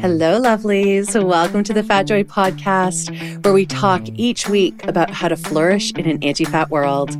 Hello, 0.00 0.38
lovelies. 0.38 1.20
Welcome 1.24 1.64
to 1.64 1.72
the 1.72 1.82
Fat 1.82 2.02
Joy 2.02 2.22
podcast, 2.22 3.42
where 3.42 3.54
we 3.54 3.64
talk 3.64 4.02
each 4.14 4.46
week 4.46 4.86
about 4.86 5.10
how 5.10 5.28
to 5.28 5.36
flourish 5.36 5.90
in 5.92 6.06
an 6.06 6.22
anti 6.22 6.44
fat 6.44 6.70
world. 6.70 7.16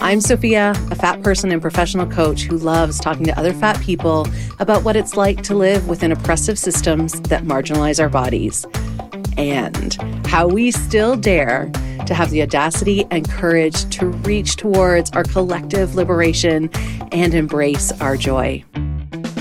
I'm 0.00 0.20
Sophia, 0.20 0.72
a 0.90 0.96
fat 0.96 1.22
person 1.22 1.52
and 1.52 1.62
professional 1.62 2.06
coach 2.06 2.42
who 2.42 2.58
loves 2.58 2.98
talking 2.98 3.24
to 3.26 3.38
other 3.38 3.52
fat 3.52 3.80
people 3.80 4.26
about 4.58 4.82
what 4.82 4.96
it's 4.96 5.16
like 5.16 5.42
to 5.44 5.54
live 5.54 5.88
within 5.88 6.10
oppressive 6.10 6.58
systems 6.58 7.20
that 7.22 7.44
marginalize 7.44 8.00
our 8.00 8.08
bodies 8.08 8.66
and 9.36 9.94
how 10.26 10.48
we 10.48 10.72
still 10.72 11.16
dare 11.16 11.70
to 12.06 12.14
have 12.14 12.30
the 12.30 12.42
audacity 12.42 13.06
and 13.12 13.30
courage 13.30 13.88
to 13.90 14.06
reach 14.06 14.56
towards 14.56 15.10
our 15.12 15.24
collective 15.24 15.94
liberation 15.94 16.70
and 17.12 17.34
embrace 17.34 17.92
our 18.00 18.16
joy. 18.16 18.64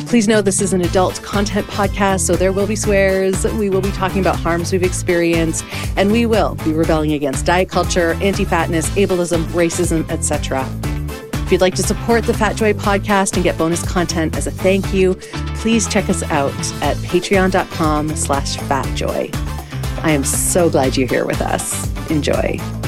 Please 0.07 0.27
know 0.27 0.41
this 0.41 0.61
is 0.61 0.71
an 0.71 0.81
adult 0.81 1.21
content 1.23 1.65
podcast, 1.67 2.21
so 2.21 2.35
there 2.35 2.53
will 2.53 2.67
be 2.67 2.75
swears. 2.75 3.43
We 3.43 3.69
will 3.69 3.81
be 3.81 3.91
talking 3.91 4.21
about 4.21 4.37
harms 4.37 4.71
we've 4.71 4.83
experienced, 4.83 5.65
and 5.97 6.11
we 6.11 6.25
will 6.25 6.55
be 6.63 6.73
rebelling 6.73 7.13
against 7.13 7.45
diet 7.45 7.69
culture, 7.69 8.13
anti-fatness, 8.21 8.89
ableism, 8.91 9.43
racism, 9.47 10.09
etc. 10.09 10.65
If 11.45 11.51
you'd 11.51 11.61
like 11.61 11.75
to 11.75 11.83
support 11.83 12.23
the 12.23 12.33
Fat 12.33 12.55
Joy 12.55 12.73
podcast 12.73 13.35
and 13.35 13.43
get 13.43 13.57
bonus 13.57 13.87
content 13.87 14.37
as 14.37 14.47
a 14.47 14.51
thank 14.51 14.93
you, 14.93 15.15
please 15.57 15.87
check 15.87 16.07
us 16.09 16.23
out 16.23 16.53
at 16.81 16.95
patreon.com 16.97 18.15
slash 18.15 18.57
fatjoy. 18.57 19.35
I 20.03 20.11
am 20.11 20.23
so 20.23 20.69
glad 20.69 20.95
you're 20.97 21.07
here 21.07 21.25
with 21.25 21.41
us. 21.41 21.91
Enjoy. 22.09 22.84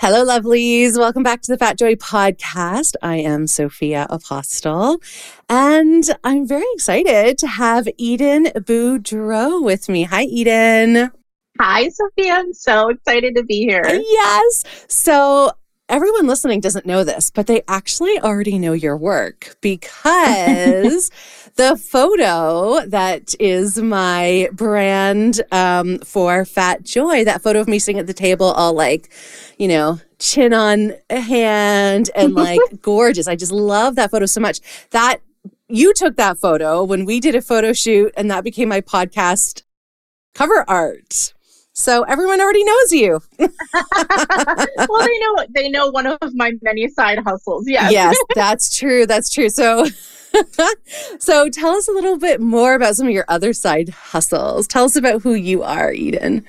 Hello, 0.00 0.24
lovelies. 0.24 0.96
Welcome 0.96 1.24
back 1.24 1.42
to 1.42 1.50
the 1.50 1.58
Fat 1.58 1.76
Joy 1.76 1.96
podcast. 1.96 2.94
I 3.02 3.16
am 3.16 3.48
Sophia 3.48 4.06
Apostle, 4.08 5.02
and 5.48 6.04
I'm 6.22 6.46
very 6.46 6.66
excited 6.74 7.36
to 7.38 7.48
have 7.48 7.88
Eden 7.96 8.44
Boudreau 8.44 9.60
with 9.60 9.88
me. 9.88 10.04
Hi, 10.04 10.22
Eden. 10.22 11.10
Hi, 11.58 11.88
Sophia. 11.88 12.34
I'm 12.34 12.54
so 12.54 12.90
excited 12.90 13.34
to 13.34 13.42
be 13.42 13.66
here. 13.66 13.82
Yes. 13.84 14.64
So, 14.86 15.50
everyone 15.88 16.28
listening 16.28 16.60
doesn't 16.60 16.86
know 16.86 17.02
this, 17.02 17.32
but 17.32 17.48
they 17.48 17.62
actually 17.66 18.20
already 18.20 18.56
know 18.56 18.74
your 18.74 18.96
work 18.96 19.56
because 19.62 21.10
the 21.58 21.76
photo 21.76 22.86
that 22.86 23.34
is 23.40 23.78
my 23.78 24.48
brand 24.52 25.42
um, 25.50 25.98
for 25.98 26.44
Fat 26.44 26.84
Joy, 26.84 27.24
that 27.24 27.42
photo 27.42 27.60
of 27.60 27.66
me 27.66 27.80
sitting 27.80 27.98
at 27.98 28.06
the 28.06 28.14
table, 28.14 28.46
all 28.52 28.74
like, 28.74 29.12
you 29.58 29.66
know, 29.66 29.98
chin 30.20 30.54
on 30.54 30.92
a 31.10 31.18
hand 31.18 32.10
and 32.14 32.32
like 32.32 32.60
gorgeous. 32.80 33.26
I 33.26 33.34
just 33.34 33.50
love 33.50 33.96
that 33.96 34.12
photo 34.12 34.24
so 34.26 34.40
much. 34.40 34.60
That 34.90 35.18
you 35.66 35.92
took 35.94 36.14
that 36.14 36.38
photo 36.38 36.84
when 36.84 37.04
we 37.04 37.18
did 37.18 37.34
a 37.34 37.42
photo 37.42 37.72
shoot, 37.72 38.14
and 38.16 38.30
that 38.30 38.44
became 38.44 38.68
my 38.68 38.80
podcast 38.80 39.62
cover 40.34 40.64
art. 40.68 41.34
So 41.72 42.04
everyone 42.04 42.40
already 42.40 42.62
knows 42.62 42.92
you. 42.92 43.20
well, 43.38 43.48
they 45.06 45.18
know 45.18 45.46
they 45.50 45.68
know 45.68 45.90
one 45.90 46.06
of 46.06 46.18
my 46.34 46.52
many 46.62 46.88
side 46.88 47.18
hustles. 47.18 47.64
Yes. 47.66 47.90
Yes, 47.90 48.16
that's 48.36 48.76
true. 48.78 49.06
That's 49.06 49.28
true. 49.28 49.48
So 49.48 49.86
so 51.18 51.48
tell 51.48 51.76
us 51.76 51.88
a 51.88 51.92
little 51.92 52.18
bit 52.18 52.40
more 52.40 52.74
about 52.74 52.96
some 52.96 53.06
of 53.06 53.12
your 53.12 53.24
other 53.28 53.52
side 53.52 53.88
hustles. 53.88 54.66
Tell 54.66 54.84
us 54.84 54.96
about 54.96 55.22
who 55.22 55.34
you 55.34 55.62
are, 55.62 55.92
Eden. 55.92 56.44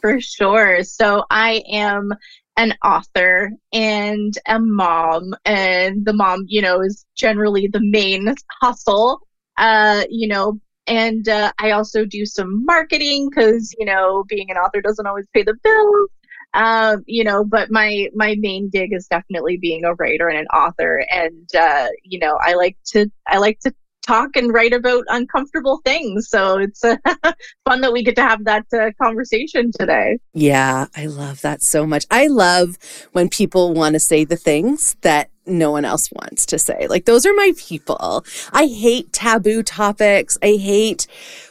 For 0.00 0.20
sure. 0.20 0.82
So 0.82 1.24
I 1.30 1.62
am 1.70 2.12
an 2.56 2.74
author 2.84 3.50
and 3.72 4.34
a 4.46 4.58
mom 4.58 5.34
and 5.44 6.04
the 6.04 6.12
mom 6.12 6.44
you 6.48 6.60
know 6.60 6.82
is 6.82 7.04
generally 7.16 7.66
the 7.66 7.80
main 7.80 8.34
hustle 8.60 9.20
uh 9.56 10.04
you 10.10 10.28
know 10.28 10.60
and 10.86 11.28
uh, 11.28 11.50
i 11.58 11.70
also 11.70 12.04
do 12.04 12.26
some 12.26 12.64
marketing 12.66 13.30
because 13.30 13.74
you 13.78 13.86
know 13.86 14.24
being 14.28 14.50
an 14.50 14.56
author 14.56 14.82
doesn't 14.82 15.06
always 15.06 15.26
pay 15.32 15.42
the 15.42 15.54
bills 15.62 16.10
um, 16.54 17.02
you 17.06 17.24
know, 17.24 17.44
but 17.44 17.70
my 17.70 18.08
my 18.14 18.36
main 18.38 18.68
gig 18.68 18.92
is 18.92 19.06
definitely 19.06 19.56
being 19.56 19.84
a 19.84 19.94
writer 19.94 20.28
and 20.28 20.38
an 20.38 20.46
author, 20.48 21.04
and 21.10 21.48
uh, 21.54 21.88
you 22.04 22.18
know, 22.18 22.38
I 22.42 22.54
like 22.54 22.76
to 22.88 23.10
I 23.26 23.38
like 23.38 23.60
to 23.60 23.72
talk 24.02 24.36
and 24.36 24.52
write 24.52 24.72
about 24.72 25.04
uncomfortable 25.08 25.80
things. 25.84 26.28
So 26.28 26.58
it's 26.58 26.84
uh, 26.84 26.96
fun 27.64 27.80
that 27.80 27.92
we 27.92 28.02
get 28.02 28.16
to 28.16 28.22
have 28.22 28.44
that 28.44 28.66
uh, 28.72 28.90
conversation 29.02 29.70
today. 29.78 30.18
Yeah, 30.34 30.86
I 30.96 31.06
love 31.06 31.40
that 31.42 31.62
so 31.62 31.86
much. 31.86 32.04
I 32.10 32.26
love 32.26 32.76
when 33.12 33.28
people 33.28 33.72
want 33.72 33.94
to 33.94 34.00
say 34.00 34.24
the 34.24 34.36
things 34.36 34.96
that 35.02 35.30
no 35.46 35.70
one 35.70 35.84
else 35.84 36.10
wants 36.12 36.46
to 36.46 36.58
say. 36.58 36.86
Like, 36.88 37.04
those 37.04 37.26
are 37.26 37.34
my 37.34 37.52
people. 37.56 38.24
I 38.52 38.66
hate 38.66 39.12
taboo 39.12 39.62
topics. 39.62 40.38
I 40.42 40.52
hate 40.52 41.06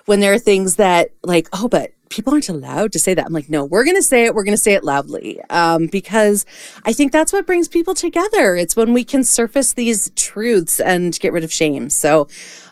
when 0.06 0.19
there 0.19 0.34
are 0.34 0.40
things 0.40 0.75
that, 0.75 1.09
like, 1.23 1.50
oh, 1.53 1.67
but 1.67 1.91
people 2.11 2.33
aren't 2.33 2.49
allowed 2.49 2.91
to 2.91 2.99
say 2.99 3.16
that. 3.16 3.25
I'm 3.25 3.33
like, 3.33 3.49
no, 3.49 3.66
we're 3.66 3.85
going 3.85 3.95
to 3.95 4.03
say 4.03 4.25
it. 4.25 4.35
We're 4.35 4.44
going 4.44 4.55
to 4.55 4.61
say 4.61 4.73
it 4.73 4.83
loudly 4.83 5.41
um, 5.49 5.88
because 5.88 6.45
I 6.85 6.94
think 6.94 7.11
that's 7.11 7.33
what 7.33 7.47
brings 7.47 7.67
people 7.67 7.95
together. 7.95 8.55
It's 8.55 8.75
when 8.75 8.94
we 8.94 9.03
can 9.03 9.23
surface 9.23 9.73
these 9.73 10.11
truths 10.16 10.79
and 10.79 11.17
get 11.19 11.33
rid 11.33 11.44
of 11.44 11.51
shame. 11.51 11.89
So, 11.89 12.27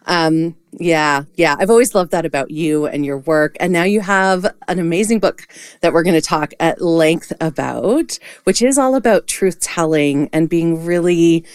um, 0.06 0.56
yeah, 0.74 1.24
yeah, 1.36 1.56
I've 1.58 1.70
always 1.70 1.96
loved 1.96 2.12
that 2.12 2.26
about 2.26 2.52
you 2.52 2.86
and 2.86 3.06
your 3.06 3.20
work. 3.20 3.56
And 3.60 3.74
now 3.74 3.84
you 3.84 4.02
have 4.02 4.46
an 4.68 4.78
amazing 4.78 5.20
book 5.20 5.48
that 5.82 5.94
we're 5.94 6.04
going 6.04 6.20
to 6.20 6.22
talk 6.22 6.54
at 6.60 6.82
length 6.82 7.32
about, 7.40 8.20
which 8.44 8.62
is 8.62 8.78
all 8.78 8.96
about 8.96 9.28
truth 9.28 9.60
telling 9.62 10.30
and 10.34 10.50
being 10.50 10.86
really 10.86 11.46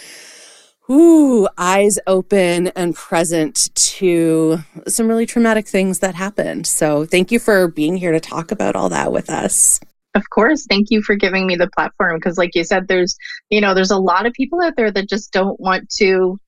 ooh, 0.91 1.49
eyes 1.57 1.99
open 2.07 2.69
and 2.69 2.95
present 2.95 3.75
to 3.75 4.59
some 4.87 5.09
really 5.09 5.27
traumatic 5.27 5.67
things 5.67 6.01
that 6.01 6.15
happened. 6.15 6.67
So 6.67 7.07
thank 7.07 7.33
you 7.33 7.39
for 7.39 7.69
being 7.69 7.97
here 7.97 8.13
to 8.13 8.21
talk 8.21 8.51
about 8.51 8.77
all 8.77 8.89
that 8.91 9.13
with 9.13 9.31
us. 9.31 9.81
Of 10.15 10.31
course. 10.31 10.67
Thank 10.67 10.91
you 10.91 11.03
for 11.03 11.17
giving 11.17 11.47
me 11.47 11.57
the 11.57 11.71
platform 11.71 12.17
because 12.17 12.39
like 12.39 12.55
you 12.55 12.65
said 12.65 12.87
there's, 12.87 13.17
you 13.51 13.61
know, 13.61 13.75
there's 13.75 13.91
a 13.91 13.99
lot 13.99 14.27
of 14.27 14.33
people 14.33 14.63
out 14.63 14.77
there 14.77 14.91
that 14.91 15.09
just 15.09 15.33
don't 15.33 15.59
want 15.59 15.91
to 15.97 16.39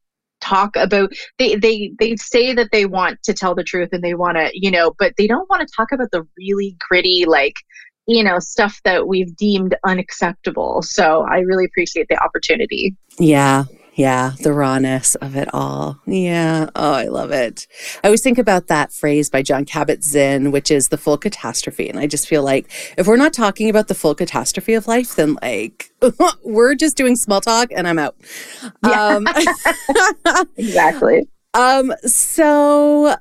talk 0.43 0.77
about 0.77 1.11
they 1.39 1.57
they 1.57 1.93
they 1.99 2.15
say 2.17 2.53
that 2.53 2.69
they 2.71 2.85
want 2.85 3.21
to 3.23 3.33
tell 3.33 3.55
the 3.55 3.65
truth 3.65 3.89
and 3.93 4.05
they 4.05 4.15
want 4.15 4.37
to, 4.37 4.51
you 4.53 4.71
know, 4.71 4.95
but 4.99 5.15
they 5.19 5.27
don't 5.27 5.49
want 5.51 5.67
to 5.67 5.75
talk 5.75 5.91
about 5.93 6.11
the 6.13 6.25
really 6.37 6.77
gritty 6.89 7.25
like 7.27 7.55
you 8.07 8.23
know 8.23 8.39
stuff 8.39 8.81
that 8.85 9.09
we've 9.09 9.37
deemed 9.37 9.75
unacceptable 9.85 10.81
so 10.81 11.27
i 11.29 11.39
really 11.39 11.65
appreciate 11.65 12.07
the 12.09 12.17
opportunity 12.23 12.95
yeah 13.19 13.65
yeah, 13.97 14.33
the 14.43 14.53
rawness 14.53 15.15
of 15.17 15.37
it 15.37 15.49
all. 15.55 15.99
Yeah. 16.07 16.69
Oh, 16.77 16.93
I 16.93 17.07
love 17.07 17.33
it. 17.33 17.67
I 18.05 18.09
always 18.09 18.23
think 18.23 18.37
about 18.37 18.67
that 18.67 18.93
phrase 18.93 19.31
by 19.31 19.41
Jon 19.41 19.65
Kabat-Zinn, 19.65 20.53
which 20.53 20.71
is 20.71 20.89
the 20.89 20.99
full 20.99 21.17
catastrophe. 21.17 21.89
And 21.89 21.99
I 21.99 22.07
just 22.07 22.29
feel 22.29 22.43
like 22.43 22.71
if 22.99 23.07
we're 23.07 23.17
not 23.17 23.33
talking 23.33 23.71
about 23.71 23.89
the 23.89 23.95
full 23.95 24.15
catastrophe 24.15 24.75
of 24.75 24.87
life, 24.87 25.17
then 25.17 25.39
like 25.41 25.91
we're 26.45 26.75
just 26.75 26.99
doing 26.99 27.17
small 27.17 27.41
talk 27.41 27.71
and 27.75 27.89
I'm 27.89 27.99
out. 27.99 28.17
Yeah. 28.85 29.17
Um, 29.17 29.27
exactly. 30.57 31.27
Um, 31.55 31.95
so 32.05 33.17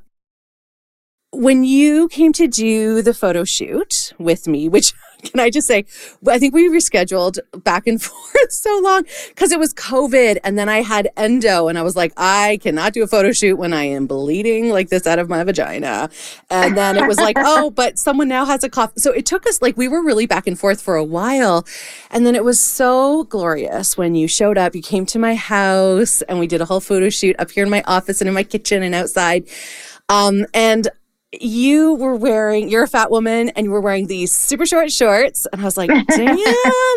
when 1.31 1.63
you 1.63 2.09
came 2.09 2.33
to 2.33 2.47
do 2.47 3.01
the 3.01 3.13
photo 3.13 3.45
shoot 3.45 4.11
with 4.19 4.45
me, 4.45 4.67
which 4.67 4.93
can 5.23 5.39
I 5.39 5.49
just 5.49 5.67
say, 5.67 5.85
I 6.27 6.39
think 6.39 6.53
we 6.53 6.69
rescheduled 6.69 7.39
back 7.63 7.87
and 7.87 8.01
forth 8.01 8.51
so 8.51 8.79
long 8.83 9.03
because 9.29 9.51
it 9.51 9.59
was 9.59 9.73
COVID. 9.73 10.37
And 10.43 10.57
then 10.57 10.69
I 10.69 10.81
had 10.81 11.09
endo, 11.17 11.67
and 11.67 11.77
I 11.77 11.81
was 11.81 11.95
like, 11.95 12.13
I 12.17 12.59
cannot 12.61 12.93
do 12.93 13.03
a 13.03 13.07
photo 13.07 13.31
shoot 13.31 13.57
when 13.57 13.73
I 13.73 13.85
am 13.85 14.07
bleeding 14.07 14.69
like 14.69 14.89
this 14.89 15.07
out 15.07 15.19
of 15.19 15.29
my 15.29 15.43
vagina. 15.43 16.09
And 16.49 16.77
then 16.77 16.97
it 16.97 17.07
was 17.07 17.17
like, 17.17 17.37
oh, 17.39 17.69
but 17.69 17.97
someone 17.97 18.27
now 18.27 18.45
has 18.45 18.63
a 18.63 18.69
cough. 18.69 18.93
So 18.97 19.11
it 19.11 19.25
took 19.25 19.47
us 19.47 19.61
like, 19.61 19.77
we 19.77 19.87
were 19.87 20.03
really 20.03 20.25
back 20.25 20.47
and 20.47 20.57
forth 20.57 20.81
for 20.81 20.95
a 20.95 21.03
while. 21.03 21.65
And 22.11 22.25
then 22.25 22.35
it 22.35 22.43
was 22.43 22.59
so 22.59 23.25
glorious 23.25 23.97
when 23.97 24.15
you 24.15 24.27
showed 24.27 24.57
up. 24.57 24.75
You 24.75 24.81
came 24.81 25.05
to 25.07 25.19
my 25.19 25.35
house, 25.35 26.21
and 26.23 26.39
we 26.39 26.47
did 26.47 26.61
a 26.61 26.65
whole 26.65 26.79
photo 26.79 27.09
shoot 27.09 27.35
up 27.39 27.51
here 27.51 27.63
in 27.63 27.69
my 27.69 27.83
office 27.85 28.21
and 28.21 28.27
in 28.27 28.33
my 28.33 28.43
kitchen 28.43 28.83
and 28.83 28.95
outside. 28.95 29.47
Um, 30.09 30.45
and 30.53 30.87
you 31.41 31.95
were 31.95 32.15
wearing, 32.15 32.69
you're 32.69 32.83
a 32.83 32.87
fat 32.87 33.11
woman 33.11 33.49
and 33.49 33.65
you 33.65 33.71
were 33.71 33.81
wearing 33.81 34.07
these 34.07 34.33
super 34.33 34.65
short 34.65 34.91
shorts. 34.91 35.47
And 35.51 35.61
I 35.61 35.65
was 35.65 35.77
like, 35.77 35.89
damn, 35.89 36.37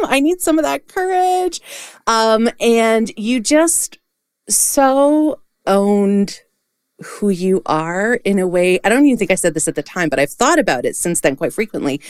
I 0.05 0.21
need 0.21 0.41
some 0.41 0.59
of 0.59 0.65
that 0.65 0.89
courage. 0.89 1.61
Um, 2.07 2.49
and 2.61 3.11
you 3.17 3.41
just 3.41 3.99
so 4.49 5.41
owned 5.67 6.41
who 7.01 7.29
you 7.29 7.63
are 7.67 8.15
in 8.15 8.39
a 8.39 8.47
way. 8.47 8.81
I 8.83 8.89
don't 8.89 9.05
even 9.05 9.19
think 9.19 9.31
I 9.31 9.37
said 9.37 9.55
this 9.55 9.69
at 9.69 9.75
the 9.75 9.83
time, 9.83 10.09
but 10.09 10.19
I've 10.19 10.31
thought 10.31 10.59
about 10.59 10.85
it 10.85 10.97
since 10.97 11.21
then 11.21 11.37
quite 11.37 11.53
frequently. 11.53 12.01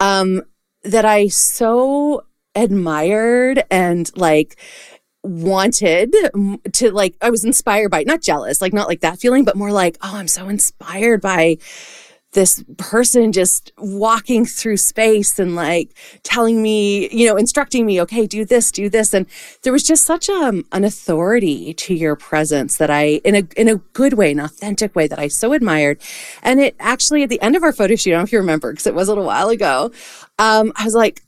Um, 0.00 0.42
that 0.84 1.04
I 1.04 1.28
so 1.28 2.24
admired 2.54 3.64
and 3.70 4.10
like 4.16 4.58
wanted 5.22 6.14
to 6.72 6.90
like 6.92 7.16
I 7.20 7.30
was 7.30 7.44
inspired 7.44 7.90
by 7.90 8.04
not 8.04 8.22
jealous 8.22 8.60
like 8.60 8.72
not 8.72 8.88
like 8.88 9.00
that 9.00 9.18
feeling 9.18 9.44
but 9.44 9.56
more 9.56 9.72
like 9.72 9.98
oh 10.00 10.12
I'm 10.14 10.28
so 10.28 10.48
inspired 10.48 11.20
by 11.20 11.58
this 12.32 12.62
person 12.76 13.32
just 13.32 13.72
walking 13.78 14.44
through 14.44 14.76
space 14.76 15.38
and 15.38 15.54
like 15.54 15.96
telling 16.22 16.62
me, 16.62 17.08
you 17.10 17.26
know, 17.26 17.36
instructing 17.36 17.86
me, 17.86 18.00
okay, 18.02 18.26
do 18.26 18.44
this, 18.44 18.70
do 18.70 18.90
this. 18.90 19.14
And 19.14 19.26
there 19.62 19.72
was 19.72 19.82
just 19.82 20.04
such 20.04 20.28
a, 20.28 20.34
um, 20.34 20.64
an 20.72 20.84
authority 20.84 21.72
to 21.74 21.94
your 21.94 22.16
presence 22.16 22.76
that 22.76 22.90
I, 22.90 23.20
in 23.24 23.34
a, 23.34 23.48
in 23.56 23.68
a 23.68 23.76
good 23.76 24.14
way, 24.14 24.30
an 24.30 24.40
authentic 24.40 24.94
way 24.94 25.08
that 25.08 25.18
I 25.18 25.28
so 25.28 25.54
admired. 25.54 26.00
And 26.42 26.60
it 26.60 26.76
actually, 26.78 27.22
at 27.22 27.30
the 27.30 27.40
end 27.40 27.56
of 27.56 27.62
our 27.62 27.72
photo 27.72 27.96
shoot, 27.96 28.10
I 28.10 28.12
don't 28.12 28.20
know 28.20 28.24
if 28.24 28.32
you 28.32 28.38
remember, 28.38 28.72
because 28.72 28.86
it 28.86 28.94
was 28.94 29.08
a 29.08 29.10
little 29.10 29.24
while 29.24 29.48
ago, 29.48 29.90
um, 30.38 30.72
I 30.76 30.84
was 30.84 30.94
like, 30.94 31.22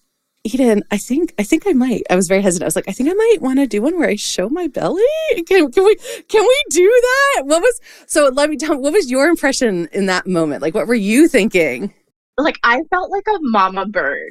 Eden, 0.44 0.82
I 0.90 0.96
think 0.96 1.34
I 1.38 1.42
think 1.42 1.64
I 1.66 1.72
might. 1.72 2.02
I 2.08 2.16
was 2.16 2.26
very 2.26 2.40
hesitant. 2.40 2.64
I 2.64 2.68
was 2.68 2.76
like, 2.76 2.88
I 2.88 2.92
think 2.92 3.10
I 3.10 3.12
might 3.12 3.38
want 3.40 3.58
to 3.58 3.66
do 3.66 3.82
one 3.82 3.98
where 3.98 4.08
I 4.08 4.16
show 4.16 4.48
my 4.48 4.68
belly. 4.68 5.02
Can, 5.46 5.70
can 5.70 5.84
we 5.84 5.96
can 6.28 6.42
we 6.42 6.64
do 6.70 6.88
that? 6.88 7.42
What 7.44 7.60
was 7.60 7.80
so? 8.06 8.28
Let 8.28 8.48
me 8.48 8.56
tell. 8.56 8.78
What 8.78 8.94
was 8.94 9.10
your 9.10 9.28
impression 9.28 9.88
in 9.92 10.06
that 10.06 10.26
moment? 10.26 10.62
Like, 10.62 10.74
what 10.74 10.86
were 10.86 10.94
you 10.94 11.28
thinking? 11.28 11.92
Like, 12.38 12.58
I 12.64 12.80
felt 12.88 13.10
like 13.10 13.26
a 13.28 13.38
mama 13.40 13.86
bird. 13.86 14.30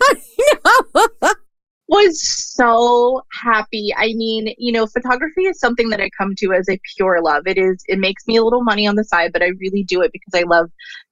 was 1.89 2.21
so 2.21 3.21
happy. 3.33 3.91
I 3.97 4.13
mean, 4.13 4.53
you 4.59 4.71
know, 4.71 4.85
photography 4.85 5.45
is 5.45 5.59
something 5.59 5.89
that 5.89 5.99
I 5.99 6.09
come 6.15 6.35
to 6.37 6.53
as 6.53 6.69
a 6.69 6.79
pure 6.95 7.19
love. 7.21 7.47
It 7.47 7.57
is, 7.57 7.83
it 7.87 7.97
makes 7.97 8.27
me 8.27 8.37
a 8.37 8.43
little 8.43 8.63
money 8.63 8.87
on 8.87 8.95
the 8.95 9.03
side, 9.03 9.33
but 9.33 9.41
I 9.41 9.47
really 9.59 9.83
do 9.83 10.01
it 10.01 10.11
because 10.13 10.39
I 10.39 10.43
love 10.43 10.69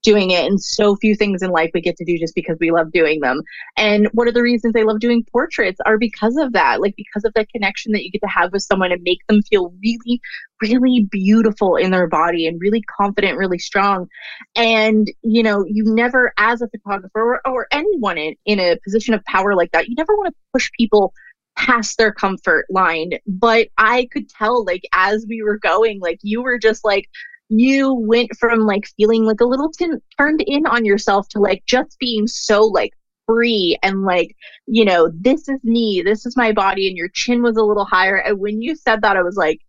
doing 0.07 0.31
it. 0.31 0.45
And 0.45 0.63
so 0.63 0.95
few 0.95 1.15
things 1.15 1.42
in 1.42 1.51
life 1.51 1.69
we 1.74 1.81
get 1.81 1.98
to 1.98 2.06
do 2.06 2.18
just 2.18 2.33
because 2.33 2.56
we 2.62 2.71
love 2.71 2.94
doing 2.94 3.19
them. 3.19 3.42
And 3.75 4.07
one 4.13 4.30
of 4.30 4.33
the 4.33 4.42
reasons 4.42 4.74
I 4.77 4.83
love 4.83 5.01
doing 5.01 5.25
portraits 5.33 5.81
are 5.86 5.98
because 5.98 6.38
of 6.38 6.54
that, 6.54 6.80
like 6.80 6.95
because 6.95 7.25
of 7.25 7.33
that 7.33 7.50
connection 7.50 7.92
that 7.92 8.06
you 8.06 8.12
get 8.12 8.21
to 8.21 8.30
have 8.30 8.54
with 8.54 8.62
someone 8.62 8.94
and 8.94 9.01
make 9.04 9.19
them 9.27 9.42
feel 9.44 9.74
really, 9.83 10.21
really 10.62 11.06
beautiful 11.12 11.75
in 11.75 11.92
their 11.92 12.07
body 12.07 12.48
and 12.48 12.62
really 12.62 12.81
confident, 12.83 13.38
really 13.38 13.59
strong. 13.59 14.07
And, 14.56 15.12
you 15.24 15.44
know, 15.44 15.65
you 15.68 15.83
never, 15.83 16.31
as 16.38 16.62
a 16.62 16.69
photographer 16.69 17.19
or, 17.19 17.42
or 17.45 17.68
anyone 17.71 18.18
in, 18.18 18.36
in 18.45 18.62
a 18.62 18.77
position 18.86 19.13
of 19.13 19.21
power 19.25 19.56
like 19.56 19.71
that, 19.74 19.89
you 19.89 19.95
never 19.98 20.15
want 20.15 20.33
to 20.33 20.39
push 20.53 20.71
people 20.77 21.13
past 21.57 21.98
their 21.98 22.13
comfort 22.13 22.65
line. 22.69 23.12
But 23.27 23.68
I 23.77 24.07
could 24.13 24.30
tell, 24.30 24.63
like, 24.63 24.83
as 24.94 25.25
we 25.27 25.44
were 25.44 25.57
going, 25.57 26.00
like, 26.00 26.19
you 26.21 26.42
were 26.42 26.57
just 26.57 26.86
like, 26.86 27.10
you 27.49 27.94
went 27.94 28.35
from 28.38 28.59
like 28.61 28.88
feeling 28.97 29.23
like 29.23 29.41
a 29.41 29.45
little 29.45 29.71
t- 29.71 29.88
turned 30.17 30.44
in 30.45 30.65
on 30.65 30.85
yourself 30.85 31.27
to 31.29 31.39
like 31.39 31.63
just 31.65 31.97
being 31.99 32.27
so 32.27 32.63
like 32.63 32.91
free 33.25 33.77
and 33.83 34.03
like, 34.03 34.35
you 34.65 34.85
know, 34.85 35.11
this 35.13 35.47
is 35.47 35.59
me, 35.63 36.01
this 36.03 36.25
is 36.25 36.35
my 36.35 36.51
body, 36.51 36.88
and 36.88 36.97
your 36.97 37.09
chin 37.09 37.41
was 37.41 37.57
a 37.57 37.63
little 37.63 37.85
higher. 37.85 38.17
And 38.17 38.39
when 38.39 38.61
you 38.61 38.75
said 38.75 39.01
that, 39.01 39.17
I 39.17 39.21
was 39.21 39.35
like, 39.35 39.59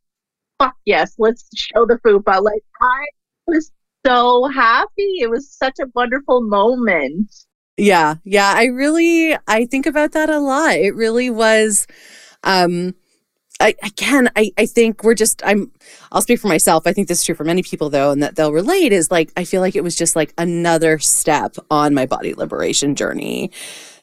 fuck 0.59 0.75
yes, 0.85 1.15
let's 1.19 1.49
show 1.55 1.87
the 1.87 1.99
fupa. 2.05 2.43
Like, 2.43 2.63
I 2.81 3.07
was 3.47 3.71
so 4.07 4.47
happy. 4.49 5.19
It 5.21 5.31
was 5.31 5.51
such 5.51 5.79
a 5.81 5.87
wonderful 5.95 6.41
moment. 6.41 7.33
Yeah, 7.77 8.17
yeah. 8.25 8.53
I 8.57 8.65
really 8.65 9.37
I 9.47 9.67
think 9.67 9.87
about 9.87 10.13
that 10.13 10.31
a 10.31 10.41
lot. 10.41 10.73
It 10.73 10.95
really 10.97 11.31
was 11.31 11.87
um 12.43 12.95
I 13.61 13.75
again 13.83 14.31
I, 14.37 14.53
I 14.57 14.67
think 14.67 15.03
we're 15.03 15.15
just 15.15 15.43
I'm 15.45 15.73
I'll 16.13 16.23
speak 16.23 16.41
for 16.41 16.49
myself. 16.49 16.87
I 16.87 16.93
think 16.93 17.09
this 17.09 17.21
is 17.21 17.25
true 17.25 17.35
for 17.35 17.45
many 17.45 17.63
people 17.63 17.91
though, 17.91 18.11
and 18.11 18.23
that 18.23 18.37
they'll 18.37 18.53
relate 18.53 18.93
is 18.93 19.11
like 19.11 19.33
I 19.37 19.45
feel 19.45 19.61
like 19.61 19.77
it 19.77 19.83
was 19.83 19.97
just 19.97 20.15
like 20.15 20.33
another 20.39 20.99
step 20.99 21.57
on 21.71 21.95
my 21.95 22.07
body 22.07 22.35
liberation 22.35 22.95
journey 22.95 23.51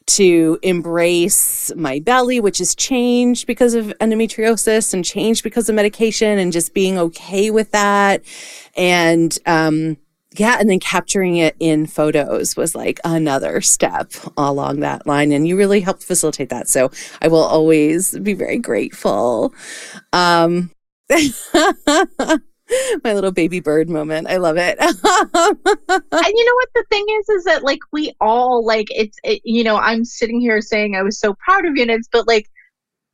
to 0.06 0.58
embrace 0.62 1.72
my 1.74 1.98
belly, 1.98 2.38
which 2.38 2.58
has 2.58 2.74
changed 2.74 3.46
because 3.46 3.74
of 3.74 3.86
endometriosis 4.00 4.94
and 4.94 5.04
changed 5.04 5.42
because 5.42 5.68
of 5.68 5.74
medication 5.74 6.38
and 6.38 6.52
just 6.52 6.74
being 6.74 6.98
okay 6.98 7.50
with 7.50 7.70
that. 7.72 8.22
And 8.76 9.36
um 9.46 9.96
yeah, 10.38 10.56
and 10.58 10.68
then 10.68 10.80
capturing 10.80 11.36
it 11.36 11.56
in 11.58 11.86
photos 11.86 12.56
was 12.56 12.74
like 12.74 13.00
another 13.04 13.60
step 13.60 14.12
along 14.36 14.80
that 14.80 15.06
line. 15.06 15.32
And 15.32 15.46
you 15.46 15.56
really 15.56 15.80
helped 15.80 16.02
facilitate 16.02 16.48
that. 16.50 16.68
So 16.68 16.90
I 17.22 17.28
will 17.28 17.44
always 17.44 18.18
be 18.18 18.34
very 18.34 18.58
grateful. 18.58 19.54
Um, 20.12 20.70
my 21.10 22.38
little 23.04 23.32
baby 23.32 23.60
bird 23.60 23.88
moment. 23.88 24.28
I 24.28 24.38
love 24.38 24.56
it. 24.56 24.76
and 24.80 24.92
you 24.92 26.44
know 26.44 26.54
what 26.54 26.68
the 26.74 26.84
thing 26.90 27.04
is, 27.20 27.28
is 27.28 27.44
that 27.44 27.62
like 27.62 27.80
we 27.92 28.14
all 28.20 28.64
like 28.64 28.88
it's, 28.90 29.16
it, 29.24 29.40
you 29.44 29.64
know, 29.64 29.76
I'm 29.76 30.04
sitting 30.04 30.40
here 30.40 30.60
saying 30.60 30.94
I 30.94 31.02
was 31.02 31.18
so 31.18 31.34
proud 31.34 31.66
of 31.66 31.76
units 31.76 32.08
but 32.10 32.26
like 32.26 32.48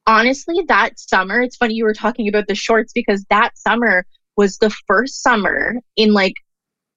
honestly, 0.06 0.64
that 0.68 0.98
summer, 0.98 1.42
it's 1.42 1.56
funny 1.56 1.74
you 1.74 1.84
were 1.84 1.94
talking 1.94 2.28
about 2.28 2.46
the 2.46 2.54
shorts 2.54 2.92
because 2.92 3.24
that 3.30 3.56
summer 3.56 4.04
was 4.36 4.58
the 4.58 4.70
first 4.86 5.22
summer 5.22 5.74
in 5.96 6.12
like 6.12 6.34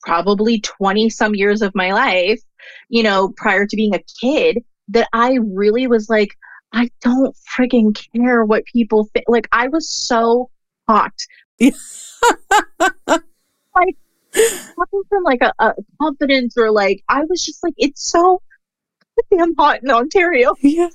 probably 0.05 0.59
20 0.61 1.09
some 1.09 1.35
years 1.35 1.61
of 1.61 1.73
my 1.75 1.91
life, 1.91 2.41
you 2.89 3.03
know, 3.03 3.33
prior 3.35 3.65
to 3.65 3.75
being 3.75 3.95
a 3.95 4.03
kid, 4.21 4.63
that 4.89 5.09
I 5.13 5.39
really 5.41 5.87
was 5.87 6.09
like, 6.09 6.37
I 6.73 6.89
don't 7.01 7.35
frigging 7.57 7.97
care 8.13 8.43
what 8.45 8.65
people 8.65 9.09
think. 9.13 9.25
Like, 9.27 9.47
I 9.51 9.67
was 9.67 9.89
so 9.89 10.49
hot. 10.87 11.13
like, 11.59 11.73
coming 14.75 15.03
from 15.09 15.23
like 15.23 15.41
a, 15.41 15.53
a 15.59 15.73
confidence 16.01 16.57
or 16.57 16.71
like, 16.71 17.03
I 17.09 17.23
was 17.25 17.43
just 17.43 17.63
like, 17.63 17.73
it's 17.77 18.11
so 18.11 18.41
damn 19.31 19.55
hot 19.55 19.81
in 19.81 19.89
Ontario. 19.89 20.53
Yeah 20.61 20.89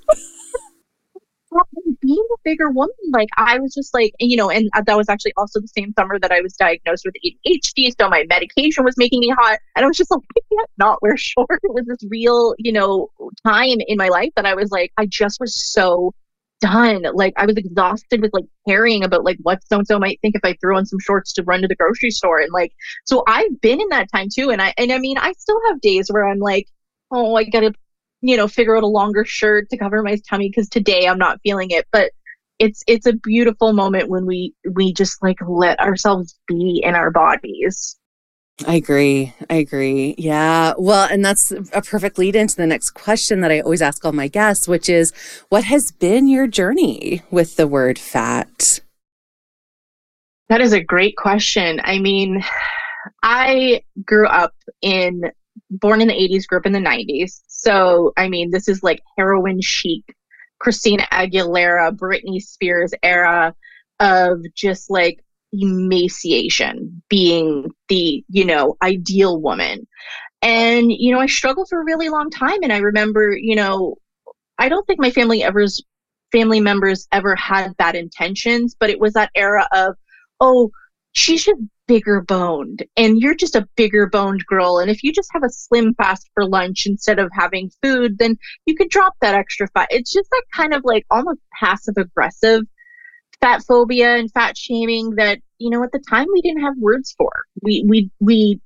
being 2.00 2.24
a 2.32 2.36
bigger 2.44 2.70
woman, 2.70 2.94
like 3.12 3.28
I 3.36 3.58
was 3.58 3.74
just 3.74 3.92
like, 3.92 4.14
you 4.18 4.36
know, 4.36 4.50
and 4.50 4.68
uh, 4.74 4.82
that 4.86 4.96
was 4.96 5.08
actually 5.08 5.32
also 5.36 5.60
the 5.60 5.68
same 5.68 5.92
summer 5.98 6.18
that 6.18 6.32
I 6.32 6.40
was 6.40 6.54
diagnosed 6.54 7.04
with 7.04 7.14
ADHD. 7.24 7.92
So 7.98 8.08
my 8.08 8.24
medication 8.28 8.84
was 8.84 8.96
making 8.96 9.20
me 9.20 9.30
hot. 9.30 9.58
And 9.76 9.84
I 9.84 9.88
was 9.88 9.96
just 9.96 10.10
like, 10.10 10.20
I 10.36 10.40
can't 10.54 10.70
not 10.78 11.02
wear 11.02 11.16
shorts. 11.16 11.62
It 11.62 11.72
was 11.72 11.86
this 11.86 12.08
real, 12.08 12.54
you 12.58 12.72
know, 12.72 13.10
time 13.44 13.78
in 13.86 13.96
my 13.96 14.08
life 14.08 14.30
that 14.36 14.46
I 14.46 14.54
was 14.54 14.70
like, 14.70 14.92
I 14.96 15.06
just 15.06 15.40
was 15.40 15.54
so 15.54 16.14
done. 16.60 17.04
Like 17.14 17.34
I 17.36 17.46
was 17.46 17.56
exhausted 17.56 18.20
with 18.20 18.32
like 18.32 18.44
caring 18.68 19.02
about 19.02 19.24
like 19.24 19.38
what 19.42 19.60
so 19.66 19.78
and 19.78 19.86
so 19.86 19.98
might 19.98 20.20
think 20.20 20.36
if 20.36 20.44
I 20.44 20.56
threw 20.60 20.76
on 20.76 20.86
some 20.86 21.00
shorts 21.00 21.32
to 21.34 21.42
run 21.42 21.62
to 21.62 21.68
the 21.68 21.74
grocery 21.74 22.10
store. 22.10 22.38
And 22.38 22.52
like, 22.52 22.72
so 23.06 23.24
I've 23.26 23.60
been 23.60 23.80
in 23.80 23.88
that 23.88 24.10
time 24.12 24.28
too. 24.32 24.50
And 24.50 24.62
I, 24.62 24.72
and 24.78 24.92
I 24.92 24.98
mean, 24.98 25.18
I 25.18 25.32
still 25.32 25.60
have 25.68 25.80
days 25.80 26.08
where 26.10 26.28
I'm 26.28 26.38
like, 26.38 26.68
oh, 27.10 27.34
I 27.34 27.44
gotta 27.44 27.74
you 28.20 28.36
know, 28.36 28.48
figure 28.48 28.76
out 28.76 28.82
a 28.82 28.88
longer 28.88 29.24
shirt 29.24 29.70
to 29.70 29.76
cover 29.76 30.02
my 30.02 30.16
tummy 30.28 30.48
because 30.48 30.68
today 30.68 31.06
I'm 31.06 31.18
not 31.18 31.40
feeling 31.42 31.70
it. 31.70 31.86
But 31.92 32.12
it's 32.58 32.82
it's 32.86 33.06
a 33.06 33.14
beautiful 33.14 33.72
moment 33.72 34.08
when 34.08 34.26
we 34.26 34.54
we 34.74 34.92
just 34.92 35.22
like 35.22 35.38
let 35.46 35.80
ourselves 35.80 36.38
be 36.46 36.82
in 36.84 36.94
our 36.94 37.10
bodies. 37.10 37.96
I 38.66 38.74
agree. 38.74 39.32
I 39.48 39.54
agree. 39.54 40.14
Yeah. 40.18 40.74
Well, 40.76 41.08
and 41.10 41.24
that's 41.24 41.50
a 41.50 41.80
perfect 41.80 42.18
lead 42.18 42.36
into 42.36 42.56
the 42.56 42.66
next 42.66 42.90
question 42.90 43.40
that 43.40 43.50
I 43.50 43.60
always 43.60 43.80
ask 43.80 44.04
all 44.04 44.12
my 44.12 44.28
guests, 44.28 44.68
which 44.68 44.88
is 44.88 45.12
what 45.48 45.64
has 45.64 45.90
been 45.90 46.28
your 46.28 46.46
journey 46.46 47.22
with 47.30 47.56
the 47.56 47.66
word 47.66 47.98
fat? 47.98 48.80
That 50.50 50.60
is 50.60 50.74
a 50.74 50.82
great 50.82 51.16
question. 51.16 51.80
I 51.84 52.00
mean, 52.00 52.44
I 53.22 53.82
grew 54.04 54.26
up 54.26 54.52
in 54.82 55.22
born 55.70 56.00
in 56.00 56.08
the 56.08 56.14
80s, 56.14 56.46
grew 56.46 56.58
up 56.58 56.66
in 56.66 56.72
the 56.72 56.78
90s. 56.78 57.40
So, 57.46 58.12
I 58.16 58.28
mean, 58.28 58.50
this 58.50 58.68
is 58.68 58.82
like 58.82 59.02
heroin 59.16 59.60
chic, 59.60 60.04
Christina 60.58 61.06
Aguilera, 61.12 61.94
Britney 61.96 62.40
Spears 62.40 62.92
era 63.02 63.54
of 63.98 64.38
just 64.54 64.90
like 64.90 65.24
emaciation 65.52 67.02
being 67.08 67.70
the, 67.88 68.24
you 68.28 68.44
know, 68.44 68.76
ideal 68.82 69.40
woman. 69.40 69.86
And, 70.42 70.90
you 70.90 71.12
know, 71.12 71.20
I 71.20 71.26
struggled 71.26 71.68
for 71.68 71.80
a 71.80 71.84
really 71.84 72.08
long 72.08 72.30
time. 72.30 72.62
And 72.62 72.72
I 72.72 72.78
remember, 72.78 73.32
you 73.36 73.56
know, 73.56 73.96
I 74.58 74.68
don't 74.68 74.86
think 74.86 75.00
my 75.00 75.10
family 75.10 75.42
ever's 75.42 75.82
family 76.32 76.60
members 76.60 77.08
ever 77.12 77.34
had 77.36 77.76
bad 77.76 77.96
intentions, 77.96 78.76
but 78.78 78.90
it 78.90 79.00
was 79.00 79.14
that 79.14 79.30
era 79.34 79.66
of, 79.72 79.96
oh, 80.40 80.70
she's 81.12 81.44
just 81.44 81.60
bigger 81.86 82.20
boned 82.20 82.84
and 82.96 83.20
you're 83.20 83.34
just 83.34 83.56
a 83.56 83.68
bigger 83.76 84.06
boned 84.06 84.44
girl 84.46 84.78
and 84.78 84.90
if 84.90 85.02
you 85.02 85.12
just 85.12 85.28
have 85.32 85.42
a 85.42 85.50
slim 85.50 85.92
fast 85.94 86.30
for 86.34 86.46
lunch 86.46 86.86
instead 86.86 87.18
of 87.18 87.28
having 87.32 87.68
food 87.82 88.16
then 88.18 88.36
you 88.64 88.76
could 88.76 88.88
drop 88.88 89.12
that 89.20 89.34
extra 89.34 89.66
fat 89.74 89.88
it's 89.90 90.12
just 90.12 90.30
that 90.30 90.44
kind 90.54 90.72
of 90.72 90.82
like 90.84 91.04
almost 91.10 91.40
passive 91.58 91.94
aggressive 91.96 92.62
fat 93.40 93.62
phobia 93.66 94.16
and 94.16 94.30
fat 94.32 94.56
shaming 94.56 95.14
that 95.16 95.38
you 95.58 95.70
know 95.70 95.82
at 95.82 95.92
the 95.92 96.02
time 96.08 96.26
we 96.32 96.42
didn't 96.42 96.62
have 96.62 96.76
words 96.78 97.14
for. 97.16 97.30
We 97.62 97.84
we 97.86 98.10
we 98.20 98.60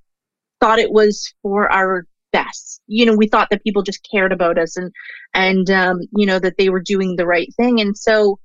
thought 0.60 0.78
it 0.78 0.92
was 0.92 1.32
for 1.42 1.70
our 1.70 2.06
best. 2.32 2.80
You 2.86 3.06
know 3.06 3.16
we 3.16 3.28
thought 3.28 3.48
that 3.50 3.62
people 3.62 3.82
just 3.82 4.06
cared 4.10 4.32
about 4.32 4.58
us 4.58 4.76
and 4.76 4.92
and 5.32 5.70
um, 5.70 6.00
you 6.16 6.26
know 6.26 6.38
that 6.38 6.56
they 6.58 6.68
were 6.68 6.82
doing 6.82 7.16
the 7.16 7.26
right 7.26 7.52
thing 7.56 7.80
and 7.80 7.96
so 7.96 8.38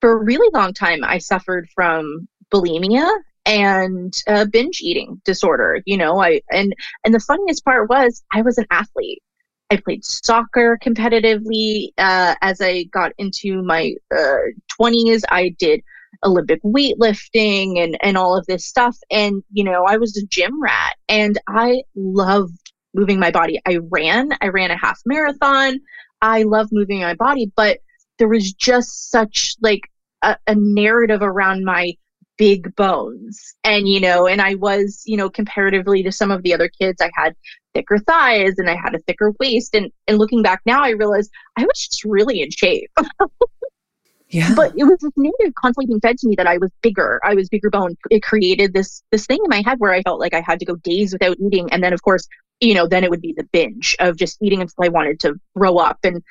for 0.00 0.12
a 0.12 0.24
really 0.24 0.50
long 0.52 0.74
time 0.74 1.04
i 1.04 1.16
suffered 1.16 1.68
from 1.76 2.26
bulimia 2.52 3.08
and 3.46 4.14
uh, 4.28 4.44
binge 4.44 4.80
eating 4.80 5.20
disorder 5.24 5.80
you 5.84 5.96
know 5.96 6.20
i 6.20 6.40
and 6.50 6.74
and 7.04 7.14
the 7.14 7.20
funniest 7.20 7.64
part 7.64 7.88
was 7.88 8.22
i 8.32 8.42
was 8.42 8.58
an 8.58 8.66
athlete 8.70 9.22
i 9.70 9.76
played 9.76 10.04
soccer 10.04 10.78
competitively 10.82 11.88
uh, 11.98 12.34
as 12.42 12.60
i 12.60 12.84
got 12.84 13.12
into 13.18 13.62
my 13.62 13.94
uh, 14.16 14.36
20s 14.80 15.22
i 15.30 15.48
did 15.58 15.80
olympic 16.24 16.62
weightlifting 16.62 17.82
and 17.82 17.96
and 18.02 18.16
all 18.16 18.36
of 18.36 18.46
this 18.46 18.64
stuff 18.64 18.96
and 19.10 19.42
you 19.52 19.64
know 19.64 19.84
i 19.84 19.96
was 19.96 20.16
a 20.16 20.26
gym 20.26 20.62
rat 20.62 20.94
and 21.08 21.38
i 21.48 21.82
loved 21.96 22.72
moving 22.94 23.18
my 23.18 23.30
body. 23.30 23.60
I 23.66 23.78
ran, 23.90 24.30
I 24.40 24.48
ran 24.48 24.70
a 24.70 24.76
half 24.76 25.00
marathon. 25.06 25.80
I 26.20 26.42
love 26.42 26.68
moving 26.72 27.00
my 27.00 27.14
body, 27.14 27.50
but 27.56 27.78
there 28.18 28.28
was 28.28 28.52
just 28.52 29.10
such 29.10 29.56
like 29.60 29.80
a, 30.22 30.36
a 30.46 30.54
narrative 30.54 31.20
around 31.22 31.64
my 31.64 31.94
big 32.42 32.74
bones. 32.74 33.54
And, 33.62 33.88
you 33.88 34.00
know, 34.00 34.26
and 34.26 34.42
I 34.42 34.56
was, 34.56 35.04
you 35.06 35.16
know, 35.16 35.30
comparatively 35.30 36.02
to 36.02 36.10
some 36.10 36.32
of 36.32 36.42
the 36.42 36.52
other 36.52 36.68
kids, 36.68 37.00
I 37.00 37.08
had 37.14 37.36
thicker 37.72 37.98
thighs 37.98 38.54
and 38.58 38.68
I 38.68 38.74
had 38.74 38.96
a 38.96 38.98
thicker 38.98 39.32
waist. 39.38 39.76
And, 39.76 39.92
and 40.08 40.18
looking 40.18 40.42
back 40.42 40.60
now, 40.66 40.82
I 40.82 40.90
realized 40.90 41.30
I 41.56 41.62
was 41.62 41.78
just 41.78 42.02
really 42.02 42.42
in 42.42 42.50
shape. 42.50 42.90
yeah. 44.28 44.52
But 44.56 44.72
it 44.76 44.82
was 44.82 44.98
this 45.00 45.12
narrative 45.16 45.54
constantly 45.56 45.86
being 45.86 46.00
fed 46.00 46.18
to 46.18 46.26
me 46.26 46.34
that 46.34 46.48
I 46.48 46.58
was 46.58 46.72
bigger. 46.82 47.20
I 47.22 47.36
was 47.36 47.48
bigger 47.48 47.70
bone. 47.70 47.96
It 48.10 48.24
created 48.24 48.74
this 48.74 49.04
this 49.12 49.24
thing 49.24 49.38
in 49.44 49.48
my 49.48 49.62
head 49.64 49.78
where 49.78 49.92
I 49.92 50.02
felt 50.02 50.18
like 50.18 50.34
I 50.34 50.42
had 50.44 50.58
to 50.58 50.64
go 50.64 50.74
days 50.74 51.12
without 51.12 51.36
eating. 51.38 51.70
And 51.70 51.80
then 51.80 51.92
of 51.92 52.02
course, 52.02 52.26
you 52.58 52.74
know, 52.74 52.88
then 52.88 53.04
it 53.04 53.10
would 53.10 53.22
be 53.22 53.34
the 53.36 53.48
binge 53.52 53.94
of 54.00 54.16
just 54.16 54.42
eating 54.42 54.62
until 54.62 54.84
I 54.84 54.88
wanted 54.88 55.20
to 55.20 55.34
throw 55.56 55.76
up. 55.76 55.98
And 56.02 56.24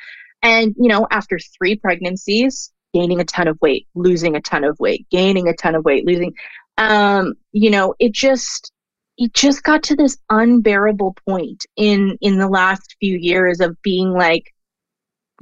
and, 0.43 0.75
you 0.77 0.89
know, 0.89 1.07
after 1.09 1.39
three 1.57 1.77
pregnancies, 1.77 2.73
gaining 2.93 3.19
a 3.19 3.25
ton 3.25 3.47
of 3.47 3.57
weight, 3.61 3.87
losing 3.95 4.35
a 4.35 4.41
ton 4.41 4.63
of 4.63 4.79
weight, 4.79 5.07
gaining 5.09 5.47
a 5.47 5.53
ton 5.53 5.75
of 5.75 5.85
weight, 5.85 6.05
losing, 6.05 6.33
um, 6.77 7.33
you 7.51 7.69
know, 7.69 7.93
it 7.99 8.11
just, 8.13 8.71
it 9.17 9.33
just 9.33 9.63
got 9.63 9.83
to 9.83 9.95
this 9.95 10.17
unbearable 10.29 11.15
point 11.27 11.65
in 11.75 12.17
in 12.21 12.37
the 12.37 12.47
last 12.47 12.95
few 12.99 13.17
years 13.17 13.59
of 13.59 13.79
being 13.81 14.11
like 14.11 14.53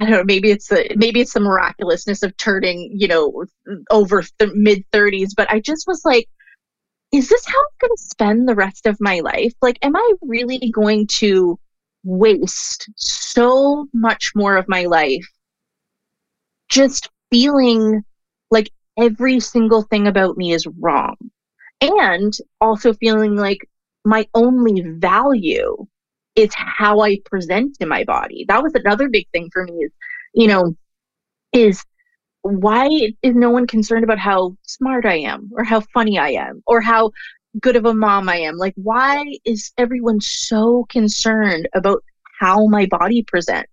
I 0.00 0.04
don't 0.04 0.12
know. 0.12 0.24
Maybe 0.24 0.50
it's 0.50 0.68
the 0.68 0.94
maybe 0.96 1.20
it's 1.20 1.34
the 1.34 1.40
miraculousness 1.40 2.22
of 2.22 2.34
turning, 2.38 2.90
you 2.94 3.06
know, 3.06 3.44
over 3.90 4.22
the 4.38 4.50
mid 4.54 4.84
thirties. 4.92 5.34
But 5.34 5.50
I 5.50 5.60
just 5.60 5.86
was 5.86 6.02
like, 6.06 6.26
is 7.12 7.28
this 7.28 7.44
how 7.46 7.58
I'm 7.58 7.88
going 7.88 7.96
to 7.96 8.02
spend 8.02 8.48
the 8.48 8.54
rest 8.54 8.86
of 8.86 8.96
my 8.98 9.20
life? 9.20 9.52
Like, 9.60 9.78
am 9.82 9.94
I 9.96 10.12
really 10.22 10.70
going 10.74 11.06
to 11.18 11.58
waste 12.02 12.88
so 12.96 13.88
much 13.92 14.32
more 14.34 14.56
of 14.56 14.68
my 14.68 14.84
life 14.84 15.26
just 16.70 17.10
feeling 17.30 18.02
like 18.50 18.70
every 18.98 19.40
single 19.40 19.82
thing 19.82 20.06
about 20.06 20.36
me 20.36 20.52
is 20.52 20.66
wrong 20.78 21.16
and 21.80 22.32
also 22.60 22.92
feeling 22.94 23.36
like 23.36 23.58
my 24.04 24.26
only 24.34 24.82
value 24.82 25.86
is 26.36 26.50
how 26.54 27.00
I 27.00 27.18
present 27.24 27.76
in 27.80 27.88
my 27.88 28.04
body. 28.04 28.44
That 28.48 28.62
was 28.62 28.74
another 28.74 29.08
big 29.08 29.26
thing 29.32 29.50
for 29.52 29.64
me 29.64 29.72
is, 29.84 29.92
you 30.34 30.48
know, 30.48 30.74
is 31.52 31.84
why 32.42 32.88
is 33.22 33.34
no 33.34 33.50
one 33.50 33.66
concerned 33.66 34.04
about 34.04 34.18
how 34.18 34.56
smart 34.66 35.04
I 35.04 35.16
am 35.16 35.50
or 35.52 35.64
how 35.64 35.80
funny 35.92 36.18
I 36.18 36.30
am 36.30 36.62
or 36.66 36.80
how 36.80 37.10
good 37.60 37.76
of 37.76 37.84
a 37.84 37.94
mom 37.94 38.28
I 38.28 38.36
am? 38.36 38.56
Like, 38.56 38.74
why 38.76 39.24
is 39.44 39.72
everyone 39.76 40.20
so 40.20 40.86
concerned 40.88 41.68
about 41.74 42.02
how 42.40 42.66
my 42.66 42.86
body 42.86 43.24
presents? 43.26 43.70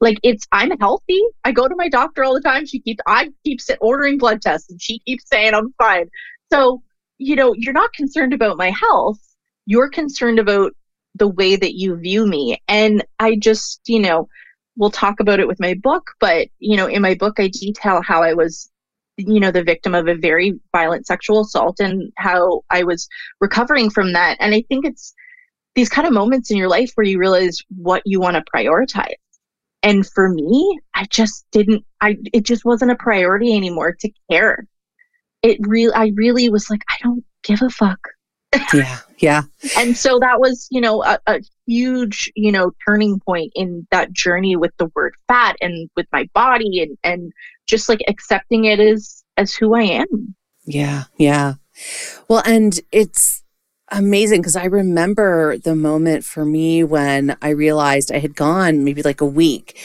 Like 0.00 0.18
it's 0.22 0.46
I'm 0.52 0.78
healthy. 0.78 1.20
I 1.44 1.52
go 1.52 1.66
to 1.66 1.76
my 1.76 1.88
doctor 1.88 2.24
all 2.24 2.34
the 2.34 2.40
time. 2.40 2.66
She 2.66 2.80
keeps 2.80 3.00
I 3.06 3.30
keep 3.44 3.60
ordering 3.80 4.18
blood 4.18 4.40
tests 4.42 4.70
and 4.70 4.80
she 4.80 5.00
keeps 5.00 5.28
saying 5.28 5.54
I'm 5.54 5.72
fine. 5.78 6.08
So, 6.52 6.82
you 7.18 7.34
know, 7.36 7.52
you're 7.54 7.72
not 7.72 7.92
concerned 7.92 8.32
about 8.32 8.56
my 8.56 8.70
health. 8.70 9.18
You're 9.66 9.90
concerned 9.90 10.38
about 10.38 10.72
the 11.14 11.28
way 11.28 11.56
that 11.56 11.74
you 11.74 11.96
view 11.96 12.26
me. 12.26 12.62
And 12.68 13.04
I 13.18 13.36
just, 13.36 13.80
you 13.86 13.98
know, 13.98 14.28
we'll 14.76 14.90
talk 14.90 15.18
about 15.18 15.40
it 15.40 15.48
with 15.48 15.58
my 15.58 15.74
book, 15.74 16.12
but 16.20 16.48
you 16.60 16.76
know, 16.76 16.86
in 16.86 17.02
my 17.02 17.14
book 17.14 17.40
I 17.40 17.48
detail 17.48 18.00
how 18.02 18.22
I 18.22 18.34
was 18.34 18.70
you 19.16 19.40
know 19.40 19.50
the 19.50 19.64
victim 19.64 19.96
of 19.96 20.06
a 20.06 20.14
very 20.14 20.54
violent 20.70 21.04
sexual 21.06 21.40
assault 21.40 21.80
and 21.80 22.12
how 22.18 22.62
I 22.70 22.84
was 22.84 23.08
recovering 23.40 23.90
from 23.90 24.12
that. 24.12 24.36
And 24.38 24.54
I 24.54 24.62
think 24.68 24.84
it's 24.84 25.12
these 25.74 25.88
kind 25.88 26.06
of 26.06 26.12
moments 26.12 26.52
in 26.52 26.56
your 26.56 26.68
life 26.68 26.92
where 26.94 27.06
you 27.06 27.18
realize 27.18 27.58
what 27.76 28.02
you 28.04 28.20
want 28.20 28.36
to 28.36 28.44
prioritize 28.54 29.16
and 29.82 30.06
for 30.06 30.28
me 30.28 30.78
i 30.94 31.04
just 31.10 31.46
didn't 31.52 31.84
i 32.00 32.16
it 32.32 32.44
just 32.44 32.64
wasn't 32.64 32.90
a 32.90 32.96
priority 32.96 33.56
anymore 33.56 33.94
to 34.00 34.10
care. 34.30 34.66
It 35.42 35.58
really 35.60 35.94
i 35.94 36.12
really 36.14 36.48
was 36.48 36.68
like 36.70 36.82
i 36.88 36.96
don't 37.02 37.24
give 37.42 37.62
a 37.62 37.70
fuck. 37.70 38.00
Yeah 38.72 38.98
yeah. 39.18 39.42
And 39.76 39.96
so 39.96 40.18
that 40.20 40.40
was 40.40 40.68
you 40.70 40.80
know 40.80 41.02
a, 41.02 41.18
a, 41.26 41.40
huge 41.66 42.32
you 42.34 42.50
know 42.50 42.72
turning 42.86 43.20
point 43.20 43.52
in 43.54 43.86
that 43.90 44.10
journey 44.10 44.56
with 44.56 44.74
the 44.78 44.90
word 44.94 45.14
fat 45.26 45.54
and 45.60 45.90
with 45.96 46.06
my 46.12 46.26
body 46.32 46.80
and 46.80 46.96
and 47.04 47.32
just 47.66 47.90
like 47.90 48.00
accepting 48.08 48.64
it 48.64 48.80
as 48.80 49.22
as 49.36 49.54
who 49.54 49.74
i 49.74 49.82
am. 49.82 50.34
Yeah 50.64 51.04
yeah. 51.16 51.54
Well 52.28 52.42
and 52.44 52.78
it's 52.90 53.42
amazing 53.90 54.40
because 54.40 54.56
I 54.56 54.64
remember 54.64 55.58
the 55.58 55.74
moment 55.74 56.24
for 56.24 56.44
me 56.44 56.84
when 56.84 57.36
I 57.42 57.50
realized 57.50 58.12
I 58.12 58.18
had 58.18 58.34
gone 58.34 58.84
maybe 58.84 59.02
like 59.02 59.20
a 59.20 59.26
week 59.26 59.78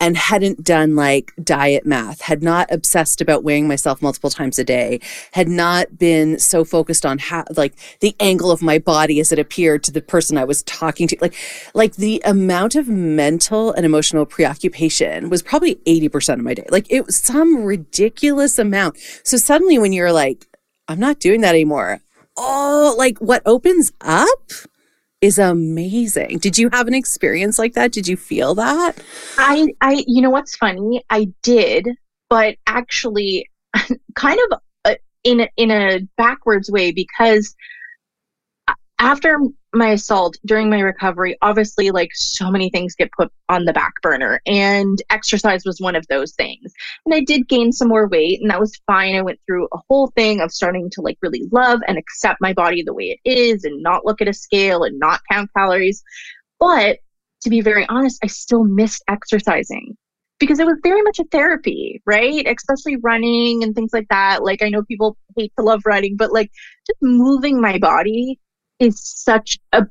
and 0.00 0.16
hadn't 0.16 0.64
done 0.64 0.96
like 0.96 1.32
diet 1.44 1.86
math, 1.86 2.22
had 2.22 2.42
not 2.42 2.66
obsessed 2.72 3.20
about 3.20 3.44
weighing 3.44 3.68
myself 3.68 4.02
multiple 4.02 4.30
times 4.30 4.58
a 4.58 4.64
day, 4.64 4.98
had 5.32 5.46
not 5.46 5.96
been 5.96 6.40
so 6.40 6.64
focused 6.64 7.06
on 7.06 7.18
how 7.18 7.44
like 7.56 7.72
the 8.00 8.16
angle 8.18 8.50
of 8.50 8.62
my 8.62 8.80
body 8.80 9.20
as 9.20 9.30
it 9.30 9.38
appeared 9.38 9.84
to 9.84 9.92
the 9.92 10.02
person 10.02 10.36
I 10.36 10.44
was 10.44 10.64
talking 10.64 11.06
to. 11.06 11.16
Like 11.20 11.36
like 11.72 11.94
the 11.94 12.20
amount 12.24 12.74
of 12.74 12.88
mental 12.88 13.72
and 13.72 13.86
emotional 13.86 14.26
preoccupation 14.26 15.30
was 15.30 15.40
probably 15.40 15.76
80% 15.86 16.34
of 16.34 16.40
my 16.40 16.54
day. 16.54 16.66
Like 16.68 16.90
it 16.90 17.06
was 17.06 17.16
some 17.16 17.62
ridiculous 17.62 18.58
amount. 18.58 18.98
So 19.22 19.36
suddenly 19.36 19.78
when 19.78 19.92
you're 19.92 20.12
like, 20.12 20.46
I'm 20.88 20.98
not 20.98 21.20
doing 21.20 21.42
that 21.42 21.50
anymore 21.50 22.00
oh, 22.42 22.94
like 22.98 23.18
what 23.18 23.42
opens 23.46 23.92
up 24.00 24.50
is 25.20 25.38
amazing. 25.38 26.38
Did 26.38 26.58
you 26.58 26.68
have 26.72 26.88
an 26.88 26.94
experience 26.94 27.58
like 27.58 27.74
that? 27.74 27.92
Did 27.92 28.08
you 28.08 28.16
feel 28.16 28.54
that? 28.56 28.94
I 29.38 29.68
I 29.80 30.04
you 30.06 30.20
know 30.20 30.30
what's 30.30 30.56
funny? 30.56 31.02
I 31.08 31.28
did, 31.42 31.88
but 32.28 32.56
actually 32.66 33.48
kind 34.16 34.40
of 34.50 34.58
uh, 34.84 34.94
in 35.24 35.48
in 35.56 35.70
a 35.70 36.00
backwards 36.16 36.70
way 36.70 36.90
because 36.90 37.54
after 38.98 39.38
my 39.74 39.90
assault 39.90 40.36
during 40.44 40.68
my 40.68 40.80
recovery 40.80 41.36
obviously 41.42 41.90
like 41.90 42.10
so 42.14 42.50
many 42.50 42.68
things 42.70 42.94
get 42.94 43.10
put 43.12 43.32
on 43.48 43.64
the 43.64 43.72
back 43.72 43.92
burner 44.02 44.40
and 44.46 45.00
exercise 45.10 45.64
was 45.64 45.80
one 45.80 45.96
of 45.96 46.06
those 46.08 46.32
things 46.32 46.72
and 47.06 47.14
i 47.14 47.20
did 47.20 47.48
gain 47.48 47.72
some 47.72 47.88
more 47.88 48.08
weight 48.08 48.40
and 48.40 48.50
that 48.50 48.60
was 48.60 48.78
fine 48.86 49.14
i 49.14 49.22
went 49.22 49.40
through 49.46 49.66
a 49.72 49.78
whole 49.88 50.08
thing 50.08 50.40
of 50.40 50.52
starting 50.52 50.90
to 50.90 51.00
like 51.00 51.16
really 51.22 51.48
love 51.52 51.80
and 51.86 51.98
accept 51.98 52.40
my 52.40 52.52
body 52.52 52.82
the 52.82 52.94
way 52.94 53.18
it 53.24 53.30
is 53.30 53.64
and 53.64 53.82
not 53.82 54.04
look 54.04 54.20
at 54.20 54.28
a 54.28 54.34
scale 54.34 54.82
and 54.82 54.98
not 54.98 55.20
count 55.30 55.50
calories 55.56 56.02
but 56.60 56.98
to 57.40 57.50
be 57.50 57.60
very 57.60 57.86
honest 57.88 58.18
i 58.22 58.26
still 58.26 58.64
missed 58.64 59.02
exercising 59.08 59.96
because 60.38 60.58
it 60.58 60.66
was 60.66 60.78
very 60.82 61.02
much 61.02 61.20
a 61.20 61.24
therapy, 61.30 62.02
right? 62.04 62.48
Especially 62.48 62.96
running 62.96 63.62
and 63.62 63.76
things 63.76 63.92
like 63.92 64.08
that. 64.08 64.42
Like 64.42 64.60
I 64.60 64.70
know 64.70 64.82
people 64.82 65.16
hate 65.36 65.52
to 65.56 65.64
love 65.64 65.82
running, 65.86 66.16
but 66.16 66.32
like 66.32 66.50
just 66.84 66.98
moving 67.00 67.60
my 67.60 67.78
body 67.78 68.40
is 68.82 69.00
such 69.00 69.58
a 69.72 69.86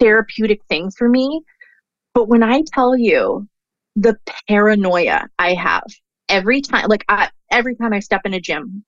therapeutic 0.00 0.64
thing 0.68 0.90
for 0.90 1.08
me. 1.08 1.42
But 2.14 2.28
when 2.28 2.42
I 2.42 2.62
tell 2.72 2.96
you 2.96 3.48
the 3.96 4.16
paranoia 4.48 5.28
I 5.38 5.54
have 5.54 5.84
every 6.28 6.60
time, 6.60 6.86
like 6.88 7.04
I, 7.08 7.30
every 7.50 7.74
time 7.74 7.92
I 7.92 8.00
step 8.00 8.22
in 8.24 8.34
a 8.34 8.40
gym, 8.40 8.84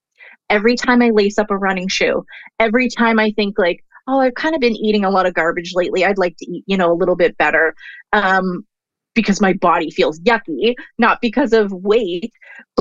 every 0.49 0.75
time 0.75 1.01
I 1.01 1.09
lace 1.09 1.37
up 1.37 1.51
a 1.51 1.57
running 1.57 1.87
shoe, 1.87 2.25
every 2.59 2.89
time 2.89 3.19
I 3.19 3.31
think 3.31 3.57
like, 3.57 3.83
oh, 4.07 4.19
I've 4.19 4.35
kind 4.35 4.55
of 4.55 4.61
been 4.61 4.75
eating 4.75 5.03
a 5.03 5.09
lot 5.09 5.25
of 5.25 5.33
garbage 5.33 5.73
lately. 5.73 6.05
I'd 6.05 6.17
like 6.17 6.37
to 6.37 6.51
eat, 6.51 6.63
you 6.67 6.77
know, 6.77 6.91
a 6.91 6.95
little 6.95 7.15
bit 7.15 7.37
better. 7.37 7.75
Um, 8.13 8.65
because 9.15 9.39
my 9.39 9.53
body 9.53 9.89
feels 9.89 10.19
yucky, 10.19 10.75
not 10.97 11.21
because 11.21 11.53
of 11.53 11.71
weight, 11.71 12.31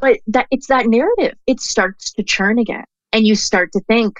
but 0.00 0.18
that 0.26 0.46
it's 0.50 0.66
that 0.66 0.87
narrative. 0.87 1.34
It 1.46 1.61
starts 1.61 2.12
to 2.14 2.25
churn 2.25 2.58
again. 2.58 2.84
And 3.12 3.25
you 3.25 3.37
start 3.37 3.70
to 3.73 3.80
think, 3.87 4.16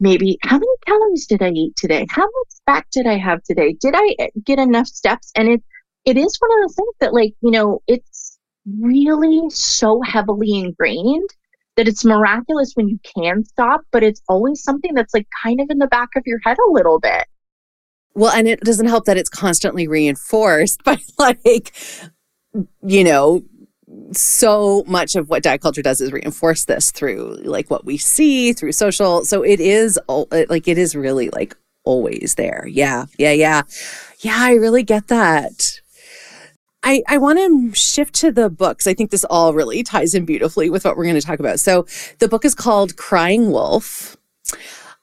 maybe 0.00 0.38
how 0.42 0.58
many 0.58 0.72
calories 0.86 1.26
did 1.26 1.42
I 1.42 1.50
eat 1.50 1.76
today? 1.76 2.06
How 2.08 2.22
much 2.22 2.48
fat 2.66 2.86
did 2.90 3.06
I 3.06 3.18
have 3.18 3.42
today? 3.44 3.74
Did 3.74 3.94
I 3.94 4.16
eh, 4.18 4.28
get 4.44 4.58
enough 4.58 4.86
steps? 4.86 5.30
And 5.36 5.48
it 5.48 5.62
it 6.04 6.16
is 6.16 6.36
one 6.38 6.50
of 6.52 6.68
those 6.68 6.76
things 6.76 6.94
that 7.00 7.14
like, 7.14 7.34
you 7.42 7.50
know, 7.50 7.82
it's 7.86 8.38
really 8.80 9.48
so 9.50 10.00
heavily 10.02 10.58
ingrained 10.58 11.28
that 11.76 11.88
it's 11.88 12.04
miraculous 12.04 12.72
when 12.74 12.88
you 12.88 12.98
can 13.16 13.44
stop, 13.44 13.82
but 13.90 14.02
it's 14.02 14.22
always 14.28 14.62
something 14.62 14.94
that's 14.94 15.14
like 15.14 15.26
kind 15.42 15.60
of 15.60 15.68
in 15.70 15.78
the 15.78 15.86
back 15.86 16.08
of 16.16 16.22
your 16.26 16.38
head 16.44 16.56
a 16.58 16.72
little 16.72 16.98
bit. 16.98 17.26
Well, 18.14 18.32
and 18.32 18.48
it 18.48 18.60
doesn't 18.60 18.86
help 18.86 19.04
that 19.04 19.16
it's 19.16 19.28
constantly 19.28 19.86
reinforced 19.86 20.82
by 20.84 20.98
like, 21.18 21.74
you 22.82 23.04
know, 23.04 23.42
so 24.12 24.84
much 24.86 25.16
of 25.16 25.28
what 25.28 25.42
diet 25.42 25.60
culture 25.60 25.82
does 25.82 26.00
is 26.00 26.12
reinforce 26.12 26.64
this 26.64 26.90
through 26.90 27.40
like 27.44 27.70
what 27.70 27.84
we 27.84 27.96
see 27.96 28.52
through 28.52 28.72
social. 28.72 29.24
So 29.24 29.42
it 29.42 29.60
is 29.60 29.98
like 30.08 30.68
it 30.68 30.78
is 30.78 30.94
really 30.96 31.30
like 31.30 31.56
always 31.84 32.34
there. 32.36 32.66
Yeah, 32.68 33.06
yeah, 33.18 33.32
yeah, 33.32 33.62
yeah. 34.20 34.36
I 34.38 34.54
really 34.54 34.82
get 34.82 35.08
that. 35.08 35.80
I, 36.82 37.02
I 37.08 37.18
want 37.18 37.38
to 37.38 37.74
shift 37.78 38.14
to 38.16 38.32
the 38.32 38.48
books. 38.48 38.86
I 38.86 38.94
think 38.94 39.10
this 39.10 39.24
all 39.24 39.52
really 39.52 39.82
ties 39.82 40.14
in 40.14 40.24
beautifully 40.24 40.70
with 40.70 40.84
what 40.84 40.96
we're 40.96 41.04
going 41.04 41.14
to 41.14 41.20
talk 41.20 41.38
about. 41.38 41.60
So 41.60 41.86
the 42.20 42.28
book 42.28 42.44
is 42.44 42.54
called 42.54 42.96
Crying 42.96 43.50
Wolf. 43.50 44.16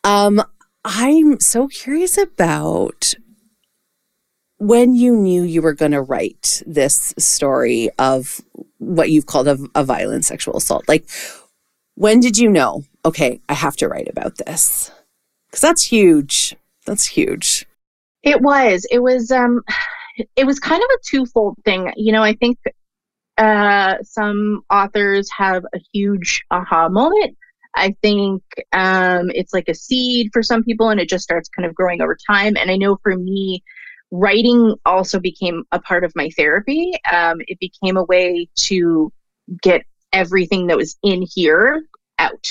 Um, 0.04 0.42
I'm 0.84 1.40
so 1.40 1.68
curious 1.68 2.18
about 2.18 3.14
when 4.58 4.96
you 4.96 5.16
knew 5.16 5.44
you 5.44 5.62
were 5.62 5.74
going 5.74 5.92
to 5.92 6.02
write 6.02 6.64
this 6.66 7.14
story 7.20 7.90
of 8.00 8.42
what 8.80 9.10
you've 9.10 9.26
called 9.26 9.48
a, 9.48 9.58
a 9.76 9.84
violent 9.84 10.26
sexual 10.26 10.58
assault, 10.58 10.88
like 10.88 11.08
when 11.96 12.20
did 12.20 12.38
you 12.38 12.50
know, 12.50 12.84
okay, 13.06 13.42
I 13.50 13.54
have 13.54 13.76
to 13.78 13.88
write 13.88 14.08
about 14.08 14.38
this? 14.38 14.92
Because 15.48 15.62
that's 15.62 15.84
huge. 15.84 16.56
That's 16.86 17.06
huge. 17.06 17.66
It 18.24 18.42
was. 18.42 18.86
It 18.92 19.00
was. 19.00 19.32
Um, 19.32 19.62
it 20.36 20.46
was 20.46 20.60
kind 20.60 20.82
of 20.82 20.90
a 20.90 21.10
twofold 21.10 21.58
thing. 21.66 21.92
You 21.96 22.12
know, 22.12 22.24
I 22.24 22.34
think 22.34 22.58
uh, 23.38 23.96
some 24.04 24.62
authors 24.72 25.30
have 25.36 25.64
a 25.74 25.80
huge 25.94 26.44
aha 26.52 26.90
moment. 26.90 27.38
I 27.76 27.96
think 28.02 28.44
um, 28.74 29.32
it's 29.34 29.54
like 29.54 29.70
a 29.70 29.76
seed 29.76 30.30
for 30.34 30.42
some 30.42 30.64
people, 30.64 30.90
and 30.90 31.00
it 31.00 31.10
just 31.10 31.24
starts 31.24 31.50
kind 31.50 31.66
of 31.66 31.76
growing 31.76 32.02
over 32.02 32.18
time. 32.30 32.58
And 32.58 32.72
I 32.72 32.76
know 32.76 32.98
for 33.04 33.16
me, 33.16 33.64
writing 34.12 34.76
also 34.86 35.20
became 35.20 35.64
a 35.72 35.80
part 35.80 36.04
of 36.04 36.14
my 36.16 36.30
therapy. 36.38 36.92
Um, 37.12 37.38
it 37.48 37.60
became 37.60 37.98
a 37.98 38.04
way 38.06 38.48
to 38.56 39.12
get 39.62 39.84
everything 40.14 40.68
that 40.68 40.78
was 40.78 40.98
in 41.04 41.24
here 41.34 41.84
out. 42.20 42.48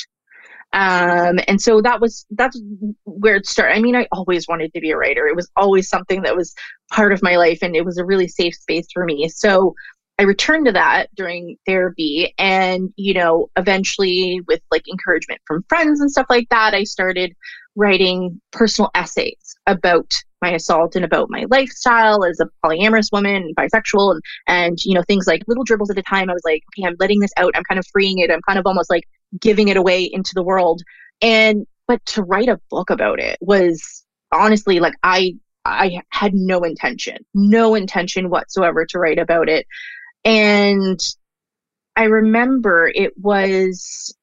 Um, 0.73 1.39
and 1.49 1.61
so 1.61 1.81
that 1.81 2.01
was 2.01 2.27
that's 2.33 2.61
where 3.05 3.37
it 3.37 3.47
started. 3.47 3.75
I 3.75 3.81
mean, 3.81 3.97
I 3.97 4.07
always 4.13 4.47
wanted 4.47 4.75
to 4.75 4.81
be 4.81 4.91
a 4.91 4.97
writer. 4.97 5.27
It 5.27 5.37
was 5.37 5.51
always 5.57 5.89
something 5.89 6.23
that 6.23 6.37
was 6.37 6.55
part 6.93 7.13
of 7.13 7.23
my 7.23 7.37
life, 7.37 7.61
and 7.63 7.75
it 7.75 7.85
was 7.85 7.99
a 7.99 8.05
really 8.05 8.29
safe 8.29 8.55
space 8.55 8.87
for 8.93 9.05
me. 9.05 9.29
So 9.29 9.75
I 10.19 10.25
returned 10.25 10.67
to 10.67 10.73
that 10.73 11.09
during 11.15 11.57
therapy, 11.67 12.35
and 12.37 12.93
you 12.97 13.15
know, 13.15 13.49
eventually 13.57 14.41
with 14.47 14.61
like 14.71 14.87
encouragement 14.89 15.41
from 15.47 15.65
friends 15.69 16.01
and 16.01 16.11
stuff 16.11 16.27
like 16.29 16.49
that, 16.51 16.75
I 16.75 16.85
started 16.85 17.35
writing 17.76 18.40
personal 18.52 18.90
essays 18.95 19.56
about 19.66 20.12
my 20.42 20.52
assault 20.52 20.97
and 20.97 21.04
about 21.04 21.30
my 21.30 21.45
lifestyle 21.50 22.25
as 22.25 22.40
a 22.40 22.47
polyamorous 22.64 23.12
woman 23.12 23.52
bisexual 23.56 24.12
and 24.12 24.23
and 24.47 24.78
you 24.85 24.95
know 24.95 25.02
things 25.02 25.26
like 25.26 25.42
little 25.47 25.64
dribbles 25.64 25.90
at 25.90 25.99
a 25.99 26.02
time. 26.02 26.28
I 26.28 26.33
was 26.33 26.45
like 26.45 26.62
okay 26.71 26.87
i'm 26.87 26.97
letting 26.99 27.21
this 27.21 27.33
out. 27.37 27.52
I'm 27.54 27.64
kind 27.64 27.78
of 27.78 27.87
freeing 27.87 28.18
it. 28.18 28.30
I'm 28.30 28.42
kind 28.42 28.59
of 28.59 28.66
almost 28.66 28.90
like 28.90 29.04
giving 29.40 29.68
it 29.68 29.76
away 29.76 30.04
into 30.04 30.33
the 30.35 30.42
world. 30.42 30.83
And 31.23 31.66
but 31.87 32.04
to 32.06 32.23
write 32.23 32.49
a 32.49 32.61
book 32.71 32.90
about 32.90 33.21
it 33.21 33.38
was 33.40 34.04
honestly 34.33 34.80
like 34.80 34.95
i 35.02 35.35
i 35.64 36.00
had 36.11 36.35
no 36.35 36.64
intention 36.64 37.16
no 37.35 37.75
intention 37.75 38.28
whatsoever 38.28 38.85
to 38.87 38.99
write 38.99 39.18
about 39.18 39.49
it. 39.49 39.66
And 40.25 41.00
i 41.97 42.04
remember 42.04 42.90
it 42.95 43.16
was 43.18 44.14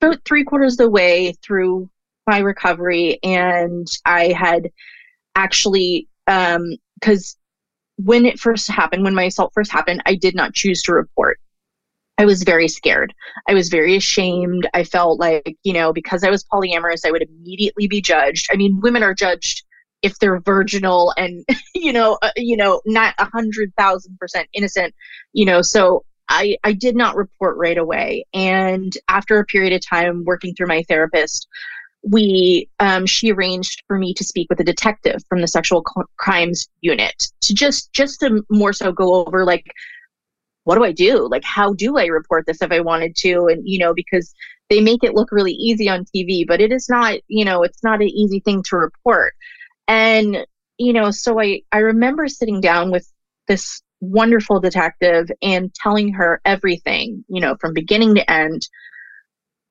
about 0.00 0.24
three 0.24 0.44
quarters 0.44 0.74
of 0.74 0.78
the 0.78 0.90
way 0.90 1.34
through 1.42 1.88
my 2.26 2.38
recovery 2.38 3.18
and 3.22 3.86
i 4.06 4.28
had 4.32 4.70
actually 5.34 6.08
um 6.26 6.76
because 7.00 7.36
when 7.96 8.24
it 8.26 8.38
first 8.40 8.70
happened 8.70 9.04
when 9.04 9.14
my 9.14 9.24
assault 9.24 9.52
first 9.54 9.70
happened 9.70 10.02
i 10.06 10.14
did 10.14 10.34
not 10.34 10.54
choose 10.54 10.82
to 10.82 10.92
report 10.92 11.38
I 12.18 12.24
was 12.24 12.42
very 12.44 12.68
scared. 12.68 13.12
I 13.48 13.54
was 13.54 13.68
very 13.68 13.96
ashamed. 13.96 14.68
I 14.72 14.84
felt 14.84 15.18
like, 15.18 15.56
you 15.64 15.72
know, 15.72 15.92
because 15.92 16.22
I 16.22 16.30
was 16.30 16.44
polyamorous, 16.44 17.04
I 17.04 17.10
would 17.10 17.22
immediately 17.22 17.88
be 17.88 18.00
judged. 18.00 18.48
I 18.52 18.56
mean, 18.56 18.80
women 18.80 19.02
are 19.02 19.14
judged 19.14 19.64
if 20.02 20.18
they're 20.18 20.40
virginal 20.40 21.12
and, 21.16 21.44
you 21.74 21.92
know, 21.92 22.18
uh, 22.22 22.30
you 22.36 22.56
know, 22.56 22.80
not 22.86 23.14
a 23.18 23.24
hundred 23.24 23.72
thousand 23.76 24.16
percent 24.18 24.48
innocent, 24.52 24.94
you 25.32 25.44
know, 25.44 25.60
so 25.60 26.04
I, 26.28 26.56
I 26.62 26.72
did 26.72 26.94
not 26.94 27.16
report 27.16 27.56
right 27.56 27.76
away. 27.76 28.24
And 28.32 28.92
after 29.08 29.38
a 29.38 29.44
period 29.44 29.72
of 29.72 29.84
time 29.84 30.24
working 30.24 30.54
through 30.54 30.68
my 30.68 30.84
therapist, 30.88 31.48
we 32.06 32.68
um, 32.80 33.06
she 33.06 33.32
arranged 33.32 33.82
for 33.86 33.98
me 33.98 34.12
to 34.14 34.24
speak 34.24 34.48
with 34.50 34.60
a 34.60 34.64
detective 34.64 35.22
from 35.28 35.40
the 35.40 35.48
sexual 35.48 35.82
crimes 36.16 36.68
unit 36.80 37.28
to 37.40 37.54
just 37.54 37.92
just 37.92 38.20
to 38.20 38.44
more 38.50 38.72
so 38.72 38.92
go 38.92 39.14
over 39.14 39.44
like 39.44 39.66
what 40.64 40.76
do 40.76 40.84
I 40.84 40.92
do? 40.92 41.28
Like, 41.28 41.44
how 41.44 41.74
do 41.74 41.98
I 41.98 42.06
report 42.06 42.46
this 42.46 42.62
if 42.62 42.72
I 42.72 42.80
wanted 42.80 43.14
to? 43.16 43.46
And, 43.46 43.66
you 43.68 43.78
know, 43.78 43.94
because 43.94 44.34
they 44.70 44.80
make 44.80 45.04
it 45.04 45.14
look 45.14 45.30
really 45.30 45.52
easy 45.52 45.88
on 45.88 46.06
TV, 46.06 46.46
but 46.46 46.60
it 46.60 46.72
is 46.72 46.88
not, 46.88 47.18
you 47.28 47.44
know, 47.44 47.62
it's 47.62 47.84
not 47.84 48.00
an 48.00 48.08
easy 48.08 48.40
thing 48.40 48.62
to 48.64 48.76
report. 48.76 49.34
And, 49.86 50.46
you 50.78 50.92
know, 50.92 51.10
so 51.10 51.38
I, 51.38 51.62
I 51.70 51.78
remember 51.78 52.26
sitting 52.28 52.60
down 52.60 52.90
with 52.90 53.06
this 53.46 53.82
wonderful 54.00 54.58
detective 54.58 55.30
and 55.42 55.72
telling 55.74 56.12
her 56.14 56.40
everything, 56.44 57.24
you 57.28 57.40
know, 57.40 57.56
from 57.60 57.74
beginning 57.74 58.14
to 58.14 58.30
end. 58.30 58.66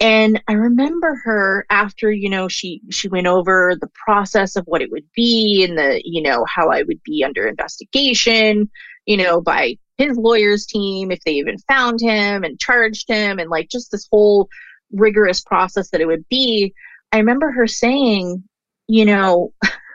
And 0.03 0.43
I 0.49 0.53
remember 0.53 1.15
her 1.23 1.65
after, 1.69 2.11
you 2.11 2.29
know, 2.29 2.49
she 2.49 2.81
she 2.91 3.07
went 3.07 3.25
over 3.25 3.77
the 3.79 3.89
process 4.05 4.57
of 4.57 4.65
what 4.65 4.81
it 4.81 4.91
would 4.91 5.05
be 5.15 5.65
and 5.65 5.77
the, 5.77 6.01
you 6.03 6.21
know, 6.21 6.45
how 6.45 6.69
I 6.69 6.83
would 6.83 7.01
be 7.03 7.23
under 7.23 7.47
investigation, 7.47 8.69
you 9.05 9.15
know, 9.15 9.39
by 9.39 9.77
his 9.97 10.17
lawyer's 10.17 10.65
team, 10.65 11.09
if 11.09 11.21
they 11.23 11.31
even 11.31 11.57
found 11.69 12.01
him 12.01 12.43
and 12.43 12.59
charged 12.59 13.07
him, 13.07 13.39
and 13.39 13.49
like 13.49 13.69
just 13.69 13.91
this 13.91 14.05
whole 14.11 14.49
rigorous 14.91 15.39
process 15.39 15.89
that 15.91 16.01
it 16.01 16.07
would 16.07 16.27
be. 16.27 16.73
I 17.13 17.19
remember 17.19 17.51
her 17.51 17.65
saying, 17.65 18.43
you 18.89 19.05
know, 19.05 19.53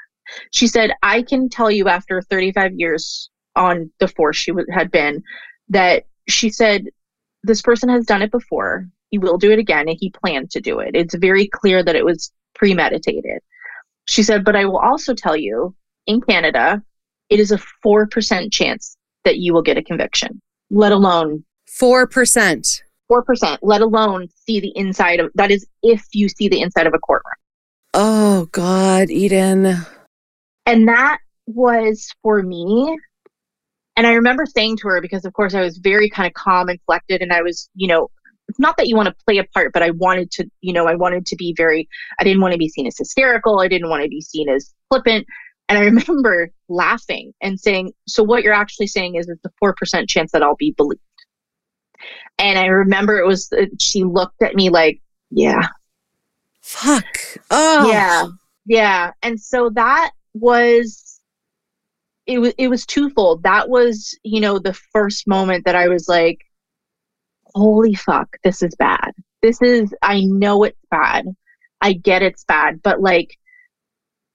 she 0.53 0.69
said, 0.69 0.93
I 1.03 1.21
can 1.21 1.51
tell 1.51 1.71
you 1.71 1.87
after 1.89 2.23
35 2.23 2.73
years 2.77 3.29
on 3.57 3.91
the 4.01 4.09
force 4.09 4.39
she 4.39 4.53
w- 4.53 4.67
had 4.73 4.91
been 4.91 5.23
that 5.69 6.07
she 6.29 6.49
said, 6.49 6.87
this 7.43 7.61
person 7.61 7.91
has 7.91 8.07
done 8.07 8.23
it 8.23 8.31
before. 8.31 8.89
He 9.11 9.19
will 9.19 9.39
do 9.39 9.51
it 9.51 9.59
again, 9.59 9.89
and 9.89 9.97
he 9.99 10.11
planned 10.11 10.51
to 10.51 10.61
do 10.61 10.81
it. 10.81 10.91
It's 10.95 11.15
very 11.15 11.49
clear 11.49 11.83
that 11.83 11.97
it 11.97 12.05
was 12.05 12.33
premeditated. 12.55 13.41
She 14.07 14.23
said, 14.23 14.45
but 14.45 14.57
I 14.57 14.65
will 14.65 14.79
also 14.79 15.15
tell 15.15 15.37
you 15.37 15.75
in 16.07 16.21
Canada, 16.21 16.83
it 17.31 17.41
is 17.41 17.53
a 17.53 17.61
4% 17.85 18.53
chance 18.53 18.97
that 19.25 19.39
you 19.39 19.53
will 19.53 19.63
get 19.63 19.77
a 19.77 19.83
conviction, 19.83 20.41
let 20.71 20.93
alone 20.93 21.45
4%. 21.81 22.81
4%, 23.11 23.59
let 23.63 23.81
alone 23.81 24.29
see 24.47 24.61
the 24.61 24.73
inside 24.77 25.21
of 25.21 25.31
that 25.35 25.51
is 25.51 25.67
if 25.83 26.05
you 26.13 26.29
see 26.29 26.49
the 26.49 26.61
inside 26.61 26.87
of 26.87 26.95
a 26.95 26.99
courtroom. 26.99 27.33
Oh, 27.95 28.49
God, 28.53 29.11
Eden. 29.11 29.77
And 30.67 30.89
that 30.89 31.19
was 31.47 32.11
for 32.23 32.43
me. 32.43 32.99
And 33.97 34.07
I 34.07 34.13
remember 34.13 34.45
saying 34.47 34.77
to 34.79 34.89
her, 34.89 35.01
because 35.01 35.25
of 35.25 35.33
course 35.33 35.55
I 35.55 35.63
was 35.63 35.79
very 35.79 36.09
kind 36.09 36.27
of 36.27 36.35
calm 36.35 36.69
and 36.69 36.79
collected, 36.85 37.23
and 37.23 37.33
I 37.33 37.43
was, 37.43 37.69
you 37.75 37.89
know, 37.89 38.11
it's 38.49 38.59
not 38.59 38.77
that 38.79 38.89
you 38.89 38.97
want 38.97 39.09
to 39.09 39.25
play 39.27 39.39
a 39.39 39.45
part, 39.45 39.73
but 39.73 39.83
I 39.83 39.91
wanted 39.91 40.31
to, 40.33 40.51
you 40.63 40.73
know, 40.73 40.87
I 40.87 40.95
wanted 40.95 41.27
to 41.27 41.37
be 41.37 41.55
very, 41.57 41.89
I 42.19 42.25
didn't 42.25 42.41
want 42.41 42.53
to 42.53 42.59
be 42.59 42.69
seen 42.69 42.87
as 42.87 42.97
hysterical. 42.97 43.61
I 43.61 43.69
didn't 43.69 43.91
want 43.91 44.03
to 44.03 44.09
be 44.09 44.23
seen 44.23 44.49
as 44.49 44.75
flippant. 44.89 45.27
And 45.69 45.79
I 45.79 45.83
remember 45.85 46.51
laughing 46.69 47.35
and 47.43 47.61
saying, 47.61 47.93
So 48.07 48.23
what 48.23 48.43
you're 48.43 48.55
actually 48.55 48.87
saying 48.87 49.17
is 49.17 49.29
it's 49.29 49.45
a 49.45 49.51
4% 49.63 50.09
chance 50.09 50.33
that 50.33 50.43
I'll 50.43 50.57
be 50.57 50.73
believed. 50.73 51.01
And 52.39 52.59
I 52.59 52.67
remember 52.67 53.19
it 53.19 53.27
was, 53.27 53.53
uh, 53.53 53.67
she 53.79 54.05
looked 54.05 54.43
at 54.43 54.55
me 54.55 54.71
like, 54.71 55.01
Yeah. 55.31 55.69
Fuck. 56.63 57.19
Oh. 57.51 57.91
Yeah. 57.91 58.27
Yeah. 58.65 59.13
And 59.23 59.41
so 59.41 59.71
that 59.71 60.13
was, 60.33 61.21
it 62.27 62.39
was, 62.39 62.55
it 62.57 62.69
was 62.69 62.87
twofold. 62.87 63.43
That 63.43 63.69
was, 63.69 64.19
you 64.23 64.41
know, 64.41 64.59
the 64.59 64.75
first 64.75 65.27
moment 65.27 65.65
that 65.65 65.75
I 65.75 65.89
was 65.89 66.09
like, 66.09 66.41
Holy 67.55 67.95
fuck, 67.95 68.37
this 68.45 68.63
is 68.63 68.75
bad. 68.77 69.13
This 69.43 69.61
is, 69.63 69.95
I 70.03 70.23
know 70.23 70.65
it's 70.65 70.79
bad. 70.91 71.27
I 71.81 71.93
get 71.93 72.23
it's 72.23 72.45
bad, 72.45 72.81
but 72.83 73.01
like, 73.01 73.37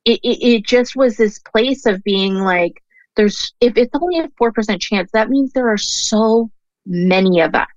it, 0.06 0.19
it, 0.23 0.45
it 0.45 0.65
just 0.65 0.95
was 0.95 1.15
this 1.15 1.39
place 1.39 1.86
of 1.86 2.04
being 2.04 2.36
like, 2.36 2.82
there's, 3.15 3.54
if 3.62 3.78
it's 3.78 3.93
only 3.93 4.19
a 4.19 4.28
4% 4.41 4.82
chance, 4.82 5.12
that 5.13 5.30
means 5.30 5.52
there 5.52 5.69
are 5.69 5.78
so 5.78 6.49
many 6.86 7.41
of 7.41 7.56
us 7.56 7.67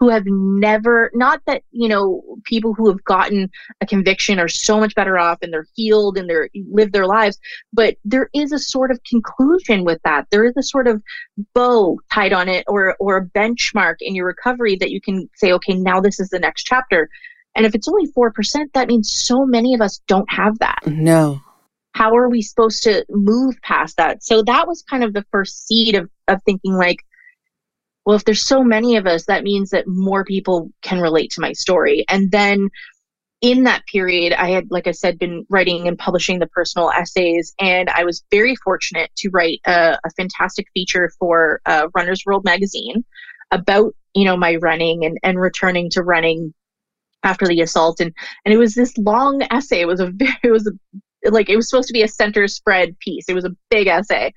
who 0.00 0.08
have 0.08 0.24
never 0.26 1.10
not 1.14 1.40
that 1.46 1.62
you 1.70 1.88
know 1.88 2.22
people 2.44 2.74
who 2.74 2.88
have 2.88 3.02
gotten 3.04 3.50
a 3.80 3.86
conviction 3.86 4.40
are 4.40 4.48
so 4.48 4.78
much 4.80 4.94
better 4.94 5.18
off 5.18 5.38
and 5.40 5.52
they're 5.52 5.66
healed 5.74 6.18
and 6.18 6.28
they're 6.28 6.48
live 6.70 6.92
their 6.92 7.06
lives 7.06 7.38
but 7.72 7.96
there 8.04 8.28
is 8.34 8.52
a 8.52 8.58
sort 8.58 8.90
of 8.90 9.00
conclusion 9.08 9.84
with 9.84 10.00
that 10.04 10.26
there 10.30 10.44
is 10.44 10.56
a 10.56 10.62
sort 10.62 10.86
of 10.86 11.02
bow 11.54 11.98
tied 12.12 12.32
on 12.32 12.48
it 12.48 12.64
or 12.66 12.96
or 12.98 13.16
a 13.16 13.26
benchmark 13.26 13.96
in 14.00 14.14
your 14.14 14.26
recovery 14.26 14.76
that 14.76 14.90
you 14.90 15.00
can 15.00 15.28
say 15.36 15.52
okay 15.52 15.74
now 15.74 16.00
this 16.00 16.18
is 16.18 16.28
the 16.30 16.38
next 16.38 16.64
chapter 16.64 17.08
and 17.54 17.66
if 17.66 17.74
it's 17.74 17.88
only 17.88 18.10
4%, 18.10 18.72
that 18.72 18.88
means 18.88 19.12
so 19.12 19.46
many 19.46 19.74
of 19.74 19.80
us 19.80 20.00
don't 20.08 20.30
have 20.30 20.58
that. 20.58 20.80
No. 20.86 21.40
How 21.92 22.16
are 22.16 22.28
we 22.28 22.42
supposed 22.42 22.82
to 22.84 23.04
move 23.08 23.54
past 23.62 23.96
that? 23.96 24.24
So 24.24 24.42
that 24.42 24.66
was 24.66 24.82
kind 24.82 25.04
of 25.04 25.12
the 25.12 25.24
first 25.30 25.66
seed 25.66 25.94
of, 25.94 26.10
of 26.26 26.42
thinking 26.44 26.74
like, 26.74 26.98
well, 28.04 28.16
if 28.16 28.24
there's 28.24 28.42
so 28.42 28.62
many 28.62 28.96
of 28.96 29.06
us, 29.06 29.24
that 29.26 29.44
means 29.44 29.70
that 29.70 29.86
more 29.86 30.24
people 30.24 30.70
can 30.82 31.00
relate 31.00 31.30
to 31.32 31.40
my 31.40 31.52
story. 31.52 32.04
And 32.08 32.30
then 32.30 32.68
in 33.40 33.64
that 33.64 33.84
period, 33.86 34.32
I 34.32 34.50
had, 34.50 34.70
like 34.70 34.86
I 34.86 34.92
said, 34.92 35.18
been 35.18 35.46
writing 35.50 35.86
and 35.86 35.98
publishing 35.98 36.38
the 36.38 36.46
personal 36.46 36.90
essays, 36.90 37.54
and 37.60 37.90
I 37.90 38.04
was 38.04 38.24
very 38.30 38.56
fortunate 38.56 39.10
to 39.16 39.30
write 39.30 39.60
a, 39.66 39.98
a 40.02 40.10
fantastic 40.16 40.66
feature 40.72 41.10
for 41.18 41.60
uh, 41.66 41.88
Runner's 41.94 42.22
World 42.24 42.44
magazine 42.44 43.04
about 43.50 43.94
you 44.14 44.24
know 44.24 44.36
my 44.36 44.56
running 44.56 45.04
and 45.04 45.18
and 45.22 45.38
returning 45.38 45.90
to 45.90 46.02
running 46.02 46.54
after 47.22 47.46
the 47.46 47.60
assault. 47.60 48.00
And 48.00 48.14
and 48.44 48.54
it 48.54 48.58
was 48.58 48.74
this 48.74 48.96
long 48.96 49.42
essay. 49.50 49.80
It 49.80 49.88
was 49.88 50.00
a 50.00 50.10
it 50.42 50.50
was 50.50 50.66
a, 50.66 51.30
like 51.30 51.50
it 51.50 51.56
was 51.56 51.68
supposed 51.68 51.88
to 51.88 51.94
be 51.94 52.02
a 52.02 52.08
center 52.08 52.48
spread 52.48 52.98
piece. 53.00 53.28
It 53.28 53.34
was 53.34 53.44
a 53.44 53.56
big 53.68 53.88
essay. 53.88 54.32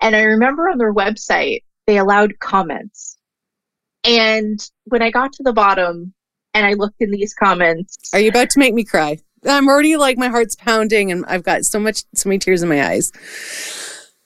And 0.00 0.14
I 0.14 0.22
remember 0.22 0.68
on 0.68 0.78
their 0.78 0.92
website, 0.92 1.62
they 1.86 1.98
allowed 1.98 2.38
comments. 2.38 3.16
And 4.04 4.58
when 4.84 5.02
I 5.02 5.10
got 5.10 5.32
to 5.34 5.42
the 5.42 5.52
bottom 5.52 6.14
and 6.54 6.64
I 6.64 6.72
looked 6.72 7.00
in 7.00 7.10
these 7.10 7.34
comments. 7.34 7.96
Are 8.12 8.20
you 8.20 8.30
about 8.30 8.50
to 8.50 8.58
make 8.58 8.72
me 8.72 8.84
cry? 8.84 9.18
I'm 9.46 9.68
already 9.68 9.96
like, 9.96 10.16
my 10.16 10.28
heart's 10.28 10.56
pounding 10.56 11.12
and 11.12 11.24
I've 11.26 11.42
got 11.42 11.64
so 11.64 11.78
much, 11.78 12.02
so 12.14 12.28
many 12.28 12.38
tears 12.38 12.62
in 12.62 12.68
my 12.68 12.88
eyes. 12.88 13.12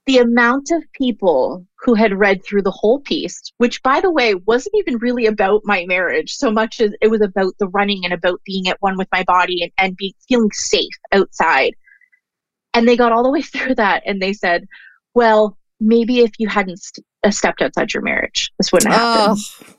The 0.06 0.18
amount 0.18 0.70
of 0.70 0.82
people 0.92 1.66
who 1.80 1.94
had 1.94 2.18
read 2.18 2.44
through 2.44 2.62
the 2.62 2.70
whole 2.70 3.00
piece, 3.00 3.40
which 3.58 3.82
by 3.82 4.00
the 4.00 4.12
way 4.12 4.34
wasn't 4.34 4.76
even 4.76 4.98
really 4.98 5.26
about 5.26 5.62
my 5.64 5.84
marriage 5.86 6.34
so 6.34 6.50
much 6.50 6.80
as 6.80 6.92
it 7.00 7.08
was 7.08 7.20
about 7.20 7.54
the 7.58 7.68
running 7.68 8.02
and 8.04 8.12
about 8.12 8.40
being 8.44 8.68
at 8.68 8.80
one 8.80 8.96
with 8.96 9.08
my 9.12 9.24
body 9.24 9.62
and, 9.62 9.72
and 9.78 9.96
being 9.96 10.12
feeling 10.28 10.50
safe 10.52 10.94
outside. 11.12 11.74
And 12.74 12.86
they 12.86 12.96
got 12.96 13.12
all 13.12 13.22
the 13.22 13.30
way 13.30 13.42
through 13.42 13.74
that 13.74 14.02
and 14.06 14.22
they 14.22 14.32
said, 14.32 14.66
well, 15.14 15.58
maybe 15.80 16.20
if 16.20 16.32
you 16.38 16.48
hadn't 16.48 16.78
st- 16.78 17.04
stepped 17.28 17.62
outside 17.62 17.92
your 17.92 18.02
marriage, 18.02 18.50
this 18.58 18.72
wouldn't 18.72 18.92
happen. 18.94 19.36
Oh. 19.36 19.74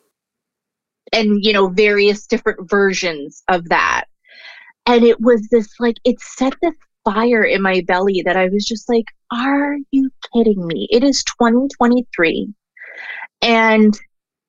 And, 1.14 1.44
you 1.44 1.52
know, 1.52 1.68
various 1.68 2.26
different 2.28 2.70
versions 2.70 3.44
of 3.50 3.68
that. 3.70 4.06
And 4.86 5.04
it 5.04 5.20
was 5.20 5.48
this 5.50 5.68
like, 5.80 5.98
it 6.06 6.20
set 6.22 6.54
this 6.62 6.76
fire 7.04 7.44
in 7.44 7.62
my 7.62 7.82
belly 7.82 8.22
that 8.26 8.38
I 8.38 8.48
was 8.50 8.66
just 8.66 8.88
like, 8.88 9.06
are 9.32 9.78
you 9.92 10.10
kidding 10.34 10.66
me? 10.66 10.88
It 10.92 11.04
is 11.04 11.24
2023. 11.24 12.54
And 13.42 14.00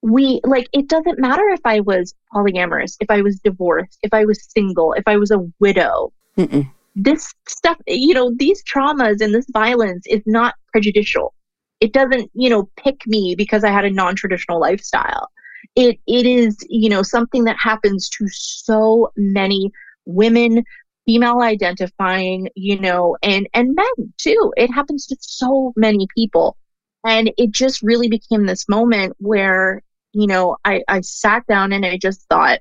we 0.02 0.40
like 0.44 0.68
it 0.72 0.88
doesn't 0.88 1.18
matter 1.18 1.48
if 1.50 1.60
I 1.64 1.80
was 1.80 2.14
polyamorous, 2.34 2.96
if 3.00 3.08
I 3.08 3.22
was 3.22 3.38
divorced, 3.40 3.98
if 4.02 4.12
I 4.12 4.24
was 4.24 4.44
single, 4.50 4.92
if 4.94 5.04
I 5.06 5.16
was 5.16 5.30
a 5.30 5.46
widow. 5.60 6.12
Mm-mm. 6.36 6.68
This 6.94 7.32
stuff, 7.48 7.78
you 7.86 8.12
know, 8.12 8.32
these 8.36 8.62
traumas 8.64 9.20
and 9.20 9.34
this 9.34 9.46
violence 9.50 10.04
is 10.06 10.22
not 10.26 10.54
prejudicial. 10.72 11.32
It 11.82 11.92
doesn't, 11.92 12.30
you 12.32 12.48
know, 12.48 12.70
pick 12.76 13.04
me 13.08 13.34
because 13.36 13.64
I 13.64 13.70
had 13.70 13.84
a 13.84 13.90
non-traditional 13.90 14.60
lifestyle. 14.60 15.28
It 15.74 15.98
it 16.06 16.26
is, 16.26 16.56
you 16.70 16.88
know, 16.88 17.02
something 17.02 17.42
that 17.44 17.56
happens 17.58 18.08
to 18.10 18.28
so 18.28 19.10
many 19.16 19.72
women, 20.06 20.62
female 21.06 21.40
identifying, 21.40 22.48
you 22.54 22.78
know, 22.78 23.16
and 23.22 23.48
and 23.52 23.74
men 23.74 24.12
too. 24.16 24.52
It 24.56 24.70
happens 24.72 25.06
to 25.08 25.16
so 25.20 25.72
many 25.76 26.06
people. 26.16 26.56
And 27.04 27.32
it 27.36 27.50
just 27.50 27.82
really 27.82 28.08
became 28.08 28.46
this 28.46 28.68
moment 28.68 29.16
where, 29.18 29.82
you 30.12 30.28
know, 30.28 30.56
I, 30.64 30.82
I 30.86 31.00
sat 31.00 31.44
down 31.48 31.72
and 31.72 31.84
I 31.84 31.96
just 31.96 32.20
thought, 32.28 32.60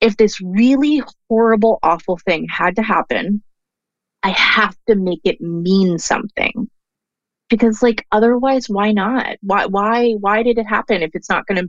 if 0.00 0.16
this 0.16 0.40
really 0.40 1.02
horrible, 1.28 1.80
awful 1.82 2.16
thing 2.16 2.46
had 2.48 2.76
to 2.76 2.82
happen, 2.82 3.42
I 4.22 4.30
have 4.30 4.74
to 4.88 4.94
make 4.94 5.20
it 5.24 5.38
mean 5.42 5.98
something. 5.98 6.70
Because 7.48 7.82
like 7.82 8.06
otherwise 8.12 8.68
why 8.68 8.92
not? 8.92 9.36
Why 9.42 9.66
why 9.66 10.12
why 10.12 10.42
did 10.42 10.58
it 10.58 10.66
happen 10.66 11.02
if 11.02 11.10
it's 11.14 11.28
not 11.28 11.46
gonna 11.46 11.64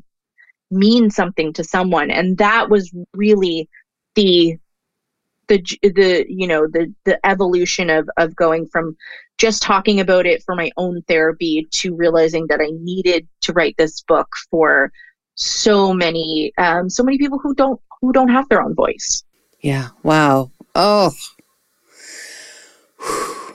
mean 0.72 1.10
something 1.10 1.54
to 1.54 1.64
someone? 1.64 2.10
And 2.12 2.38
that 2.38 2.70
was 2.70 2.94
really 3.14 3.70
the 4.16 4.58
the 5.48 5.62
the 5.82 6.26
you 6.28 6.48
know 6.48 6.68
the 6.68 6.94
the 7.04 7.24
evolution 7.26 7.90
of 7.90 8.10
of 8.18 8.36
going 8.36 8.68
from 8.68 8.96
just 9.38 9.62
talking 9.62 10.00
about 10.00 10.26
it 10.26 10.42
for 10.44 10.56
my 10.56 10.72
own 10.78 11.02
therapy 11.04 11.68
to 11.70 11.96
realizing 11.96 12.48
that 12.48 12.62
I 12.62 12.70
needed 12.72 13.28
to 13.42 13.54
write 13.54 13.76
this 13.78 14.02
book 14.02 14.28
for 14.50 14.92
so 15.36 15.94
many 15.94 16.54
um, 16.58 16.90
so 16.90 17.04
many 17.04 17.18
people 17.18 17.40
who 17.40 17.54
don't 17.54 17.80
who 18.02 18.12
don't 18.12 18.30
have 18.30 18.48
their 18.50 18.62
own 18.62 18.74
voice. 18.76 19.24
Yeah. 19.62 19.90
Wow. 20.04 20.52
Oh. 20.74 21.12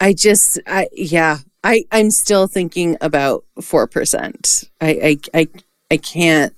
I 0.00 0.12
just 0.12 0.60
I 0.66 0.88
yeah, 0.92 1.38
I 1.68 1.84
I'm 1.92 2.10
still 2.10 2.46
thinking 2.46 2.96
about 3.02 3.44
4%. 3.60 4.64
I 4.80 5.18
I 5.34 5.40
I, 5.40 5.48
I 5.90 5.96
can't 5.98 6.54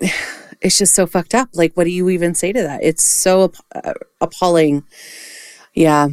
it's 0.60 0.78
just 0.78 0.94
so 0.94 1.06
fucked 1.06 1.34
up. 1.34 1.48
Like, 1.54 1.74
what 1.74 1.84
do 1.84 1.90
you 1.90 2.08
even 2.10 2.34
say 2.34 2.52
to 2.52 2.62
that? 2.62 2.82
It's 2.82 3.04
so 3.04 3.52
uh, 3.74 3.94
appalling. 4.20 4.82
Yeah. 5.74 6.08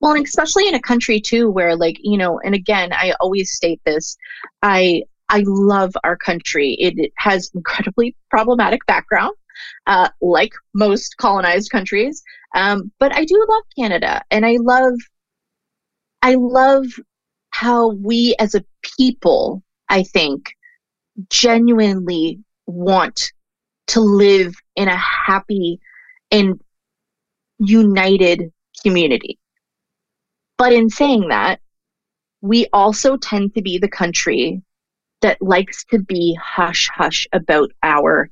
Well, 0.00 0.14
and 0.14 0.26
especially 0.26 0.66
in 0.68 0.74
a 0.74 0.80
country 0.80 1.20
too, 1.20 1.50
where 1.50 1.76
like 1.76 1.98
you 2.00 2.18
know, 2.18 2.40
and 2.40 2.54
again, 2.54 2.92
I 2.92 3.14
always 3.20 3.52
state 3.52 3.80
this. 3.84 4.16
I 4.62 5.02
I 5.28 5.44
love 5.46 5.92
our 6.02 6.16
country. 6.16 6.72
It 6.80 7.12
has 7.18 7.50
incredibly 7.54 8.16
problematic 8.30 8.84
background, 8.86 9.34
uh, 9.86 10.08
like 10.20 10.52
most 10.74 11.16
colonized 11.16 11.70
countries. 11.70 12.22
Um, 12.54 12.90
but 12.98 13.14
I 13.14 13.24
do 13.24 13.46
love 13.48 13.62
Canada, 13.76 14.22
and 14.30 14.46
I 14.46 14.56
love, 14.60 14.94
I 16.26 16.34
love 16.34 16.86
how 17.50 17.90
we 17.90 18.34
as 18.40 18.56
a 18.56 18.64
people, 18.98 19.62
I 19.88 20.02
think, 20.02 20.50
genuinely 21.30 22.40
want 22.66 23.30
to 23.86 24.00
live 24.00 24.52
in 24.74 24.88
a 24.88 24.96
happy 24.96 25.78
and 26.32 26.60
united 27.60 28.52
community. 28.82 29.38
But 30.58 30.72
in 30.72 30.90
saying 30.90 31.28
that, 31.28 31.60
we 32.40 32.66
also 32.72 33.16
tend 33.16 33.54
to 33.54 33.62
be 33.62 33.78
the 33.78 33.88
country 33.88 34.62
that 35.20 35.40
likes 35.40 35.84
to 35.92 36.00
be 36.00 36.36
hush 36.42 36.90
hush 36.92 37.28
about 37.32 37.70
our 37.84 38.30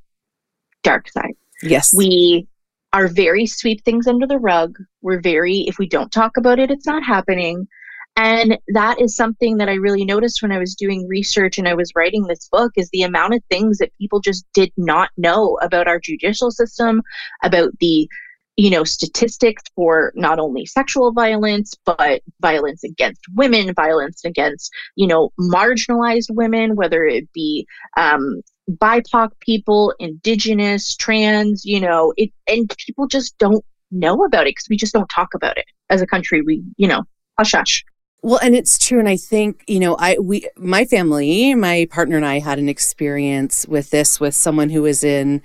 dark 0.83 1.09
side. 1.13 1.37
Yes. 1.63 1.95
We 1.97 2.49
are 2.93 3.07
very 3.07 3.47
sweep 3.47 3.85
things 3.85 4.09
under 4.09 4.27
the 4.27 4.41
rug. 4.41 4.79
We're 5.01 5.21
very, 5.21 5.61
if 5.69 5.79
we 5.79 5.89
don't 5.89 6.11
talk 6.11 6.37
about 6.37 6.59
it, 6.59 6.73
it's 6.73 6.87
not 6.87 7.05
happening. 7.05 7.69
And 8.17 8.59
that 8.69 9.01
is 9.01 9.17
something 9.17 9.57
that 9.57 9.69
I 9.69 9.75
really 9.75 10.05
noticed 10.05 10.41
when 10.41 10.53
I 10.53 10.59
was 10.59 10.77
doing 10.77 11.09
research 11.09 11.59
and 11.59 11.67
I 11.67 11.75
was 11.75 11.91
writing 11.97 12.25
this 12.25 12.49
book 12.51 12.73
is 12.77 12.89
the 12.91 13.03
amount 13.03 13.35
of 13.35 13.43
things 13.51 13.79
that 13.79 13.97
people 13.99 14.21
just 14.21 14.47
did 14.55 14.73
not 14.77 15.11
know 15.17 15.59
about 15.63 15.89
our 15.89 15.99
judicial 15.99 16.51
system, 16.51 17.03
about 17.43 17.71
the 17.81 18.09
you 18.57 18.71
know 18.71 18.85
statistics 18.85 19.65
for 19.75 20.13
not 20.15 20.39
only 20.39 20.65
sexual 20.65 21.11
violence 21.11 21.75
but 21.85 22.23
violence 22.41 22.85
against 22.85 23.21
women 23.35 23.75
violence 23.75 24.25
against 24.25 24.71
you 24.95 25.09
know 25.09 25.33
marginalized 25.41 26.29
women 26.31 26.77
whether 26.77 27.05
it 27.05 27.25
be 27.33 27.67
um, 27.97 28.41
bipoc 28.71 29.31
people 29.41 29.93
indigenous 29.99 30.95
trans 30.95 31.65
you 31.65 31.81
know 31.81 32.13
it 32.17 32.31
and 32.47 32.73
people 32.87 33.09
just 33.09 33.37
don't 33.39 33.65
know 33.95 34.25
about 34.25 34.47
it 34.47 34.51
because 34.51 34.69
we 34.69 34.77
just 34.77 34.93
don't 34.93 35.11
talk 35.15 35.35
about 35.35 35.57
it 35.57 35.67
as 35.91 36.03
a 36.03 36.07
country. 36.07 36.43
We 36.43 36.63
you 36.77 36.89
know 36.89 37.05
hush 37.39 37.53
hush 37.53 37.85
well, 38.25 38.41
and 38.43 38.57
it's 38.57 38.79
true. 38.79 38.99
And 38.99 39.09
I 39.09 39.19
think, 39.19 39.63
you 39.69 39.79
know, 39.79 39.97
I, 39.99 40.17
we, 40.19 40.49
my 40.57 40.87
family, 40.87 41.55
my 41.55 41.87
partner 41.91 42.17
and 42.17 42.25
I 42.25 42.39
had 42.39 42.59
an 42.59 42.71
experience 42.71 43.67
with 43.69 43.91
this 43.91 44.19
with 44.19 44.35
someone 44.35 44.71
who 44.71 44.81
was 44.81 45.05
in 45.05 45.43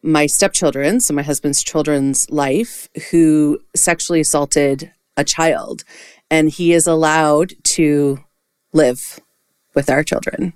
my 0.00 0.26
stepchildren, 0.26 1.00
so 1.00 1.12
my 1.12 1.22
husband's 1.22 1.60
children's 1.60 2.30
life, 2.30 2.88
who 3.10 3.58
sexually 3.74 4.20
assaulted 4.20 4.92
a 5.16 5.24
child. 5.24 5.82
And 6.30 6.48
he 6.48 6.72
is 6.72 6.86
allowed 6.86 7.54
to 7.64 8.20
live 8.72 9.18
with 9.74 9.90
our 9.90 10.04
children. 10.04 10.52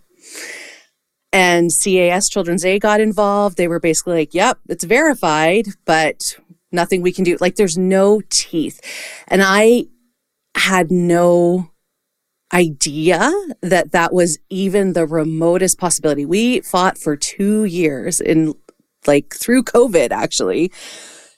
And 1.33 1.73
CAS 1.73 2.29
Children's 2.29 2.65
Aid 2.65 2.83
got 2.83 3.01
involved. 3.01 3.57
They 3.57 3.67
were 3.67 3.81
basically 3.81 4.15
like, 4.15 4.33
yep, 4.33 4.59
it's 4.69 4.85
verified, 4.85 5.67
but 5.85 6.39
nothing 6.71 7.03
we 7.03 7.11
can 7.11 7.25
do. 7.25 7.37
Like, 7.41 7.57
there's 7.57 7.77
no 7.77 8.23
teeth. 8.31 8.81
And 9.27 9.43
I, 9.43 9.87
had 10.57 10.91
no 10.91 11.71
idea 12.53 13.33
that 13.63 13.93
that 13.93 14.13
was 14.13 14.39
even 14.49 14.93
the 14.93 15.07
remotest 15.07 15.79
possibility. 15.79 16.25
We 16.25 16.61
fought 16.61 16.99
for 16.99 17.17
two 17.17 17.65
years 17.65 18.21
in 18.21 18.55
like 19.07 19.35
through 19.35 19.65
COVID 19.65 20.13
actually 20.13 20.73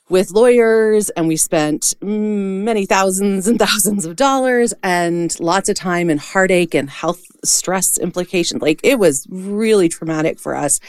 with 0.09 0.31
lawyers 0.31 1.11
and 1.11 1.27
we 1.27 1.37
spent 1.37 1.95
mm, 2.01 2.63
many 2.63 2.87
thousands 2.87 3.49
and 3.49 3.59
thousands 3.67 4.05
of 4.05 4.17
dollars 4.17 4.73
and 4.83 5.39
lots 5.41 5.69
of 5.69 5.77
time 5.77 6.11
and 6.11 6.21
heartache 6.21 6.75
and 6.75 6.91
health 6.91 7.23
stress 7.45 7.99
implications. 7.99 8.63
Like 8.63 8.81
it 8.85 8.99
was 8.99 9.27
really 9.31 9.89
traumatic 9.89 10.39
for 10.39 10.55
us. 10.55 10.81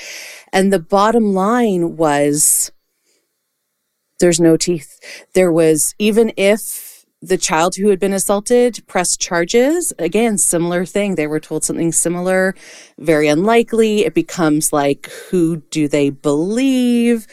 And 0.53 0.71
the 0.71 0.79
bottom 0.79 1.33
line 1.33 1.97
was 1.97 2.71
there's 4.19 4.39
no 4.39 4.57
teeth. 4.57 4.99
There 5.33 5.51
was, 5.51 5.93
even 5.99 6.33
if 6.37 6.86
the 7.21 7.37
child 7.37 7.75
who 7.75 7.89
had 7.89 7.99
been 7.99 8.13
assaulted 8.13 8.83
pressed 8.87 9.19
charges. 9.19 9.91
Again, 9.97 10.37
similar 10.37 10.85
thing. 10.85 11.15
They 11.15 11.27
were 11.27 11.39
told 11.39 11.63
something 11.63 11.91
similar, 11.91 12.55
very 12.99 13.27
unlikely. 13.27 14.05
It 14.05 14.13
becomes 14.13 14.71
like, 14.71 15.09
who 15.29 15.57
do 15.71 15.87
they 15.87 16.09
believe? 16.09 17.27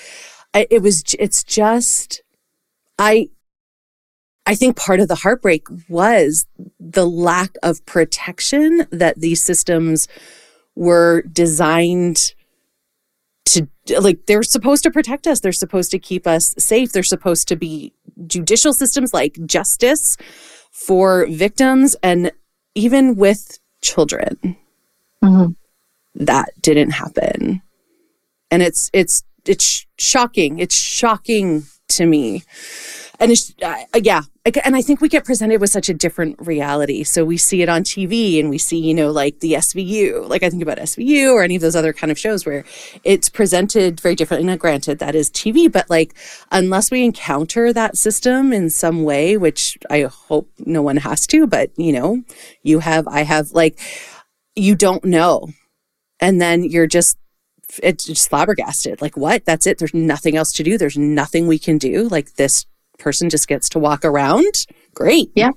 It 0.55 0.83
was, 0.83 1.03
it's 1.19 1.45
just, 1.45 2.23
I, 2.99 3.29
I 4.47 4.55
think 4.55 4.77
part 4.77 5.01
of 5.01 5.09
the 5.09 5.17
heartbreak 5.17 5.67
was 5.89 6.47
the 6.79 7.07
lack 7.07 7.57
of 7.63 7.85
protection 7.87 8.87
that 8.91 9.21
these 9.21 9.43
systems 9.43 10.07
were 10.75 11.23
designed 11.23 12.35
to 13.47 13.67
like 14.01 14.27
they're 14.27 14.43
supposed 14.43 14.83
to 14.83 14.91
protect 14.91 15.27
us 15.27 15.41
they're 15.41 15.53
supposed 15.53 15.91
to 15.91 15.99
keep 15.99 16.27
us 16.27 16.55
safe 16.57 16.93
they're 16.93 17.03
supposed 17.03 17.47
to 17.47 17.57
be 17.57 17.93
judicial 18.27 18.73
systems 18.73 19.13
like 19.13 19.39
justice 19.47 20.17
for 20.71 21.27
victims 21.29 21.97
and 22.03 22.33
even 22.75 23.17
with 23.17 23.59
children. 23.83 24.57
Mm-hmm. 25.23 25.53
That 26.17 26.51
didn't 26.61 26.91
happen. 26.91 27.63
And 28.51 28.63
it's 28.63 28.91
it's 28.93 29.23
it's 29.47 29.87
shocking. 29.99 30.59
It's 30.59 30.77
shocking 30.77 31.65
to 31.89 32.07
me 32.07 32.43
and 33.21 33.33
it's 33.33 33.55
uh, 33.63 33.77
yeah 34.03 34.23
and 34.65 34.77
i 34.77 34.83
think 34.83 35.01
we 35.01 35.09
get 35.09 35.25
presented 35.25 35.61
with 35.61 35.71
such 35.71 35.89
a 35.89 35.95
different 35.95 36.37
reality. 36.39 37.03
So 37.03 37.25
we 37.25 37.37
see 37.37 37.63
it 37.63 37.69
on 37.69 37.83
tv 37.83 38.39
and 38.39 38.51
we 38.51 38.59
see 38.59 38.79
you 38.79 38.95
know 38.95 39.11
like 39.11 39.41
the 39.41 39.55
svu 39.55 40.29
like 40.29 40.43
i 40.43 40.51
think 40.51 40.63
about 40.63 40.79
svu 40.79 41.33
or 41.33 41.43
any 41.43 41.57
of 41.57 41.63
those 41.63 41.77
other 41.77 41.93
kind 41.93 42.11
of 42.11 42.19
shows 42.19 42.45
where 42.45 42.65
it's 43.05 43.29
presented 43.29 44.01
very 44.01 44.15
differently. 44.15 44.47
Now 44.47 44.57
granted 44.57 44.99
that 44.99 45.15
is 45.15 45.31
tv 45.31 45.73
but 45.73 45.89
like 45.89 46.15
unless 46.53 46.91
we 46.91 47.05
encounter 47.05 47.73
that 47.73 47.97
system 47.97 48.53
in 48.53 48.71
some 48.71 49.03
way 49.03 49.37
which 49.37 49.79
i 49.91 50.03
hope 50.03 50.51
no 50.59 50.83
one 50.83 50.99
has 50.99 51.27
to 51.29 51.47
but 51.47 51.71
you 51.77 51.93
know 51.93 52.23
you 52.63 52.81
have 52.81 53.09
i 53.09 53.23
have 53.23 53.53
like 53.53 53.79
you 54.57 54.75
don't 54.75 55.05
know. 55.05 55.49
And 56.21 56.41
then 56.41 56.65
you're 56.65 56.87
just 56.87 57.19
it's 57.83 58.05
just 58.05 58.29
flabbergasted. 58.29 59.03
Like 59.03 59.17
what? 59.17 59.45
That's 59.45 59.67
it. 59.67 59.79
There's 59.79 59.95
nothing 59.95 60.37
else 60.37 60.53
to 60.53 60.63
do. 60.63 60.79
There's 60.79 60.99
nothing 60.99 61.47
we 61.47 61.59
can 61.59 61.79
do. 61.79 62.09
Like 62.09 62.35
this 62.35 62.67
person 62.99 63.31
just 63.31 63.49
gets 63.49 63.69
to 63.71 63.79
walk 63.79 64.05
around, 64.05 64.67
great. 64.95 65.31
Yeah. 65.35 65.51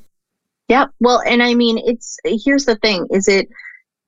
Yeah. 0.68 0.88
Well, 1.00 1.22
and 1.26 1.42
I 1.42 1.54
mean, 1.54 1.78
it's 1.78 2.18
here's 2.26 2.66
the 2.66 2.76
thing 2.78 3.08
is 3.12 3.28
it, 3.28 3.48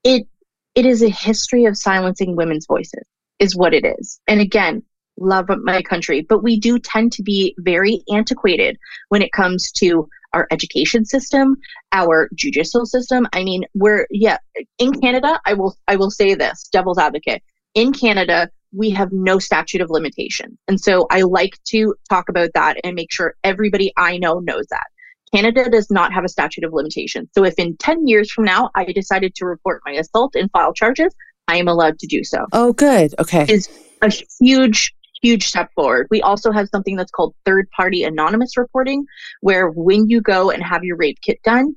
it, 0.03 0.27
it 0.75 0.85
is 0.85 1.01
a 1.01 1.09
history 1.09 1.65
of 1.65 1.77
silencing 1.77 2.35
women's 2.35 2.65
voices, 2.67 3.03
is 3.39 3.55
what 3.55 3.73
it 3.73 3.85
is. 3.85 4.19
And 4.27 4.41
again, 4.41 4.83
love 5.17 5.49
my 5.63 5.81
country, 5.81 6.21
but 6.21 6.43
we 6.43 6.59
do 6.59 6.79
tend 6.79 7.11
to 7.13 7.23
be 7.23 7.55
very 7.59 8.01
antiquated 8.11 8.77
when 9.09 9.21
it 9.21 9.31
comes 9.31 9.71
to 9.73 10.07
our 10.33 10.47
education 10.51 11.05
system, 11.05 11.57
our 11.91 12.29
judicial 12.35 12.85
system. 12.85 13.27
I 13.33 13.43
mean, 13.43 13.65
we're 13.73 14.05
yeah, 14.11 14.37
in 14.77 14.93
Canada, 14.99 15.39
I 15.45 15.53
will 15.53 15.75
I 15.87 15.95
will 15.95 16.11
say 16.11 16.35
this, 16.35 16.69
devil's 16.71 16.97
advocate. 16.97 17.41
In 17.75 17.93
Canada, 17.93 18.49
we 18.71 18.89
have 18.91 19.11
no 19.11 19.39
statute 19.39 19.81
of 19.81 19.89
limitation. 19.89 20.57
And 20.67 20.79
so 20.79 21.07
I 21.09 21.21
like 21.21 21.57
to 21.69 21.95
talk 22.09 22.29
about 22.29 22.51
that 22.53 22.77
and 22.83 22.95
make 22.95 23.11
sure 23.11 23.35
everybody 23.43 23.91
I 23.97 24.17
know 24.17 24.39
knows 24.39 24.67
that. 24.69 24.85
Canada 25.33 25.69
does 25.69 25.91
not 25.91 26.11
have 26.13 26.23
a 26.23 26.29
statute 26.29 26.63
of 26.63 26.73
limitation. 26.73 27.29
So 27.33 27.43
if 27.43 27.53
in 27.57 27.77
10 27.77 28.07
years 28.07 28.31
from 28.31 28.45
now 28.45 28.69
I 28.75 28.85
decided 28.85 29.35
to 29.35 29.45
report 29.45 29.81
my 29.85 29.93
assault 29.93 30.35
and 30.35 30.49
file 30.51 30.73
charges, 30.73 31.13
I 31.47 31.57
am 31.57 31.67
allowed 31.67 31.99
to 31.99 32.07
do 32.07 32.23
so. 32.23 32.45
Oh, 32.51 32.73
good. 32.73 33.13
Okay. 33.19 33.45
Is 33.47 33.69
a 34.01 34.11
huge 34.39 34.93
huge 35.21 35.47
step 35.47 35.69
forward. 35.75 36.07
We 36.09 36.21
also 36.21 36.51
have 36.51 36.69
something 36.69 36.95
that's 36.95 37.11
called 37.11 37.35
third 37.45 37.69
party 37.71 38.03
anonymous 38.03 38.57
reporting 38.57 39.05
where 39.41 39.69
when 39.69 40.09
you 40.09 40.21
go 40.21 40.49
and 40.49 40.63
have 40.63 40.83
your 40.83 40.95
rape 40.95 41.17
kit 41.21 41.41
done, 41.43 41.75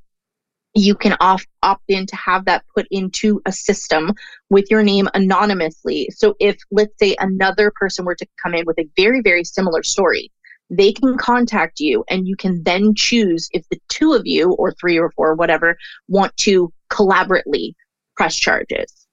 you 0.75 0.95
can 0.95 1.17
off, 1.21 1.45
opt 1.63 1.85
in 1.89 2.07
to 2.07 2.17
have 2.17 2.45
that 2.47 2.65
put 2.75 2.87
into 2.91 3.41
a 3.47 3.53
system 3.53 4.13
with 4.49 4.71
your 4.71 4.83
name 4.83 5.09
anonymously. 5.15 6.09
So 6.15 6.35
if, 6.41 6.57
let's 6.71 6.95
say, 6.99 7.15
another 7.21 7.73
person 7.75 8.05
were 8.05 8.15
to 8.15 8.27
come 8.43 8.55
in 8.55 8.65
with 8.67 8.79
a 8.79 8.89
very, 8.97 9.21
very 9.21 9.45
similar 9.45 9.83
story, 9.83 10.33
they 10.71 10.93
can 10.93 11.19
contact 11.19 11.81
you 11.81 12.05
and 12.09 12.27
you 12.27 12.37
can 12.37 12.63
then 12.63 12.95
choose 12.95 13.49
if 13.53 13.69
the 13.69 13.79
two 13.89 14.15
of 14.15 14.23
you, 14.25 14.53
or 14.53 14.73
three 14.73 14.99
or 14.99 15.11
four, 15.11 15.35
whatever, 15.35 15.77
want 16.09 16.35
to 16.39 16.73
collaboratively 16.91 17.75
press 18.17 18.37
charges. 18.37 19.07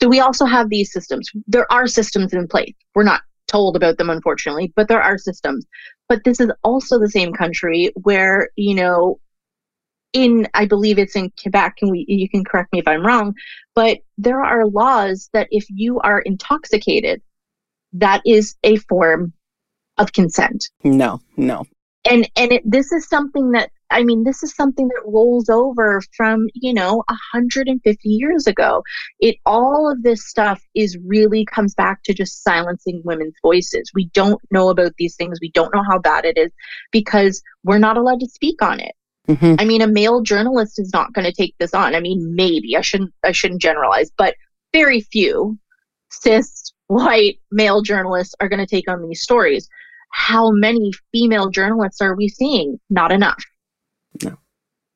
So 0.00 0.08
we 0.08 0.20
also 0.20 0.44
have 0.44 0.68
these 0.68 0.92
systems. 0.92 1.30
There 1.46 1.70
are 1.72 1.86
systems 1.86 2.32
in 2.32 2.48
place. 2.48 2.74
We're 2.94 3.04
not 3.04 3.22
told 3.46 3.76
about 3.76 3.98
them, 3.98 4.10
unfortunately, 4.10 4.72
but 4.74 4.88
there 4.88 5.02
are 5.02 5.18
systems. 5.18 5.66
But 6.08 6.24
this 6.24 6.40
is 6.40 6.50
also 6.64 6.98
the 6.98 7.10
same 7.10 7.32
country 7.32 7.92
where, 8.02 8.48
you 8.56 8.74
know, 8.74 9.20
in 10.12 10.48
I 10.54 10.66
believe 10.66 10.98
it's 10.98 11.16
in 11.16 11.32
Quebec, 11.40 11.76
and 11.82 11.90
we 11.90 12.04
you 12.08 12.28
can 12.28 12.44
correct 12.44 12.72
me 12.72 12.78
if 12.78 12.88
I'm 12.88 13.04
wrong, 13.04 13.34
but 13.74 13.98
there 14.16 14.42
are 14.42 14.66
laws 14.66 15.28
that 15.32 15.48
if 15.50 15.66
you 15.68 16.00
are 16.00 16.20
intoxicated, 16.20 17.20
that 17.92 18.22
is 18.24 18.56
a 18.62 18.76
form 18.76 19.32
of 19.98 20.12
consent. 20.12 20.68
No, 20.84 21.20
no. 21.36 21.64
And 22.08 22.28
and 22.36 22.52
it, 22.52 22.62
this 22.64 22.92
is 22.92 23.08
something 23.08 23.50
that 23.52 23.70
I 23.90 24.02
mean, 24.02 24.24
this 24.24 24.42
is 24.42 24.54
something 24.54 24.88
that 24.88 25.02
rolls 25.06 25.48
over 25.48 26.02
from 26.16 26.48
you 26.54 26.72
know 26.72 27.02
150 27.08 28.08
years 28.08 28.46
ago. 28.46 28.82
It 29.20 29.36
all 29.44 29.90
of 29.90 30.02
this 30.02 30.26
stuff 30.26 30.62
is 30.74 30.96
really 31.04 31.44
comes 31.44 31.74
back 31.74 32.02
to 32.04 32.14
just 32.14 32.42
silencing 32.42 33.02
women's 33.04 33.34
voices. 33.42 33.90
We 33.94 34.06
don't 34.14 34.40
know 34.50 34.70
about 34.70 34.92
these 34.96 35.16
things. 35.16 35.38
We 35.40 35.50
don't 35.50 35.74
know 35.74 35.82
how 35.82 35.98
bad 35.98 36.24
it 36.24 36.38
is 36.38 36.52
because 36.92 37.42
we're 37.64 37.78
not 37.78 37.98
allowed 37.98 38.20
to 38.20 38.28
speak 38.28 38.62
on 38.62 38.80
it. 38.80 38.94
Mm-hmm. 39.28 39.56
I 39.58 39.64
mean, 39.64 39.82
a 39.82 39.86
male 39.86 40.22
journalist 40.22 40.78
is 40.78 40.90
not 40.92 41.12
going 41.12 41.26
to 41.26 41.32
take 41.32 41.54
this 41.58 41.74
on. 41.74 41.94
I 41.94 42.00
mean, 42.00 42.34
maybe 42.34 42.76
I 42.76 42.80
shouldn't 42.80 43.12
I 43.24 43.32
shouldn't 43.32 43.60
generalize, 43.60 44.10
but 44.16 44.34
very 44.72 45.02
few 45.02 45.58
cis 46.10 46.72
white 46.86 47.38
male 47.52 47.82
journalists 47.82 48.34
are 48.40 48.48
going 48.48 48.64
to 48.64 48.66
take 48.66 48.88
on 48.88 49.06
these 49.06 49.22
stories. 49.22 49.68
How 50.10 50.50
many 50.50 50.92
female 51.12 51.50
journalists 51.50 52.00
are 52.00 52.16
we 52.16 52.28
seeing? 52.28 52.80
Not 52.88 53.12
enough. 53.12 53.42
No. 54.24 54.36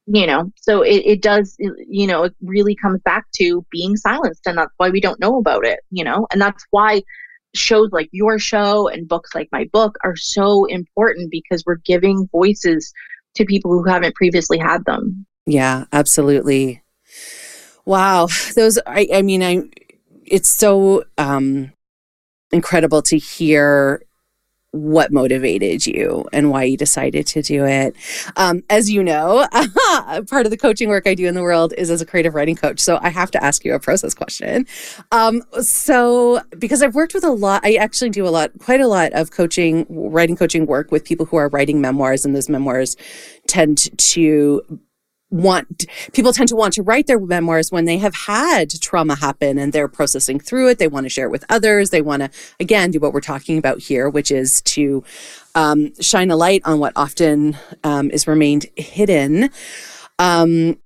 You 0.06 0.26
know, 0.26 0.50
so 0.56 0.82
it, 0.82 1.02
it 1.04 1.22
does, 1.22 1.54
you 1.58 2.06
know, 2.06 2.24
it 2.24 2.34
really 2.40 2.74
comes 2.74 3.00
back 3.02 3.26
to 3.36 3.64
being 3.70 3.96
silenced. 3.96 4.46
And 4.46 4.58
that's 4.58 4.72
why 4.78 4.90
we 4.90 5.00
don't 5.00 5.20
know 5.20 5.38
about 5.38 5.64
it, 5.64 5.80
you 5.90 6.02
know, 6.02 6.26
and 6.32 6.40
that's 6.40 6.64
why 6.70 7.02
shows 7.54 7.90
like 7.92 8.08
your 8.12 8.38
show 8.38 8.88
and 8.88 9.06
books 9.06 9.34
like 9.34 9.48
my 9.52 9.68
book 9.72 9.96
are 10.02 10.16
so 10.16 10.64
important 10.64 11.30
because 11.30 11.62
we're 11.66 11.76
giving 11.76 12.26
voices 12.32 12.92
to 13.34 13.44
people 13.44 13.72
who 13.72 13.84
haven't 13.84 14.14
previously 14.14 14.58
had 14.58 14.84
them. 14.84 15.26
Yeah, 15.46 15.84
absolutely. 15.92 16.82
Wow. 17.84 18.28
Those, 18.54 18.78
I, 18.86 19.08
I 19.12 19.22
mean, 19.22 19.42
I, 19.42 19.64
it's 20.24 20.48
so 20.48 21.04
um, 21.18 21.72
incredible 22.52 23.02
to 23.02 23.18
hear 23.18 24.04
what 24.72 25.12
motivated 25.12 25.86
you 25.86 26.26
and 26.32 26.50
why 26.50 26.64
you 26.64 26.76
decided 26.76 27.26
to 27.26 27.42
do 27.42 27.64
it. 27.64 27.94
Um, 28.36 28.64
as 28.70 28.90
you 28.90 29.04
know, 29.04 29.46
part 30.30 30.46
of 30.46 30.50
the 30.50 30.56
coaching 30.58 30.88
work 30.88 31.06
I 31.06 31.14
do 31.14 31.26
in 31.26 31.34
the 31.34 31.42
world 31.42 31.74
is 31.76 31.90
as 31.90 32.00
a 32.00 32.06
creative 32.06 32.34
writing 32.34 32.56
coach. 32.56 32.80
So 32.80 32.98
I 33.02 33.10
have 33.10 33.30
to 33.32 33.44
ask 33.44 33.64
you 33.64 33.74
a 33.74 33.78
process 33.78 34.14
question. 34.14 34.66
Um, 35.12 35.42
so 35.60 36.40
because 36.58 36.82
I've 36.82 36.94
worked 36.94 37.14
with 37.14 37.24
a 37.24 37.30
lot, 37.30 37.64
I 37.64 37.74
actually 37.74 38.10
do 38.10 38.26
a 38.26 38.30
lot, 38.30 38.50
quite 38.58 38.80
a 38.80 38.88
lot 38.88 39.12
of 39.12 39.30
coaching, 39.30 39.86
writing 39.88 40.36
coaching 40.36 40.66
work 40.66 40.90
with 40.90 41.04
people 41.04 41.26
who 41.26 41.36
are 41.36 41.48
writing 41.50 41.80
memoirs, 41.80 42.24
and 42.24 42.34
those 42.34 42.48
memoirs 42.48 42.96
tend 43.46 43.96
to 43.98 44.62
want 45.32 45.86
people 46.12 46.32
tend 46.32 46.48
to 46.50 46.56
want 46.56 46.74
to 46.74 46.82
write 46.82 47.06
their 47.06 47.18
memoirs 47.18 47.72
when 47.72 47.86
they 47.86 47.98
have 47.98 48.14
had 48.14 48.70
trauma 48.80 49.16
happen 49.16 49.58
and 49.58 49.72
they're 49.72 49.88
processing 49.88 50.38
through 50.38 50.68
it. 50.68 50.78
They 50.78 50.88
want 50.88 51.04
to 51.06 51.10
share 51.10 51.26
it 51.26 51.30
with 51.30 51.44
others. 51.48 51.90
They 51.90 52.02
want 52.02 52.22
to 52.22 52.30
again 52.60 52.90
do 52.90 53.00
what 53.00 53.12
we're 53.12 53.20
talking 53.20 53.58
about 53.58 53.80
here 53.80 54.08
which 54.08 54.30
is 54.30 54.60
to 54.62 55.02
um, 55.54 55.92
shine 56.00 56.30
a 56.30 56.36
light 56.36 56.62
on 56.64 56.78
what 56.78 56.92
often 56.96 57.56
um, 57.82 58.10
is 58.10 58.26
remained 58.26 58.66
hidden. 58.76 59.50
Um, 60.18 60.78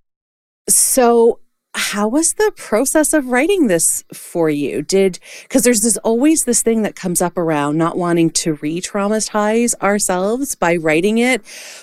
so 0.68 1.40
how 1.74 2.08
was 2.08 2.34
the 2.34 2.52
process 2.56 3.12
of 3.12 3.26
writing 3.26 3.66
this 3.66 4.02
for 4.12 4.48
you? 4.48 4.82
Did 4.82 5.18
because 5.42 5.62
there's 5.62 5.82
this 5.82 5.98
always 5.98 6.44
this 6.44 6.62
thing 6.62 6.82
that 6.82 6.96
comes 6.96 7.20
up 7.20 7.36
around 7.36 7.76
not 7.76 7.98
wanting 7.98 8.30
to 8.30 8.54
re-traumatize 8.54 9.74
ourselves 9.82 10.54
by 10.54 10.76
writing 10.76 11.18
it 11.18 11.42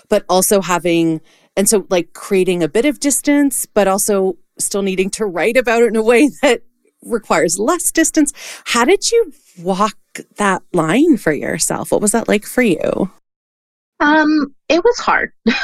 but 0.09 0.25
also 0.29 0.61
having 0.61 1.21
and 1.55 1.69
so, 1.69 1.85
like, 1.89 2.13
creating 2.13 2.63
a 2.63 2.69
bit 2.69 2.85
of 2.85 2.99
distance, 2.99 3.65
but 3.65 3.87
also 3.87 4.37
still 4.57 4.81
needing 4.81 5.09
to 5.11 5.25
write 5.25 5.57
about 5.57 5.81
it 5.81 5.87
in 5.87 5.95
a 5.95 6.03
way 6.03 6.29
that 6.41 6.61
requires 7.03 7.59
less 7.59 7.91
distance. 7.91 8.33
How 8.65 8.85
did 8.85 9.11
you 9.11 9.33
walk 9.59 9.97
that 10.37 10.63
line 10.73 11.17
for 11.17 11.33
yourself? 11.33 11.91
What 11.91 12.01
was 12.01 12.11
that 12.11 12.27
like 12.27 12.45
for 12.45 12.61
you? 12.61 13.11
Um, 13.99 14.53
it 14.69 14.83
was 14.83 14.97
hard. 14.99 15.31
uh, 15.47 15.55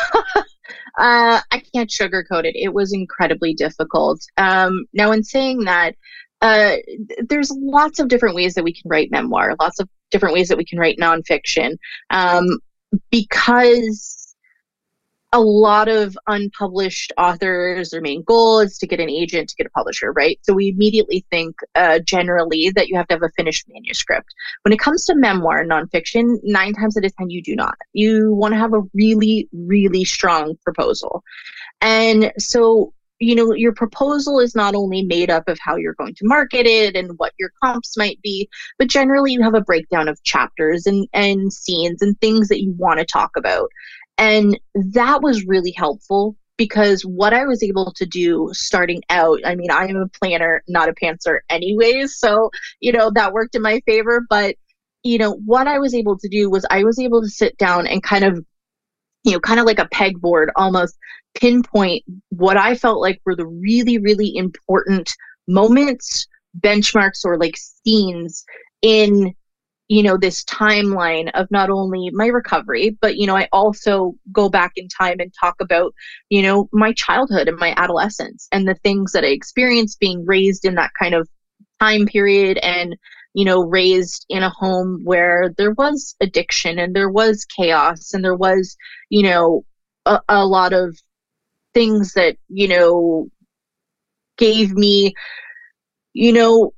I 0.97 1.63
can't 1.73 1.89
sugarcoat 1.89 2.45
it. 2.45 2.56
It 2.56 2.73
was 2.73 2.93
incredibly 2.93 3.54
difficult. 3.54 4.21
Um, 4.38 4.86
now, 4.93 5.12
in 5.12 5.23
saying 5.23 5.65
that, 5.65 5.95
uh, 6.41 6.78
there's 7.28 7.52
lots 7.52 7.99
of 7.99 8.08
different 8.08 8.36
ways 8.36 8.54
that 8.54 8.63
we 8.63 8.73
can 8.73 8.89
write 8.89 9.12
memoir, 9.12 9.56
lots 9.60 9.80
of 9.80 9.89
different 10.10 10.34
ways 10.34 10.47
that 10.47 10.58
we 10.58 10.65
can 10.65 10.80
write 10.80 10.97
nonfiction. 10.97 11.78
Um, 12.12 12.60
because 13.12 14.18
a 15.32 15.39
lot 15.39 15.88
of 15.88 16.18
unpublished 16.28 17.13
authors, 17.18 17.92
their 17.92 18.02
main 18.02 18.24
goal 18.24 18.60
is 18.60 18.78
to 18.80 18.88
get 18.88 19.00
an 19.00 19.10
agent 19.10 19.50
to 19.50 19.56
get 19.56 19.68
a 19.68 19.70
publisher, 19.70 20.12
right? 20.12 20.39
So 20.42 20.54
we 20.54 20.70
immediately 20.70 21.26
think 21.30 21.56
uh, 21.76 22.00
generally 22.00 22.72
that 22.72 22.88
you 22.88 22.98
have 22.98 23.08
to 23.10 23.15
have 23.15 23.24
a 23.24 23.30
finished 23.30 23.68
manuscript. 23.70 24.34
When 24.63 24.74
it 24.74 24.80
comes 24.80 25.06
to 25.06 25.15
memoir 25.15 25.63
nonfiction, 25.63 26.39
nine 26.44 26.74
times 26.74 26.98
out 26.98 27.06
of 27.06 27.15
10, 27.15 27.30
you 27.30 27.44
do 27.44 27.56
not. 27.56 27.76
You 27.94 28.34
want 28.34 28.54
to 28.54 28.60
have 28.60 28.74
a 28.74 28.82
really, 28.94 29.48
really 29.54 30.04
strong 30.04 30.58
proposal. 30.63 31.24
And 31.82 32.34
so 32.39 32.94
you 33.20 33.36
know 33.36 33.54
your 33.54 33.74
proposal 33.74 34.39
is 34.39 34.56
not 34.56 34.76
only 34.76 35.04
made 35.04 35.30
up 35.30 35.48
of 35.48 35.60
how 35.60 35.76
you're 35.76 35.94
going 35.96 36.15
to 36.15 36.26
market 36.26 36.65
it 36.65 36.96
and 36.96 37.18
what 37.18 37.34
your 37.38 37.52
comps 37.62 37.98
might 37.98 38.20
be 38.22 38.50
but 38.78 38.88
generally 38.88 39.34
you 39.34 39.42
have 39.42 39.54
a 39.54 39.62
breakdown 39.62 40.08
of 40.08 40.22
chapters 40.24 40.86
and 40.86 41.08
and 41.13 41.52
scenes 41.52 42.02
and 42.02 42.20
things 42.20 42.48
that 42.48 42.62
you 42.62 42.72
want 42.78 43.00
to 43.00 43.06
talk 43.06 43.32
about 43.36 43.70
And 44.19 44.60
that 44.75 45.21
was 45.21 45.45
really 45.45 45.71
helpful 45.71 46.36
because 46.58 47.03
what 47.03 47.34
I 47.34 47.45
was 47.45 47.63
able 47.63 47.93
to 47.93 48.05
do 48.05 48.49
starting 48.51 49.01
out, 49.10 49.39
I 49.45 49.55
mean, 49.55 49.71
I 49.71 49.86
am 49.86 49.95
a 49.95 50.10
planner, 50.10 50.62
not 50.67 50.89
a 50.89 50.93
pantser 50.93 51.38
anyways. 51.49 52.17
So, 52.17 52.51
you 52.82 52.91
know, 52.91 53.12
that 53.12 53.32
worked 53.32 53.55
in 53.55 53.62
my 53.62 53.79
favor. 53.86 54.21
But, 54.29 54.58
you 55.03 55.17
know, 55.17 55.36
what 55.45 55.67
I 55.67 55.79
was 55.79 55.95
able 55.95 56.17
to 56.17 56.27
do 56.27 56.49
was 56.49 56.65
I 56.69 56.84
was 56.84 56.99
able 56.99 57.21
to 57.21 57.29
sit 57.29 57.58
down 57.58 57.88
and 57.88 58.03
kind 58.03 58.25
of, 58.25 58.45
you 59.23 59.32
know, 59.32 59.39
kind 59.39 59.58
of 59.58 59.65
like 59.65 59.79
a 59.79 59.88
pegboard 59.88 60.47
almost 60.58 60.97
pinpoint 61.34 62.03
what 62.29 62.58
I 62.58 62.75
felt 62.75 62.99
like 62.99 63.21
were 63.25 63.38
the 63.38 63.47
really, 63.47 63.97
really 63.99 64.36
important 64.36 65.10
moments, 65.47 66.27
benchmarks, 66.60 67.23
or 67.23 67.38
like 67.38 67.55
scenes 67.55 68.43
in 68.82 69.34
you 69.89 70.04
know 70.04 70.15
this 70.15 70.43
timeline 70.45 71.30
of 71.34 71.49
not 71.52 71.69
only 71.69 72.10
my 72.13 72.28
recovery 72.28 72.95
but 73.02 73.17
you 73.17 73.28
know 73.28 73.36
i 73.36 73.49
also 73.52 74.13
go 74.32 74.47
back 74.47 74.71
in 74.78 74.88
time 74.88 75.17
and 75.19 75.34
talk 75.38 75.56
about 75.60 75.93
you 76.30 76.41
know 76.41 76.69
my 76.71 76.93
childhood 76.93 77.47
and 77.49 77.58
my 77.58 77.73
adolescence 77.75 78.47
and 78.52 78.67
the 78.67 78.75
things 78.75 79.12
that 79.12 79.25
i 79.25 79.28
experienced 79.28 79.99
being 79.99 80.25
raised 80.25 80.63
in 80.63 80.75
that 80.75 80.91
kind 80.97 81.13
of 81.15 81.28
time 81.82 82.06
period 82.06 82.58
and 82.60 82.95
you 83.34 83.43
know 83.43 83.63
raised 83.63 84.25
in 84.30 84.43
a 84.43 84.49
home 84.49 85.02
where 85.04 85.54
there 85.58 85.71
was 85.71 86.15
addiction 86.21 86.80
and 86.80 86.95
there 86.95 87.10
was 87.10 87.45
chaos 87.45 88.13
and 88.13 88.23
there 88.23 88.36
was 88.36 88.78
you 89.10 89.23
know 89.23 89.63
a, 90.06 90.19
a 90.30 90.45
lot 90.45 90.71
of 90.71 90.97
things 91.73 92.13
that 92.13 92.38
you 92.47 92.67
know 92.67 93.28
gave 94.38 94.71
me 94.73 95.13
you 96.13 96.32
know 96.32 96.71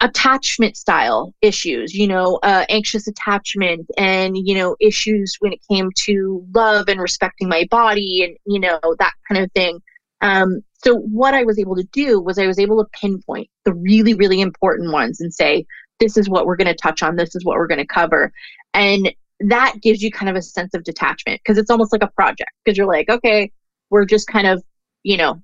attachment 0.00 0.76
style 0.76 1.34
issues 1.42 1.92
you 1.92 2.06
know 2.06 2.38
uh, 2.44 2.64
anxious 2.68 3.08
attachment 3.08 3.86
and 3.96 4.36
you 4.36 4.54
know 4.54 4.76
issues 4.80 5.36
when 5.40 5.52
it 5.52 5.60
came 5.68 5.90
to 5.96 6.44
love 6.54 6.88
and 6.88 7.00
respecting 7.00 7.48
my 7.48 7.66
body 7.70 8.22
and 8.22 8.36
you 8.46 8.60
know 8.60 8.78
that 8.98 9.12
kind 9.28 9.42
of 9.42 9.50
thing. 9.52 9.80
Um, 10.20 10.62
so 10.84 10.96
what 10.96 11.34
i 11.34 11.44
was 11.44 11.58
able 11.58 11.76
to 11.76 11.86
do 11.92 12.20
was 12.20 12.38
i 12.38 12.46
was 12.46 12.58
able 12.58 12.82
to 12.82 12.90
pinpoint 12.92 13.48
the 13.64 13.74
really 13.74 14.14
really 14.14 14.40
important 14.40 14.92
ones 14.92 15.20
and 15.20 15.32
say 15.32 15.64
this 16.00 16.16
is 16.16 16.28
what 16.28 16.46
we're 16.46 16.56
going 16.56 16.68
to 16.68 16.74
touch 16.74 17.02
on. 17.02 17.16
This 17.16 17.34
is 17.34 17.44
what 17.44 17.56
we're 17.56 17.66
going 17.66 17.80
to 17.80 17.86
cover. 17.86 18.32
And 18.72 19.12
that 19.40 19.74
gives 19.82 20.00
you 20.00 20.12
kind 20.12 20.30
of 20.30 20.36
a 20.36 20.42
sense 20.42 20.74
of 20.74 20.84
detachment 20.84 21.40
because 21.42 21.58
it's 21.58 21.70
almost 21.70 21.92
like 21.92 22.04
a 22.04 22.10
project 22.14 22.50
because 22.64 22.76
you're 22.76 22.86
like 22.86 23.08
okay 23.08 23.50
we're 23.90 24.04
just 24.04 24.28
kind 24.28 24.46
of 24.46 24.62
you 25.02 25.16
know 25.16 25.40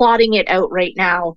plotting 0.00 0.34
it 0.34 0.48
out 0.48 0.72
right 0.72 0.94
now. 0.96 1.36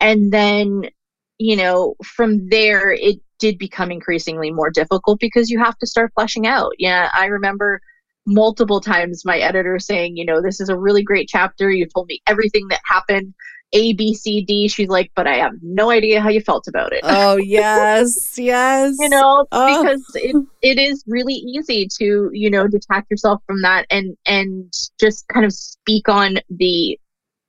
And 0.00 0.32
then 0.32 0.88
you 1.38 1.56
know, 1.56 1.94
from 2.04 2.48
there, 2.48 2.92
it 2.92 3.18
did 3.38 3.58
become 3.58 3.90
increasingly 3.90 4.50
more 4.50 4.70
difficult 4.70 5.20
because 5.20 5.50
you 5.50 5.58
have 5.58 5.76
to 5.78 5.86
start 5.86 6.12
fleshing 6.14 6.46
out. 6.46 6.72
Yeah, 6.78 7.10
I 7.12 7.26
remember 7.26 7.80
multiple 8.26 8.80
times 8.80 9.24
my 9.24 9.38
editor 9.38 9.78
saying, 9.78 10.16
you 10.16 10.24
know, 10.24 10.40
this 10.40 10.60
is 10.60 10.68
a 10.68 10.78
really 10.78 11.02
great 11.02 11.28
chapter. 11.28 11.70
You 11.70 11.86
told 11.86 12.08
me 12.08 12.20
everything 12.26 12.68
that 12.68 12.80
happened. 12.86 13.34
A, 13.72 13.92
B, 13.94 14.14
C, 14.14 14.44
D. 14.44 14.68
She's 14.68 14.88
like, 14.88 15.10
but 15.16 15.26
I 15.26 15.34
have 15.34 15.54
no 15.60 15.90
idea 15.90 16.20
how 16.20 16.28
you 16.28 16.40
felt 16.40 16.68
about 16.68 16.92
it. 16.92 17.00
Oh, 17.02 17.36
yes, 17.38 18.38
yes. 18.38 18.94
you 19.00 19.08
know, 19.08 19.46
oh. 19.50 19.82
because 19.82 20.04
it, 20.14 20.36
it 20.62 20.78
is 20.78 21.02
really 21.08 21.34
easy 21.34 21.88
to, 21.98 22.30
you 22.32 22.50
know, 22.50 22.68
detach 22.68 23.04
yourself 23.10 23.42
from 23.46 23.62
that 23.62 23.86
and 23.90 24.16
and 24.26 24.72
just 25.00 25.26
kind 25.26 25.44
of 25.44 25.52
speak 25.52 26.08
on 26.08 26.36
the 26.50 26.98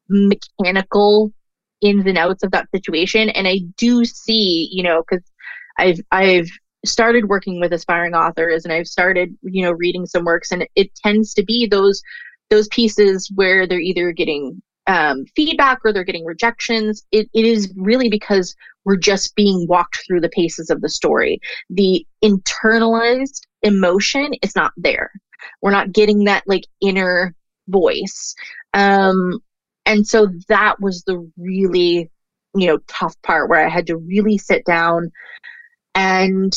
mechanical 0.09 1.31
ins 1.81 2.05
and 2.05 2.17
outs 2.17 2.43
of 2.43 2.51
that 2.51 2.69
situation. 2.73 3.29
And 3.29 3.47
I 3.47 3.59
do 3.77 4.05
see, 4.05 4.69
you 4.71 4.83
know, 4.83 5.03
because 5.07 5.25
I've 5.77 5.99
I've 6.11 6.49
started 6.85 7.29
working 7.29 7.59
with 7.59 7.73
aspiring 7.73 8.13
authors 8.13 8.63
and 8.63 8.73
I've 8.73 8.87
started, 8.87 9.35
you 9.41 9.63
know, 9.63 9.71
reading 9.71 10.05
some 10.05 10.23
works 10.23 10.51
and 10.51 10.67
it 10.75 10.93
tends 10.95 11.33
to 11.35 11.43
be 11.43 11.67
those 11.67 12.01
those 12.49 12.67
pieces 12.69 13.29
where 13.33 13.67
they're 13.67 13.79
either 13.79 14.11
getting 14.11 14.61
um, 14.87 15.25
feedback 15.35 15.79
or 15.83 15.91
they're 15.91 16.03
getting 16.03 16.25
rejections. 16.25 17.05
It, 17.11 17.27
it 17.33 17.45
is 17.45 17.73
really 17.75 18.09
because 18.09 18.55
we're 18.83 18.97
just 18.97 19.35
being 19.35 19.65
walked 19.67 20.03
through 20.05 20.21
the 20.21 20.29
paces 20.29 20.69
of 20.69 20.81
the 20.81 20.89
story. 20.89 21.39
The 21.69 22.05
internalized 22.23 23.41
emotion 23.63 24.33
is 24.43 24.55
not 24.55 24.73
there. 24.77 25.11
We're 25.61 25.71
not 25.71 25.91
getting 25.91 26.25
that 26.25 26.43
like 26.45 26.65
inner 26.81 27.33
voice. 27.67 28.35
Um, 28.73 29.39
and 29.85 30.07
so 30.07 30.27
that 30.47 30.79
was 30.79 31.03
the 31.03 31.29
really 31.37 32.09
you 32.55 32.67
know 32.67 32.79
tough 32.87 33.15
part 33.23 33.49
where 33.49 33.65
i 33.65 33.69
had 33.69 33.87
to 33.87 33.97
really 33.97 34.37
sit 34.37 34.63
down 34.65 35.11
and 35.93 36.53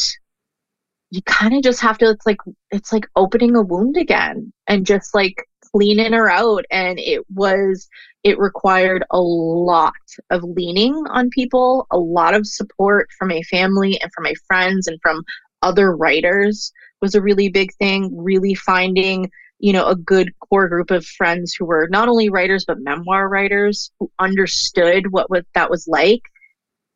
you 1.10 1.22
kind 1.22 1.54
of 1.54 1.62
just 1.62 1.80
have 1.80 1.96
to 1.98 2.10
it's 2.10 2.26
like 2.26 2.38
it's 2.70 2.92
like 2.92 3.06
opening 3.16 3.56
a 3.56 3.62
wound 3.62 3.96
again 3.96 4.52
and 4.66 4.84
just 4.84 5.14
like 5.14 5.36
cleaning 5.72 6.12
her 6.12 6.30
out. 6.30 6.64
And 6.70 6.98
it 6.98 7.24
was 7.34 7.88
it 8.24 8.38
required 8.38 9.04
a 9.10 9.20
lot 9.20 9.92
of 10.30 10.42
leaning 10.42 10.94
on 11.08 11.30
people 11.30 11.86
a 11.90 11.98
lot 11.98 12.34
of 12.34 12.46
support 12.46 13.08
from 13.16 13.28
my 13.28 13.42
family 13.42 13.98
and 14.00 14.10
from 14.12 14.24
my 14.24 14.34
friends 14.46 14.88
and 14.88 14.98
from 15.00 15.22
other 15.62 15.96
writers 15.96 16.72
was 17.00 17.14
a 17.14 17.22
really 17.22 17.48
big 17.48 17.72
thing. 17.74 18.10
Really 18.16 18.54
finding 18.54 19.30
you 19.59 19.73
know, 19.73 19.87
a 19.87 19.97
good 19.97 20.33
core 20.40 20.68
group 20.68 20.90
of 20.90 21.05
friends 21.05 21.55
who 21.55 21.64
were 21.64 21.88
not 21.90 22.09
only 22.09 22.29
writers 22.29 22.64
but 22.64 22.79
memoir 22.81 23.29
writers 23.29 23.90
who 23.99 24.11
understood 24.18 25.11
what, 25.11 25.29
what 25.31 25.44
that 25.55 25.71
was 25.71 25.87
like. 25.88 26.23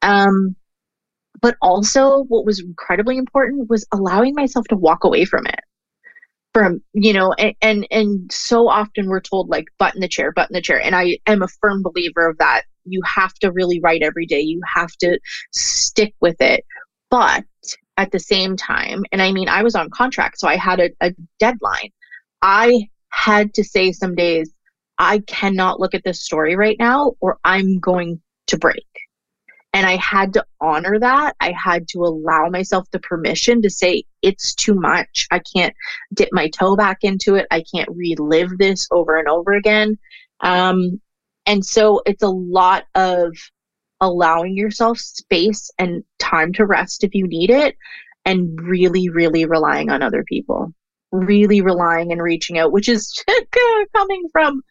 Um, 0.03 0.57
but 1.41 1.57
also, 1.61 2.25
what 2.25 2.47
was 2.47 2.61
incredibly 2.61 3.19
important 3.19 3.69
was 3.69 3.85
allowing 3.93 4.35
myself 4.35 4.67
to 4.69 4.77
walk 4.77 5.05
away 5.05 5.25
from 5.25 5.47
it. 5.47 5.61
From 6.55 6.83
you 6.93 7.13
know, 7.13 7.33
and, 7.33 7.55
and 7.63 7.87
and 7.91 8.31
so 8.33 8.69
often 8.69 9.09
we're 9.09 9.21
told 9.21 9.49
like 9.49 9.67
butt 9.79 9.95
in 9.95 10.01
the 10.01 10.09
chair, 10.09 10.33
butt 10.33 10.51
in 10.51 10.55
the 10.55 10.61
chair, 10.61 10.81
and 10.81 10.95
I 10.95 11.19
am 11.27 11.43
a 11.43 11.49
firm 11.49 11.83
believer 11.83 12.29
of 12.29 12.39
that. 12.39 12.63
You 12.85 13.01
have 13.05 13.35
to 13.35 13.51
really 13.51 13.81
write 13.81 14.03
every 14.03 14.27
day. 14.27 14.41
You 14.41 14.61
have 14.73 14.93
to 14.99 15.19
stick 15.51 16.15
with 16.21 16.41
it. 16.41 16.65
But 17.11 17.45
at 17.97 18.13
the 18.13 18.21
same 18.21 18.57
time, 18.57 19.05
and 19.13 19.21
I 19.21 19.33
mean, 19.33 19.49
I 19.49 19.63
was 19.63 19.75
on 19.75 19.91
contract, 19.91 20.39
so 20.39 20.47
I 20.47 20.57
had 20.57 20.79
a, 20.79 20.91
a 21.01 21.15
deadline. 21.39 21.91
I 22.43 22.89
had 23.11 23.55
to 23.55 23.65
say 23.65 23.93
some 23.93 24.15
days, 24.15 24.53
I 24.99 25.21
cannot 25.21 25.81
look 25.81 25.95
at 25.95 26.05
this 26.05 26.23
story 26.23 26.57
right 26.57 26.77
now 26.79 27.15
or 27.21 27.39
I'm 27.45 27.79
going 27.79 28.21
to 28.49 28.59
break. 28.59 28.87
And 29.75 29.87
I 29.87 29.97
had 29.97 30.35
to 30.35 30.45
honor 30.61 30.99
that. 30.99 31.35
I 31.41 31.53
had 31.53 31.89
to 31.89 32.01
allow 32.01 32.49
myself 32.49 32.91
the 32.91 32.99
permission 32.99 33.63
to 33.63 33.71
say, 33.71 34.05
it's 34.21 34.55
too 34.55 34.75
much. 34.75 35.27
I 35.31 35.41
can't 35.57 35.73
dip 36.13 36.29
my 36.33 36.49
toe 36.49 36.77
back 36.77 36.99
into 37.03 37.37
it. 37.37 37.47
I 37.51 37.65
can't 37.75 37.89
relive 37.91 38.59
this 38.59 38.87
over 38.91 39.17
and 39.17 39.29
over 39.29 39.53
again. 39.53 39.99
Um, 40.41 41.01
and 41.47 41.65
so 41.65 42.03
it's 42.05 42.23
a 42.23 42.29
lot 42.29 42.85
of 42.95 43.35
allowing 44.01 44.57
yourself 44.57 44.99
space 44.99 45.71
and 45.79 46.05
time 46.19 46.53
to 46.55 46.67
rest 46.67 47.03
if 47.03 47.15
you 47.15 47.27
need 47.27 47.51
it, 47.51 47.77
and 48.27 48.61
really, 48.61 49.09
really 49.09 49.47
relying 49.47 49.91
on 49.91 50.03
other 50.03 50.23
people 50.25 50.75
really 51.13 51.61
relying 51.61 52.11
and 52.11 52.23
reaching 52.23 52.59
out, 52.59 52.73
which 52.73 52.89
is 52.89 53.23
coming 53.95 54.29
from 54.33 54.63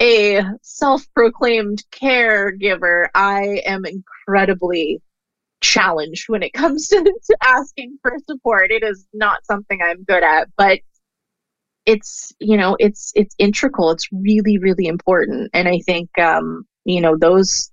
a 0.00 0.42
self 0.62 1.04
proclaimed 1.14 1.82
caregiver. 1.90 3.08
I 3.14 3.62
am 3.64 3.84
incredibly 3.84 5.02
challenged 5.60 6.28
when 6.28 6.42
it 6.42 6.52
comes 6.52 6.88
to, 6.88 7.02
to, 7.02 7.36
asking 7.42 7.98
for 8.02 8.12
support. 8.26 8.70
It 8.70 8.82
is 8.82 9.06
not 9.12 9.44
something 9.46 9.80
I'm 9.82 10.04
good 10.04 10.22
at, 10.22 10.48
but 10.56 10.80
it's 11.86 12.32
you 12.38 12.56
know 12.56 12.76
it's 12.78 13.10
it's 13.16 13.34
integral 13.38 13.90
it's 13.90 14.08
really 14.12 14.56
really 14.58 14.86
important 14.86 15.50
and 15.52 15.66
i 15.66 15.78
think 15.80 16.08
um 16.16 16.64
you 16.84 17.00
know 17.00 17.16
those 17.16 17.72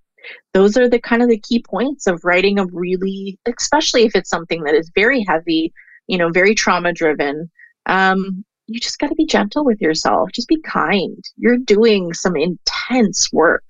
those 0.54 0.78
are 0.78 0.90
the 0.90 1.00
kind 1.00 1.22
of 1.22 1.30
the 1.30 1.40
key 1.40 1.62
points 1.62 2.08
of 2.08 2.24
writing 2.24 2.58
a 2.58 2.66
really 2.68 3.38
especially 3.46 4.04
if 4.06 4.16
it's 4.16 4.30
something 4.30 4.64
that 4.64 4.74
is 4.74 4.92
very 4.96 5.24
heavy 5.28 5.72
you 6.08 6.18
know 6.18 6.30
very 6.32 6.56
trauma 6.56 6.92
driven 6.92 7.50
um, 7.90 8.46
you 8.68 8.80
just 8.80 9.00
got 9.00 9.08
to 9.08 9.16
be 9.16 9.26
gentle 9.26 9.66
with 9.66 9.82
yourself. 9.82 10.30
Just 10.32 10.48
be 10.48 10.62
kind. 10.62 11.24
You're 11.38 11.58
doing 11.58 12.14
some 12.14 12.36
intense 12.36 13.34
work. 13.34 13.64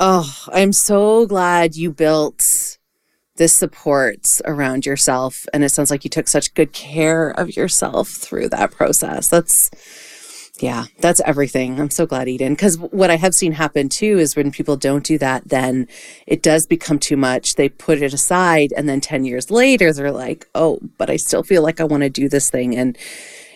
Oh, 0.00 0.34
I'm 0.52 0.72
so 0.72 1.26
glad 1.26 1.76
you 1.76 1.92
built 1.92 2.78
this 3.36 3.54
supports 3.54 4.42
around 4.44 4.84
yourself. 4.84 5.46
And 5.54 5.62
it 5.62 5.68
sounds 5.68 5.90
like 5.90 6.04
you 6.04 6.10
took 6.10 6.26
such 6.26 6.54
good 6.54 6.72
care 6.72 7.30
of 7.30 7.56
yourself 7.56 8.08
through 8.08 8.48
that 8.48 8.72
process. 8.72 9.28
That's 9.28 9.70
yeah, 10.62 10.84
that's 10.98 11.20
everything. 11.24 11.80
I'm 11.80 11.90
so 11.90 12.06
glad, 12.06 12.28
Eden. 12.28 12.54
Because 12.54 12.78
what 12.78 13.10
I 13.10 13.16
have 13.16 13.34
seen 13.34 13.52
happen 13.52 13.88
too 13.88 14.18
is 14.18 14.36
when 14.36 14.50
people 14.50 14.76
don't 14.76 15.04
do 15.04 15.18
that, 15.18 15.48
then 15.48 15.88
it 16.26 16.42
does 16.42 16.66
become 16.66 16.98
too 16.98 17.16
much. 17.16 17.54
They 17.54 17.68
put 17.68 18.02
it 18.02 18.12
aside, 18.12 18.72
and 18.76 18.88
then 18.88 19.00
10 19.00 19.24
years 19.24 19.50
later, 19.50 19.92
they're 19.92 20.12
like, 20.12 20.48
oh, 20.54 20.78
but 20.98 21.10
I 21.10 21.16
still 21.16 21.42
feel 21.42 21.62
like 21.62 21.80
I 21.80 21.84
want 21.84 22.02
to 22.02 22.10
do 22.10 22.28
this 22.28 22.50
thing. 22.50 22.76
And 22.76 22.96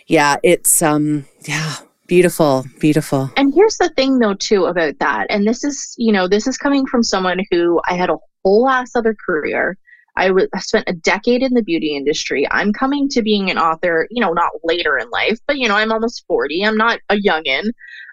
yeah, 0.07 0.37
it's, 0.43 0.83
um, 0.83 1.27
yeah, 1.47 1.77
beautiful, 2.07 2.65
beautiful. 2.81 3.31
And 3.37 3.53
here's 3.55 3.77
the 3.77 3.91
thing, 3.91 4.19
though, 4.19 4.35
too, 4.35 4.67
about 4.67 4.99
that. 4.99 5.27
And 5.31 5.47
this 5.47 5.65
is, 5.65 5.95
you 5.99 6.13
know, 6.13 6.29
this 6.29 6.47
is 6.47 6.57
coming 6.57 6.87
from 6.87 7.03
someone 7.03 7.41
who 7.51 7.81
I 7.89 7.95
had 7.95 8.11
a 8.11 8.17
whole 8.45 8.69
ass 8.69 8.95
other 8.95 9.15
career. 9.15 9.77
I 10.17 10.31
spent 10.59 10.89
a 10.89 10.93
decade 10.93 11.43
in 11.43 11.55
the 11.55 11.63
beauty 11.63 11.97
industry. 11.97 12.47
I'm 12.51 12.73
coming 12.73 13.09
to 13.11 13.23
being 13.23 13.51
an 13.51 13.59
author, 13.59 14.07
you 14.11 14.21
know, 14.21 14.33
not 14.33 14.51
later 14.63 14.97
in 14.99 15.11
life, 15.11 15.39
but 15.47 15.59
you 15.59 15.69
know, 15.69 15.77
I'm 15.77 15.93
almost 15.93 16.25
40. 16.27 16.65
I'm 16.65 16.77
not 16.77 17.01
a 17.09 17.17
youngin. 17.17 17.71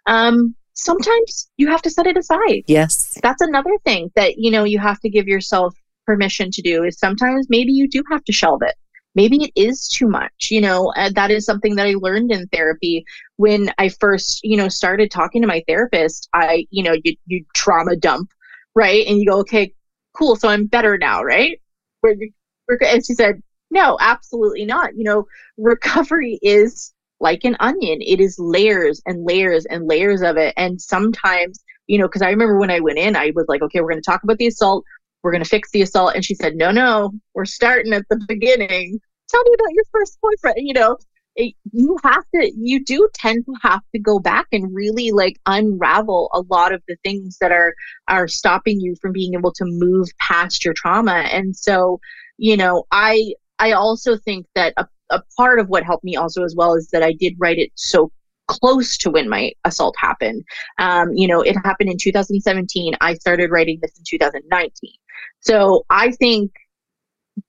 Um, 0.07 0.55
sometimes 0.73 1.49
you 1.57 1.67
have 1.67 1.81
to 1.83 1.89
set 1.89 2.07
it 2.07 2.17
aside. 2.17 2.63
Yes. 2.67 3.19
That's 3.21 3.41
another 3.41 3.77
thing 3.85 4.11
that, 4.15 4.37
you 4.37 4.51
know, 4.51 4.63
you 4.63 4.79
have 4.79 4.99
to 5.01 5.09
give 5.09 5.27
yourself 5.27 5.75
permission 6.05 6.51
to 6.51 6.61
do 6.61 6.83
is 6.83 6.97
sometimes 6.97 7.47
maybe 7.49 7.71
you 7.71 7.87
do 7.87 8.03
have 8.09 8.23
to 8.25 8.33
shelve 8.33 8.61
it. 8.63 8.75
Maybe 9.13 9.43
it 9.43 9.51
is 9.55 9.89
too 9.89 10.07
much, 10.07 10.47
you 10.49 10.61
know, 10.61 10.93
uh, 10.95 11.09
that 11.15 11.31
is 11.31 11.45
something 11.45 11.75
that 11.75 11.85
I 11.85 11.95
learned 11.99 12.31
in 12.31 12.47
therapy 12.47 13.05
when 13.35 13.69
I 13.77 13.89
first, 13.89 14.39
you 14.41 14.55
know, 14.55 14.69
started 14.69 15.11
talking 15.11 15.41
to 15.41 15.47
my 15.49 15.61
therapist. 15.67 16.29
I, 16.33 16.65
you 16.69 16.81
know, 16.81 16.95
you, 17.03 17.15
you 17.25 17.43
trauma 17.53 17.97
dump, 17.97 18.31
right? 18.73 19.05
And 19.05 19.17
you 19.17 19.25
go, 19.29 19.39
okay, 19.39 19.73
cool. 20.13 20.37
So 20.37 20.47
I'm 20.47 20.65
better 20.65 20.97
now, 20.97 21.23
right? 21.23 21.59
Where, 22.01 22.15
and 22.81 23.05
she 23.05 23.13
said, 23.13 23.41
no, 23.71 23.97
absolutely 23.99 24.65
not. 24.65 24.95
You 24.95 25.05
know, 25.05 25.25
recovery 25.57 26.39
is 26.41 26.93
like 27.19 27.43
an 27.43 27.55
onion. 27.59 27.99
It 28.01 28.19
is 28.19 28.37
layers 28.37 29.01
and 29.05 29.25
layers 29.25 29.65
and 29.65 29.87
layers 29.87 30.21
of 30.21 30.37
it. 30.37 30.53
And 30.57 30.81
sometimes, 30.81 31.63
you 31.87 31.97
know, 31.97 32.07
because 32.07 32.21
I 32.21 32.29
remember 32.29 32.59
when 32.59 32.71
I 32.71 32.79
went 32.79 32.97
in, 32.97 33.15
I 33.15 33.31
was 33.35 33.45
like, 33.47 33.61
okay, 33.61 33.79
we're 33.79 33.91
going 33.91 34.01
to 34.01 34.09
talk 34.09 34.23
about 34.23 34.37
the 34.37 34.47
assault. 34.47 34.83
We're 35.23 35.31
going 35.31 35.43
to 35.43 35.49
fix 35.49 35.69
the 35.71 35.83
assault. 35.83 36.15
And 36.15 36.25
she 36.25 36.35
said, 36.35 36.55
no, 36.55 36.71
no, 36.71 37.11
we're 37.33 37.45
starting 37.45 37.93
at 37.93 38.05
the 38.09 38.19
beginning. 38.27 38.99
Tell 39.29 39.43
me 39.43 39.53
about 39.53 39.73
your 39.73 39.85
first 39.91 40.19
boyfriend. 40.21 40.67
You 40.67 40.73
know, 40.73 40.97
it, 41.35 41.53
you 41.71 41.97
have 42.03 42.23
to, 42.35 42.51
you 42.55 42.83
do 42.83 43.07
tend 43.13 43.45
to 43.45 43.53
have 43.61 43.81
to 43.93 43.99
go 43.99 44.19
back 44.19 44.47
and 44.51 44.73
really 44.75 45.11
like 45.11 45.39
unravel 45.45 46.29
a 46.33 46.41
lot 46.49 46.73
of 46.73 46.81
the 46.87 46.97
things 47.03 47.37
that 47.39 47.51
are, 47.51 47.73
are 48.07 48.27
stopping 48.27 48.79
you 48.79 48.95
from 49.01 49.11
being 49.11 49.33
able 49.33 49.53
to 49.53 49.65
move 49.65 50.09
past 50.19 50.65
your 50.65 50.73
trauma. 50.73 51.13
And 51.31 51.55
so, 51.55 51.99
you 52.37 52.57
know, 52.57 52.85
I, 52.91 53.33
I 53.59 53.73
also 53.73 54.17
think 54.17 54.47
that 54.55 54.73
a 54.77 54.87
a 55.11 55.21
part 55.37 55.59
of 55.59 55.67
what 55.69 55.83
helped 55.83 56.03
me 56.03 56.15
also 56.15 56.43
as 56.43 56.55
well 56.55 56.73
is 56.73 56.87
that 56.89 57.03
I 57.03 57.13
did 57.13 57.35
write 57.37 57.59
it 57.59 57.71
so 57.75 58.11
close 58.47 58.97
to 58.97 59.11
when 59.11 59.29
my 59.29 59.51
assault 59.65 59.95
happened. 59.97 60.43
Um, 60.79 61.13
you 61.13 61.27
know, 61.27 61.41
it 61.41 61.55
happened 61.63 61.89
in 61.89 61.97
2017. 61.97 62.95
I 62.99 63.13
started 63.15 63.51
writing 63.51 63.79
this 63.81 63.97
in 63.97 64.03
2019. 64.07 64.71
So 65.39 65.85
I 65.89 66.11
think 66.11 66.51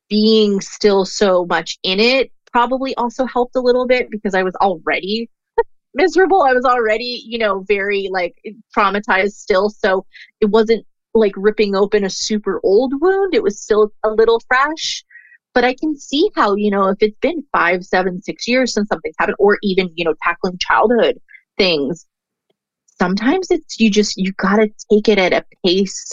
being 0.09 0.61
still 0.61 1.05
so 1.05 1.47
much 1.47 1.79
in 1.83 1.99
it 1.99 2.31
probably 2.53 2.95
also 2.97 3.25
helped 3.27 3.57
a 3.57 3.61
little 3.61 3.87
bit 3.87 4.11
because 4.11 4.35
I 4.35 4.43
was 4.43 4.55
already 4.57 5.31
miserable. 5.95 6.43
I 6.43 6.53
was 6.53 6.65
already, 6.65 7.23
you 7.25 7.39
know, 7.39 7.65
very 7.67 8.09
like 8.13 8.35
traumatized 8.77 9.33
still. 9.33 9.71
So 9.71 10.07
it 10.41 10.47
wasn't 10.47 10.87
like 11.15 11.35
ripping 11.37 11.75
open 11.75 12.05
a 12.05 12.11
super 12.11 12.61
old 12.63 13.01
wound. 13.01 13.35
It 13.35 13.43
was 13.43 13.61
still 13.61 13.93
a 14.03 14.11
little 14.11 14.41
fresh. 14.49 15.05
But 15.55 15.65
I 15.65 15.75
can 15.75 15.99
see 15.99 16.31
how, 16.35 16.55
you 16.55 16.71
know, 16.71 16.89
if 16.89 16.99
it's 17.01 17.19
been 17.21 17.45
five, 17.53 17.85
seven, 17.85 18.23
six 18.23 18.49
years 18.49 18.73
since 18.73 18.89
something's 18.89 19.15
happened, 19.19 19.37
or 19.39 19.59
even, 19.63 19.91
you 19.95 20.05
know, 20.05 20.15
tackling 20.23 20.57
childhood 20.59 21.21
things, 21.59 22.07
sometimes 22.99 23.51
it's 23.51 23.79
you 23.79 23.91
just, 23.91 24.17
you 24.17 24.33
got 24.33 24.57
to 24.57 24.71
take 24.91 25.09
it 25.09 25.19
at 25.19 25.35
a 25.35 25.45
pace. 25.65 26.11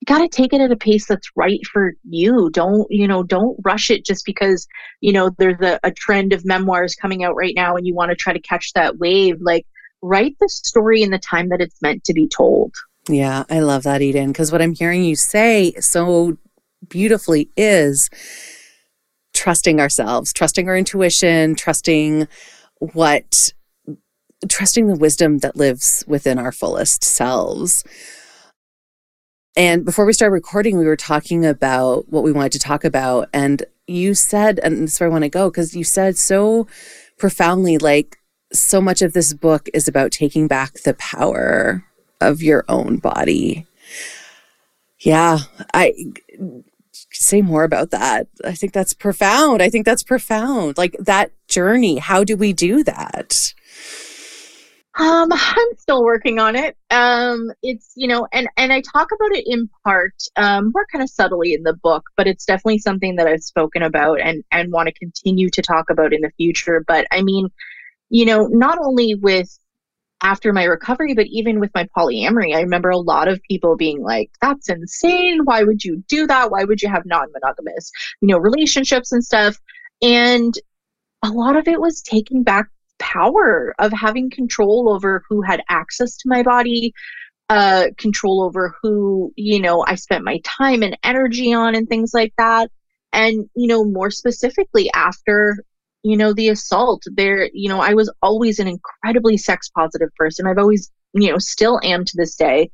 You 0.00 0.06
got 0.06 0.18
to 0.18 0.28
take 0.28 0.52
it 0.52 0.60
at 0.60 0.72
a 0.72 0.76
pace 0.76 1.06
that's 1.06 1.30
right 1.36 1.60
for 1.70 1.92
you. 2.08 2.48
Don't, 2.50 2.86
you 2.90 3.06
know, 3.06 3.22
don't 3.22 3.56
rush 3.62 3.90
it 3.90 4.04
just 4.04 4.24
because, 4.24 4.66
you 5.00 5.12
know, 5.12 5.30
there's 5.38 5.60
a, 5.60 5.78
a 5.82 5.90
trend 5.90 6.32
of 6.32 6.46
memoirs 6.46 6.94
coming 6.94 7.22
out 7.22 7.36
right 7.36 7.54
now 7.54 7.76
and 7.76 7.86
you 7.86 7.94
want 7.94 8.10
to 8.10 8.16
try 8.16 8.32
to 8.32 8.40
catch 8.40 8.72
that 8.74 8.98
wave. 8.98 9.36
Like, 9.40 9.66
write 10.02 10.36
the 10.40 10.48
story 10.48 11.02
in 11.02 11.10
the 11.10 11.18
time 11.18 11.50
that 11.50 11.60
it's 11.60 11.82
meant 11.82 12.04
to 12.04 12.14
be 12.14 12.26
told. 12.26 12.74
Yeah, 13.08 13.44
I 13.50 13.60
love 13.60 13.82
that, 13.82 14.02
Eden, 14.02 14.28
because 14.28 14.52
what 14.52 14.62
I'm 14.62 14.74
hearing 14.74 15.04
you 15.04 15.16
say 15.16 15.72
so 15.80 16.38
beautifully 16.88 17.50
is 17.56 18.08
trusting 19.34 19.80
ourselves, 19.80 20.32
trusting 20.32 20.68
our 20.68 20.76
intuition, 20.76 21.54
trusting 21.54 22.26
what, 22.78 23.52
trusting 24.48 24.86
the 24.86 24.96
wisdom 24.96 25.38
that 25.38 25.56
lives 25.56 26.04
within 26.06 26.38
our 26.38 26.52
fullest 26.52 27.04
selves. 27.04 27.84
And 29.56 29.84
before 29.84 30.06
we 30.06 30.12
started 30.12 30.32
recording, 30.32 30.78
we 30.78 30.86
were 30.86 30.96
talking 30.96 31.44
about 31.44 32.08
what 32.08 32.22
we 32.22 32.32
wanted 32.32 32.52
to 32.52 32.58
talk 32.60 32.84
about. 32.84 33.28
And 33.32 33.64
you 33.86 34.14
said, 34.14 34.60
and 34.62 34.82
this 34.82 34.94
is 34.94 35.00
where 35.00 35.08
I 35.08 35.12
want 35.12 35.24
to 35.24 35.28
go, 35.28 35.50
because 35.50 35.74
you 35.74 35.84
said 35.84 36.16
so 36.16 36.66
profoundly, 37.18 37.76
like, 37.76 38.18
so 38.52 38.80
much 38.80 39.02
of 39.02 39.12
this 39.12 39.32
book 39.32 39.68
is 39.72 39.86
about 39.86 40.10
taking 40.10 40.48
back 40.48 40.74
the 40.82 40.94
power 40.94 41.84
of 42.20 42.42
your 42.42 42.64
own 42.68 42.96
body. 42.96 43.66
Yeah, 44.98 45.38
I 45.72 45.94
say 47.12 47.42
more 47.42 47.64
about 47.64 47.90
that. 47.90 48.26
I 48.44 48.52
think 48.52 48.72
that's 48.72 48.92
profound. 48.94 49.62
I 49.62 49.70
think 49.70 49.86
that's 49.86 50.02
profound. 50.02 50.78
Like 50.78 50.96
that 50.98 51.32
journey. 51.48 51.98
How 51.98 52.24
do 52.24 52.36
we 52.36 52.52
do 52.52 52.84
that? 52.84 53.54
Um, 54.98 55.28
I'm 55.32 55.76
still 55.78 56.04
working 56.04 56.38
on 56.38 56.56
it. 56.56 56.76
Um, 56.90 57.52
it's 57.62 57.92
you 57.94 58.08
know, 58.08 58.26
and 58.32 58.48
and 58.56 58.72
I 58.72 58.80
talk 58.80 59.08
about 59.12 59.32
it 59.36 59.44
in 59.46 59.68
part, 59.84 60.14
um, 60.36 60.72
more 60.74 60.86
kind 60.90 61.02
of 61.02 61.10
subtly 61.10 61.54
in 61.54 61.62
the 61.62 61.74
book, 61.74 62.04
but 62.16 62.26
it's 62.26 62.44
definitely 62.44 62.78
something 62.78 63.16
that 63.16 63.26
I've 63.26 63.42
spoken 63.42 63.82
about 63.82 64.20
and 64.20 64.42
and 64.50 64.72
want 64.72 64.88
to 64.88 64.94
continue 64.94 65.48
to 65.50 65.62
talk 65.62 65.90
about 65.90 66.12
in 66.12 66.22
the 66.22 66.32
future. 66.36 66.84
But 66.86 67.06
I 67.12 67.22
mean, 67.22 67.48
you 68.10 68.24
know, 68.24 68.46
not 68.46 68.78
only 68.78 69.14
with 69.14 69.56
after 70.22 70.52
my 70.52 70.64
recovery, 70.64 71.14
but 71.14 71.26
even 71.26 71.60
with 71.60 71.70
my 71.74 71.86
polyamory, 71.96 72.54
I 72.54 72.60
remember 72.60 72.90
a 72.90 72.98
lot 72.98 73.28
of 73.28 73.40
people 73.42 73.76
being 73.76 74.02
like, 74.02 74.30
that's 74.42 74.68
insane. 74.68 75.44
Why 75.44 75.62
would 75.62 75.84
you 75.84 76.04
do 76.08 76.26
that? 76.26 76.50
Why 76.50 76.64
would 76.64 76.82
you 76.82 76.88
have 76.88 77.06
non 77.06 77.28
monogamous, 77.32 77.90
you 78.20 78.28
know, 78.28 78.38
relationships 78.38 79.12
and 79.12 79.24
stuff? 79.24 79.56
And 80.02 80.52
a 81.22 81.30
lot 81.30 81.56
of 81.56 81.68
it 81.68 81.80
was 81.80 82.02
taking 82.02 82.42
back 82.42 82.66
power 83.00 83.74
of 83.78 83.92
having 83.92 84.30
control 84.30 84.88
over 84.88 85.24
who 85.28 85.42
had 85.42 85.62
access 85.68 86.16
to 86.18 86.28
my 86.28 86.42
body, 86.42 86.92
uh, 87.48 87.86
control 87.98 88.42
over 88.42 88.74
who, 88.80 89.32
you 89.36 89.60
know, 89.60 89.84
I 89.84 89.96
spent 89.96 90.24
my 90.24 90.40
time 90.44 90.82
and 90.82 90.96
energy 91.02 91.52
on 91.52 91.74
and 91.74 91.88
things 91.88 92.12
like 92.14 92.32
that. 92.38 92.70
And, 93.12 93.50
you 93.56 93.66
know, 93.66 93.84
more 93.84 94.12
specifically 94.12 94.88
after 94.92 95.64
you 96.02 96.16
know, 96.16 96.32
the 96.32 96.48
assault. 96.48 97.02
There, 97.14 97.50
you 97.52 97.68
know, 97.68 97.80
I 97.80 97.94
was 97.94 98.12
always 98.22 98.58
an 98.58 98.68
incredibly 98.68 99.36
sex 99.36 99.68
positive 99.68 100.14
person. 100.16 100.46
I've 100.46 100.58
always, 100.58 100.90
you 101.12 101.30
know, 101.30 101.38
still 101.38 101.80
am 101.82 102.04
to 102.04 102.16
this 102.16 102.36
day. 102.36 102.70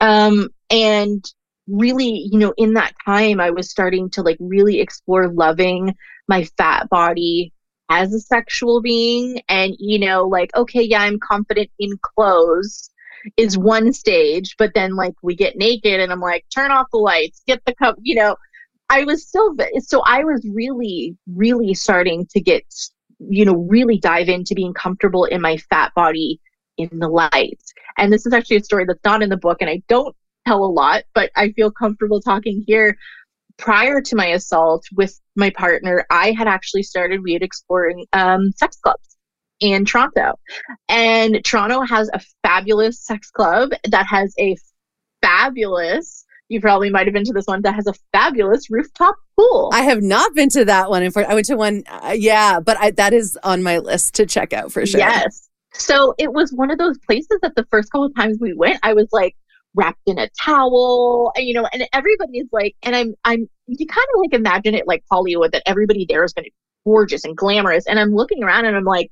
Um, 0.00 0.48
and 0.70 1.24
really, 1.68 2.28
you 2.30 2.38
know, 2.38 2.54
in 2.56 2.74
that 2.74 2.94
time, 3.04 3.40
I 3.40 3.50
was 3.50 3.70
starting 3.70 4.10
to 4.10 4.22
like 4.22 4.38
really 4.40 4.80
explore 4.80 5.28
loving 5.28 5.94
my 6.28 6.44
fat 6.56 6.88
body 6.88 7.52
as 7.88 8.12
a 8.12 8.20
sexual 8.20 8.80
being. 8.80 9.40
And, 9.48 9.74
you 9.78 9.98
know, 9.98 10.24
like, 10.24 10.54
okay, 10.56 10.82
yeah, 10.82 11.02
I'm 11.02 11.18
confident 11.18 11.70
in 11.78 11.98
clothes 12.02 12.90
is 13.36 13.58
one 13.58 13.92
stage, 13.92 14.54
but 14.56 14.72
then 14.74 14.94
like 14.94 15.14
we 15.22 15.34
get 15.34 15.56
naked 15.56 16.00
and 16.00 16.12
I'm 16.12 16.20
like, 16.20 16.44
turn 16.54 16.70
off 16.70 16.86
the 16.92 16.98
lights, 16.98 17.42
get 17.46 17.60
the 17.64 17.74
cup, 17.74 17.96
you 18.00 18.14
know, 18.14 18.36
I 18.88 19.04
was 19.04 19.26
still 19.26 19.54
so 19.80 20.02
I 20.06 20.22
was 20.24 20.46
really 20.52 21.16
really 21.34 21.74
starting 21.74 22.26
to 22.26 22.40
get 22.40 22.62
you 23.18 23.44
know 23.44 23.56
really 23.68 23.98
dive 23.98 24.28
into 24.28 24.54
being 24.54 24.74
comfortable 24.74 25.24
in 25.24 25.40
my 25.40 25.56
fat 25.56 25.92
body 25.94 26.40
in 26.76 26.90
the 26.92 27.08
light. 27.08 27.60
And 27.98 28.12
this 28.12 28.26
is 28.26 28.32
actually 28.32 28.56
a 28.56 28.64
story 28.64 28.84
that's 28.84 29.04
not 29.04 29.22
in 29.22 29.30
the 29.30 29.36
book 29.36 29.58
and 29.60 29.70
I 29.70 29.82
don't 29.88 30.14
tell 30.46 30.64
a 30.64 30.66
lot, 30.66 31.04
but 31.14 31.30
I 31.34 31.50
feel 31.52 31.70
comfortable 31.70 32.20
talking 32.20 32.62
here. 32.66 32.96
Prior 33.58 34.00
to 34.00 34.16
my 34.16 34.26
assault 34.26 34.84
with 34.94 35.18
my 35.34 35.50
partner, 35.50 36.04
I 36.10 36.32
had 36.32 36.46
actually 36.48 36.82
started 36.82 37.22
we 37.22 37.32
had 37.32 37.42
exploring 37.42 38.06
um, 38.12 38.52
sex 38.52 38.76
clubs 38.76 39.16
in 39.60 39.84
Toronto. 39.84 40.38
And 40.88 41.42
Toronto 41.44 41.82
has 41.82 42.10
a 42.12 42.20
fabulous 42.42 43.00
sex 43.00 43.30
club 43.30 43.70
that 43.90 44.06
has 44.06 44.34
a 44.38 44.56
fabulous 45.22 46.26
you 46.48 46.60
probably 46.60 46.90
might 46.90 47.06
have 47.06 47.14
been 47.14 47.24
to 47.24 47.32
this 47.32 47.46
one 47.46 47.62
that 47.62 47.74
has 47.74 47.86
a 47.86 47.94
fabulous 48.12 48.70
rooftop 48.70 49.16
pool. 49.36 49.70
I 49.72 49.82
have 49.82 50.02
not 50.02 50.34
been 50.34 50.48
to 50.50 50.64
that 50.66 50.90
one. 50.90 51.02
I 51.02 51.34
went 51.34 51.46
to 51.46 51.56
one, 51.56 51.82
uh, 51.88 52.14
yeah, 52.16 52.60
but 52.60 52.76
I, 52.78 52.92
that 52.92 53.12
is 53.12 53.38
on 53.42 53.62
my 53.62 53.78
list 53.78 54.14
to 54.14 54.26
check 54.26 54.52
out 54.52 54.72
for 54.72 54.86
sure. 54.86 55.00
Yes. 55.00 55.48
So 55.72 56.14
it 56.18 56.32
was 56.32 56.52
one 56.52 56.70
of 56.70 56.78
those 56.78 56.98
places 56.98 57.38
that 57.42 57.54
the 57.54 57.64
first 57.64 57.90
couple 57.90 58.06
of 58.06 58.14
times 58.14 58.38
we 58.40 58.54
went, 58.54 58.78
I 58.82 58.94
was 58.94 59.08
like 59.12 59.36
wrapped 59.76 60.00
in 60.06 60.18
a 60.18 60.28
towel, 60.40 61.32
and 61.36 61.46
you 61.46 61.54
know, 61.54 61.68
and 61.72 61.86
everybody's 61.92 62.48
like, 62.50 62.74
and 62.82 62.96
I'm, 62.96 63.14
I'm, 63.24 63.48
you 63.66 63.86
kind 63.86 64.06
of 64.14 64.20
like 64.20 64.34
imagine 64.34 64.74
it 64.74 64.88
like 64.88 65.04
Hollywood 65.10 65.52
that 65.52 65.62
everybody 65.66 66.06
there 66.08 66.24
is 66.24 66.32
going 66.32 66.44
to 66.44 66.50
be 66.50 66.54
gorgeous 66.84 67.24
and 67.24 67.36
glamorous, 67.36 67.86
and 67.86 68.00
I'm 68.00 68.14
looking 68.14 68.42
around 68.42 68.64
and 68.64 68.76
I'm 68.76 68.84
like, 68.84 69.10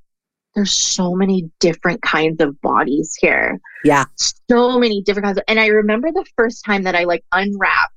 there's 0.54 0.72
so 0.72 1.14
many 1.14 1.50
different 1.60 2.00
kinds 2.02 2.40
of 2.40 2.60
bodies 2.60 3.16
here. 3.20 3.60
Yeah. 3.84 4.04
So 4.48 4.78
many 4.78 5.02
different 5.02 5.26
kinds 5.26 5.38
of, 5.38 5.44
and 5.48 5.58
I 5.58 5.66
remember 5.66 6.10
the 6.12 6.24
first 6.36 6.64
time 6.64 6.84
that 6.84 6.94
I 6.94 7.04
like 7.04 7.24
unwrapped 7.32 7.93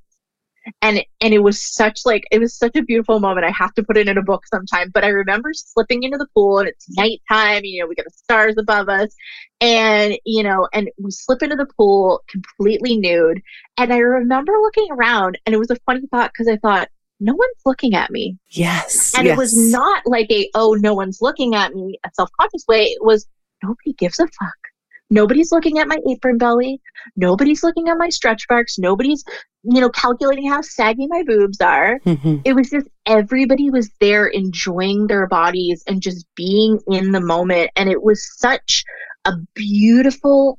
and 0.82 1.04
and 1.20 1.34
it 1.34 1.42
was 1.42 1.62
such 1.62 2.00
like 2.04 2.24
it 2.30 2.38
was 2.38 2.54
such 2.54 2.76
a 2.76 2.82
beautiful 2.82 3.20
moment. 3.20 3.46
I 3.46 3.50
have 3.50 3.74
to 3.74 3.82
put 3.82 3.96
it 3.96 4.08
in 4.08 4.18
a 4.18 4.22
book 4.22 4.46
sometime. 4.46 4.90
But 4.92 5.04
I 5.04 5.08
remember 5.08 5.52
slipping 5.52 6.02
into 6.02 6.18
the 6.18 6.26
pool 6.34 6.58
and 6.58 6.68
it's 6.68 6.86
nighttime, 6.96 7.64
you 7.64 7.80
know, 7.80 7.86
we 7.86 7.94
got 7.94 8.04
the 8.04 8.10
stars 8.10 8.54
above 8.58 8.88
us. 8.88 9.14
And, 9.60 10.16
you 10.24 10.42
know, 10.42 10.68
and 10.72 10.88
we 10.98 11.10
slip 11.10 11.42
into 11.42 11.56
the 11.56 11.66
pool 11.76 12.22
completely 12.28 12.96
nude. 12.96 13.42
And 13.76 13.92
I 13.92 13.98
remember 13.98 14.52
looking 14.60 14.88
around 14.92 15.38
and 15.44 15.54
it 15.54 15.58
was 15.58 15.70
a 15.70 15.76
funny 15.86 16.06
thought 16.10 16.32
because 16.32 16.48
I 16.48 16.56
thought, 16.58 16.88
no 17.20 17.34
one's 17.34 17.62
looking 17.66 17.94
at 17.94 18.10
me. 18.10 18.38
Yes. 18.50 19.14
And 19.16 19.26
yes. 19.26 19.34
it 19.34 19.38
was 19.38 19.56
not 19.72 20.02
like 20.06 20.30
a, 20.30 20.48
oh, 20.54 20.74
no 20.74 20.94
one's 20.94 21.20
looking 21.20 21.54
at 21.54 21.74
me, 21.74 21.98
a 22.06 22.10
self 22.14 22.30
conscious 22.40 22.64
way. 22.68 22.84
It 22.84 23.02
was, 23.02 23.26
nobody 23.62 23.92
gives 23.94 24.20
a 24.20 24.26
fuck. 24.26 24.67
Nobody's 25.10 25.52
looking 25.52 25.78
at 25.78 25.88
my 25.88 25.98
apron 26.10 26.38
belly. 26.38 26.80
Nobody's 27.16 27.62
looking 27.62 27.88
at 27.88 27.96
my 27.96 28.10
stretch 28.10 28.44
marks. 28.50 28.78
Nobody's, 28.78 29.24
you 29.62 29.80
know, 29.80 29.88
calculating 29.88 30.48
how 30.48 30.60
saggy 30.60 31.06
my 31.06 31.22
boobs 31.26 31.60
are. 31.60 31.98
Mm-hmm. 32.00 32.36
It 32.44 32.54
was 32.54 32.70
just 32.70 32.88
everybody 33.06 33.70
was 33.70 33.90
there 34.00 34.26
enjoying 34.26 35.06
their 35.06 35.26
bodies 35.26 35.82
and 35.86 36.02
just 36.02 36.26
being 36.36 36.78
in 36.88 37.12
the 37.12 37.20
moment. 37.20 37.70
And 37.76 37.88
it 37.88 38.02
was 38.02 38.38
such 38.38 38.84
a 39.24 39.32
beautiful, 39.54 40.58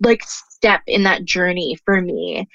like, 0.00 0.22
step 0.24 0.80
in 0.86 1.02
that 1.02 1.24
journey 1.24 1.78
for 1.84 2.00
me. 2.00 2.48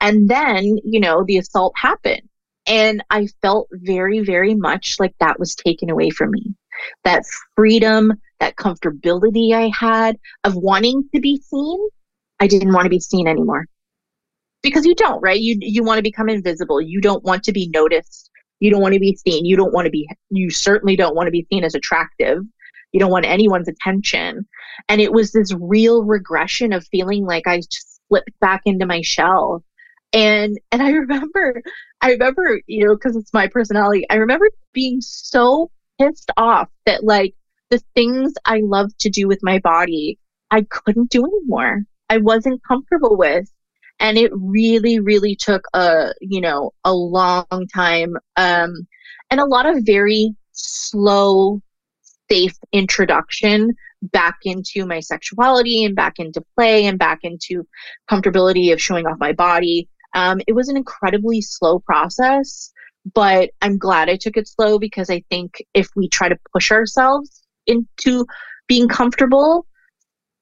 And 0.00 0.28
then, 0.28 0.78
you 0.84 0.98
know, 0.98 1.24
the 1.24 1.38
assault 1.38 1.72
happened. 1.76 2.28
And 2.66 3.04
I 3.10 3.28
felt 3.42 3.68
very, 3.72 4.20
very 4.20 4.54
much 4.54 4.96
like 4.98 5.14
that 5.20 5.38
was 5.38 5.54
taken 5.54 5.90
away 5.90 6.10
from 6.10 6.30
me. 6.30 6.54
That 7.04 7.24
freedom, 7.54 8.12
that 8.44 8.56
comfortability 8.56 9.54
I 9.54 9.70
had 9.74 10.18
of 10.44 10.54
wanting 10.54 11.08
to 11.14 11.20
be 11.20 11.38
seen, 11.38 11.88
I 12.40 12.46
didn't 12.46 12.72
want 12.72 12.84
to 12.84 12.90
be 12.90 13.00
seen 13.00 13.26
anymore. 13.26 13.66
Because 14.62 14.84
you 14.84 14.94
don't, 14.94 15.20
right? 15.22 15.40
You 15.40 15.56
you 15.60 15.82
want 15.82 15.98
to 15.98 16.02
become 16.02 16.28
invisible. 16.28 16.80
You 16.80 17.00
don't 17.00 17.24
want 17.24 17.44
to 17.44 17.52
be 17.52 17.70
noticed. 17.72 18.30
You 18.60 18.70
don't 18.70 18.82
want 18.82 18.94
to 18.94 19.00
be 19.00 19.16
seen. 19.16 19.44
You 19.44 19.56
don't 19.56 19.72
want 19.72 19.86
to 19.86 19.90
be 19.90 20.08
you 20.30 20.50
certainly 20.50 20.96
don't 20.96 21.14
want 21.14 21.26
to 21.26 21.30
be 21.30 21.46
seen 21.50 21.64
as 21.64 21.74
attractive. 21.74 22.42
You 22.92 23.00
don't 23.00 23.10
want 23.10 23.26
anyone's 23.26 23.68
attention. 23.68 24.46
And 24.88 25.00
it 25.00 25.12
was 25.12 25.32
this 25.32 25.52
real 25.58 26.04
regression 26.04 26.72
of 26.72 26.86
feeling 26.86 27.24
like 27.24 27.46
I 27.46 27.58
just 27.58 28.00
slipped 28.08 28.38
back 28.40 28.62
into 28.66 28.86
my 28.86 29.00
shell. 29.00 29.64
And 30.12 30.58
and 30.70 30.82
I 30.82 30.90
remember 31.02 31.62
I 32.02 32.10
remember, 32.10 32.60
you 32.66 32.86
know, 32.86 32.94
because 32.94 33.16
it's 33.16 33.32
my 33.32 33.48
personality, 33.48 34.06
I 34.10 34.16
remember 34.16 34.50
being 34.74 35.00
so 35.00 35.70
pissed 35.98 36.30
off 36.36 36.68
that 36.86 37.04
like 37.04 37.34
the 37.74 37.82
things 37.94 38.32
I 38.44 38.60
love 38.62 38.96
to 38.98 39.10
do 39.10 39.26
with 39.26 39.40
my 39.42 39.58
body, 39.58 40.18
I 40.52 40.62
couldn't 40.62 41.10
do 41.10 41.24
anymore. 41.24 41.82
I 42.08 42.18
wasn't 42.18 42.62
comfortable 42.62 43.16
with. 43.16 43.50
And 43.98 44.16
it 44.16 44.30
really, 44.32 45.00
really 45.00 45.34
took 45.34 45.64
a, 45.74 46.12
you 46.20 46.40
know, 46.40 46.72
a 46.84 46.94
long 46.94 47.46
time 47.74 48.14
um, 48.36 48.86
and 49.30 49.40
a 49.40 49.44
lot 49.44 49.66
of 49.66 49.84
very 49.84 50.36
slow, 50.52 51.60
safe 52.30 52.54
introduction 52.72 53.74
back 54.02 54.36
into 54.44 54.86
my 54.86 55.00
sexuality 55.00 55.84
and 55.84 55.96
back 55.96 56.14
into 56.18 56.44
play 56.56 56.86
and 56.86 56.98
back 56.98 57.20
into 57.22 57.66
comfortability 58.08 58.72
of 58.72 58.80
showing 58.80 59.06
off 59.06 59.18
my 59.18 59.32
body. 59.32 59.88
Um, 60.14 60.40
it 60.46 60.52
was 60.52 60.68
an 60.68 60.76
incredibly 60.76 61.40
slow 61.40 61.80
process, 61.80 62.70
but 63.14 63.50
I'm 63.62 63.78
glad 63.78 64.08
I 64.08 64.16
took 64.16 64.36
it 64.36 64.46
slow 64.46 64.78
because 64.78 65.10
I 65.10 65.24
think 65.28 65.64
if 65.74 65.88
we 65.96 66.08
try 66.08 66.28
to 66.28 66.38
push 66.52 66.70
ourselves 66.70 67.43
into 67.66 68.26
being 68.66 68.88
comfortable 68.88 69.66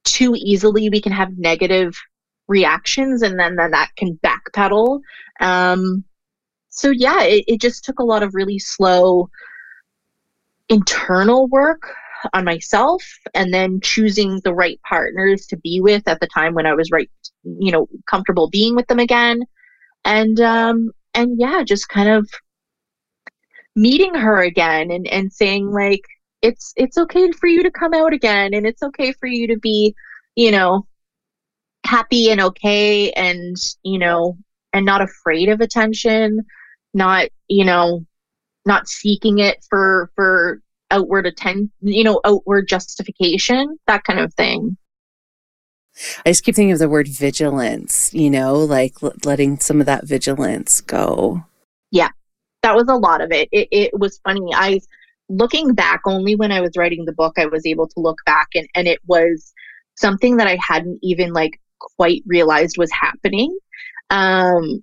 too 0.05 0.35
easily, 0.37 0.89
we 0.91 1.01
can 1.01 1.13
have 1.13 1.39
negative 1.39 1.97
reactions 2.49 3.23
and 3.23 3.39
then, 3.39 3.57
then 3.57 3.71
that 3.71 3.91
can 3.97 4.19
backpedal. 4.25 5.01
Um, 5.41 6.05
so 6.69 6.91
yeah, 6.91 7.23
it, 7.23 7.45
it 7.47 7.61
just 7.61 7.85
took 7.85 7.99
a 7.99 8.05
lot 8.05 8.23
of 8.23 8.35
really 8.35 8.59
slow 8.59 9.29
internal 10.69 11.49
work 11.49 11.95
on 12.33 12.45
myself 12.45 13.03
and 13.35 13.53
then 13.53 13.81
choosing 13.81 14.41
the 14.45 14.55
right 14.55 14.81
partners 14.89 15.47
to 15.47 15.57
be 15.59 15.81
with 15.81 16.07
at 16.07 16.21
the 16.21 16.27
time 16.29 16.55
when 16.55 16.67
I 16.67 16.75
was 16.75 16.91
right, 16.91 17.11
you 17.43 17.73
know, 17.73 17.89
comfortable 18.09 18.49
being 18.49 18.77
with 18.77 18.87
them 18.87 19.01
again. 19.01 19.43
And 20.05 20.41
um 20.41 20.91
and 21.15 21.39
yeah, 21.39 21.63
just 21.63 21.89
kind 21.89 22.09
of 22.09 22.29
meeting 23.75 24.15
her 24.15 24.41
again 24.43 24.91
and 24.91 25.07
and 25.09 25.33
saying 25.33 25.71
like 25.71 26.05
it's 26.43 26.73
it's 26.77 26.99
okay 26.99 27.31
for 27.33 27.47
you 27.47 27.63
to 27.63 27.71
come 27.71 27.95
out 27.95 28.13
again 28.13 28.55
and 28.55 28.67
it's 28.67 28.83
okay 28.83 29.13
for 29.13 29.27
you 29.27 29.47
to 29.49 29.59
be, 29.59 29.95
you 30.37 30.51
know, 30.51 30.87
happy 31.87 32.31
and 32.31 32.41
okay 32.41 33.11
and, 33.13 33.57
you 33.83 33.99
know, 33.99 34.37
and 34.73 34.85
not 34.85 35.03
afraid 35.03 35.49
of 35.49 35.61
attention, 35.61 36.41
not, 36.95 37.29
you 37.49 37.65
know, 37.65 38.05
not 38.65 38.89
seeking 38.89 39.39
it 39.39 39.65
for 39.69 40.11
for 40.15 40.61
outward 40.91 41.27
attend 41.27 41.71
you 41.81 42.05
know 42.05 42.21
outward 42.25 42.69
justification 42.69 43.79
that 43.87 44.05
kind 44.05 44.21
of 44.21 44.33
thing 44.35 44.77
I 46.25 46.31
just 46.31 46.45
keep 46.45 46.55
thinking 46.55 46.73
of 46.73 46.79
the 46.79 46.89
word 46.89 47.07
vigilance, 47.07 48.15
you 48.15 48.31
know, 48.31 48.55
like 48.55 48.95
l- 49.03 49.13
letting 49.27 49.59
some 49.59 49.79
of 49.79 49.85
that 49.85 50.07
vigilance 50.07 50.81
go. 50.81 51.45
Yeah, 51.91 52.09
that 52.63 52.75
was 52.75 52.87
a 52.89 52.95
lot 52.95 53.21
of 53.21 53.31
it. 53.31 53.51
It, 53.53 53.69
it 53.71 53.99
was 53.99 54.19
funny. 54.25 54.55
I, 54.55 54.81
looking 55.33 55.75
back, 55.75 56.03
only 56.07 56.35
when 56.35 56.53
I 56.53 56.61
was 56.61 56.77
writing 56.77 57.05
the 57.05 57.13
book, 57.13 57.35
I 57.39 57.47
was 57.47 57.67
able 57.67 57.89
to 57.89 58.01
look 58.01 58.19
back 58.27 58.49
and, 58.55 58.69
and 58.75 58.87
it 58.87 59.01
was 59.07 59.53
something 59.97 60.37
that 60.37 60.47
I 60.47 60.59
hadn't 60.61 60.99
even 61.03 61.33
like 61.33 61.61
quite 61.97 62.23
realized 62.27 62.77
was 62.79 62.93
happening. 62.93 63.57
Um, 64.11 64.83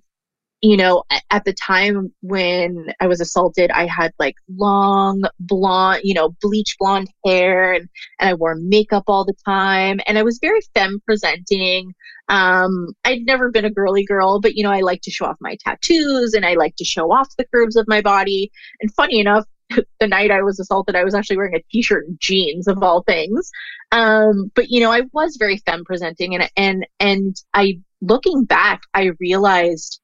you 0.62 0.76
know, 0.76 1.04
at 1.30 1.44
the 1.44 1.54
time 1.54 2.12
when 2.20 2.92
I 3.00 3.06
was 3.06 3.20
assaulted, 3.20 3.70
I 3.70 3.86
had 3.86 4.12
like 4.18 4.34
long 4.58 5.22
blonde, 5.38 6.02
you 6.04 6.12
know, 6.12 6.36
bleach 6.42 6.76
blonde 6.78 7.08
hair 7.24 7.72
and, 7.72 7.88
and 8.20 8.28
I 8.28 8.34
wore 8.34 8.56
makeup 8.56 9.04
all 9.06 9.24
the 9.24 9.34
time. 9.46 10.00
And 10.06 10.18
I 10.18 10.22
was 10.22 10.38
very 10.38 10.60
femme 10.74 11.00
presenting. 11.06 11.94
Um, 12.28 12.88
I'd 13.04 13.24
never 13.24 13.50
been 13.50 13.64
a 13.64 13.70
girly 13.70 14.04
girl, 14.04 14.38
but 14.38 14.54
you 14.54 14.62
know, 14.62 14.70
I 14.70 14.80
like 14.80 15.00
to 15.02 15.10
show 15.10 15.24
off 15.24 15.36
my 15.40 15.56
tattoos 15.64 16.34
and 16.34 16.44
I 16.44 16.54
like 16.54 16.76
to 16.76 16.84
show 16.84 17.10
off 17.10 17.34
the 17.38 17.46
curves 17.54 17.76
of 17.76 17.88
my 17.88 18.02
body. 18.02 18.50
And 18.82 18.92
funny 18.92 19.18
enough, 19.18 19.46
the 20.00 20.06
night 20.06 20.30
I 20.30 20.42
was 20.42 20.60
assaulted, 20.60 20.96
I 20.96 21.04
was 21.04 21.14
actually 21.14 21.36
wearing 21.36 21.54
a 21.54 21.64
t-shirt 21.70 22.06
and 22.06 22.18
jeans 22.20 22.68
of 22.68 22.82
all 22.82 23.02
things. 23.02 23.50
Um, 23.92 24.50
but 24.54 24.68
you 24.68 24.80
know, 24.80 24.92
I 24.92 25.02
was 25.12 25.36
very 25.38 25.58
femme 25.58 25.84
presenting 25.84 26.34
and, 26.34 26.50
and, 26.56 26.86
and 26.98 27.36
I, 27.54 27.80
looking 28.00 28.44
back, 28.44 28.82
I 28.94 29.10
realized 29.18 30.00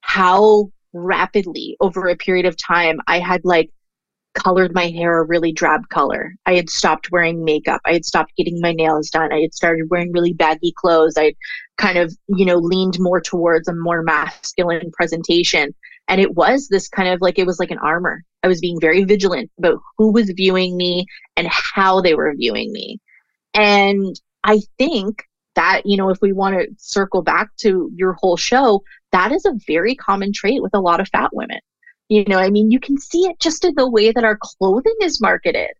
how 0.00 0.70
rapidly 0.92 1.76
over 1.80 2.08
a 2.08 2.16
period 2.16 2.46
of 2.46 2.56
time 2.56 2.98
I 3.06 3.20
had 3.20 3.44
like 3.44 3.70
colored 4.34 4.74
my 4.74 4.88
hair 4.88 5.18
a 5.18 5.24
really 5.24 5.52
drab 5.52 5.88
color. 5.88 6.34
I 6.46 6.54
had 6.54 6.70
stopped 6.70 7.10
wearing 7.10 7.44
makeup. 7.44 7.80
I 7.84 7.92
had 7.92 8.04
stopped 8.04 8.36
getting 8.36 8.60
my 8.60 8.72
nails 8.72 9.10
done. 9.10 9.32
I 9.32 9.40
had 9.40 9.54
started 9.54 9.90
wearing 9.90 10.12
really 10.12 10.32
baggy 10.32 10.72
clothes. 10.76 11.14
I 11.16 11.34
kind 11.78 11.98
of, 11.98 12.16
you 12.28 12.44
know, 12.44 12.56
leaned 12.56 12.98
more 12.98 13.20
towards 13.20 13.68
a 13.68 13.74
more 13.74 14.02
masculine 14.02 14.90
presentation. 14.92 15.74
And 16.08 16.20
it 16.20 16.34
was 16.34 16.68
this 16.68 16.88
kind 16.88 17.08
of 17.08 17.20
like, 17.20 17.38
it 17.38 17.46
was 17.46 17.60
like 17.60 17.70
an 17.70 17.78
armor. 17.78 18.24
I 18.42 18.48
was 18.48 18.60
being 18.60 18.80
very 18.80 19.04
vigilant 19.04 19.50
about 19.58 19.80
who 19.96 20.12
was 20.12 20.30
viewing 20.30 20.76
me 20.76 21.06
and 21.36 21.46
how 21.48 22.00
they 22.00 22.14
were 22.14 22.34
viewing 22.34 22.72
me. 22.72 22.98
And 23.54 24.18
I 24.42 24.60
think 24.78 25.22
that, 25.54 25.82
you 25.84 25.96
know, 25.96 26.10
if 26.10 26.18
we 26.20 26.32
want 26.32 26.56
to 26.56 26.68
circle 26.78 27.22
back 27.22 27.54
to 27.58 27.90
your 27.94 28.14
whole 28.14 28.36
show, 28.36 28.82
that 29.12 29.32
is 29.32 29.44
a 29.44 29.58
very 29.66 29.94
common 29.94 30.32
trait 30.32 30.62
with 30.62 30.74
a 30.74 30.80
lot 30.80 31.00
of 31.00 31.08
fat 31.08 31.30
women. 31.32 31.60
You 32.08 32.24
know, 32.24 32.38
I 32.38 32.50
mean, 32.50 32.70
you 32.70 32.80
can 32.80 32.98
see 32.98 33.26
it 33.26 33.38
just 33.38 33.64
in 33.64 33.74
the 33.76 33.88
way 33.88 34.10
that 34.10 34.24
our 34.24 34.38
clothing 34.40 34.96
is 35.02 35.20
marketed. 35.20 35.70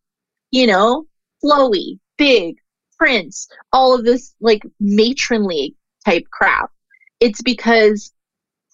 You 0.53 0.67
know, 0.67 1.07
flowy, 1.43 1.99
big, 2.19 2.57
prints, 2.99 3.49
all 3.73 3.95
of 3.95 4.05
this 4.05 4.35
like 4.41 4.63
matronly 4.79 5.75
type 6.05 6.25
crap. 6.31 6.71
It's 7.19 7.43
because 7.43 8.13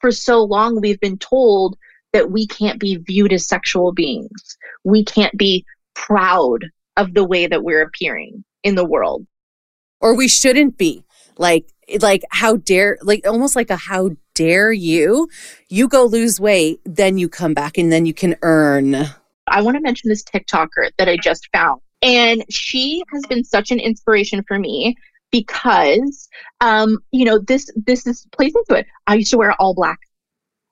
for 0.06 0.12
so 0.12 0.44
long 0.44 0.80
we've 0.80 1.00
been 1.00 1.18
told 1.18 1.76
that 2.12 2.30
we 2.30 2.46
can't 2.46 2.78
be 2.78 2.94
viewed 2.94 3.32
as 3.32 3.48
sexual 3.48 3.90
beings. 3.90 4.56
We 4.84 5.04
can't 5.04 5.36
be 5.36 5.64
proud 5.96 6.64
of 6.96 7.12
the 7.12 7.24
way 7.24 7.48
that 7.48 7.64
we're 7.64 7.82
appearing 7.82 8.44
in 8.62 8.76
the 8.76 8.84
world. 8.84 9.26
Or 10.00 10.14
we 10.14 10.28
shouldn't 10.28 10.78
be. 10.78 11.02
Like 11.38 11.66
like 12.00 12.22
how 12.30 12.58
dare 12.58 12.98
like 13.02 13.26
almost 13.26 13.56
like 13.56 13.68
a 13.68 13.76
how 13.76 14.10
dare 14.34 14.70
you 14.70 15.28
you 15.68 15.88
go 15.88 16.04
lose 16.04 16.40
weight 16.40 16.80
then 16.84 17.16
you 17.18 17.28
come 17.28 17.54
back 17.54 17.78
and 17.78 17.92
then 17.92 18.04
you 18.04 18.12
can 18.12 18.34
earn 18.42 18.96
i 19.46 19.62
want 19.62 19.76
to 19.76 19.80
mention 19.80 20.08
this 20.08 20.24
tiktoker 20.24 20.90
that 20.98 21.08
i 21.08 21.16
just 21.16 21.48
found 21.52 21.80
and 22.02 22.44
she 22.50 23.04
has 23.12 23.22
been 23.26 23.44
such 23.44 23.70
an 23.70 23.78
inspiration 23.78 24.42
for 24.48 24.58
me 24.58 24.96
because 25.30 26.28
um 26.60 26.98
you 27.10 27.24
know 27.24 27.38
this 27.38 27.70
this 27.86 28.06
is 28.06 28.26
plays 28.32 28.54
into 28.54 28.80
it. 28.80 28.86
I 29.06 29.16
used 29.16 29.30
to 29.30 29.38
wear 29.38 29.52
all 29.60 29.74
black. 29.74 29.98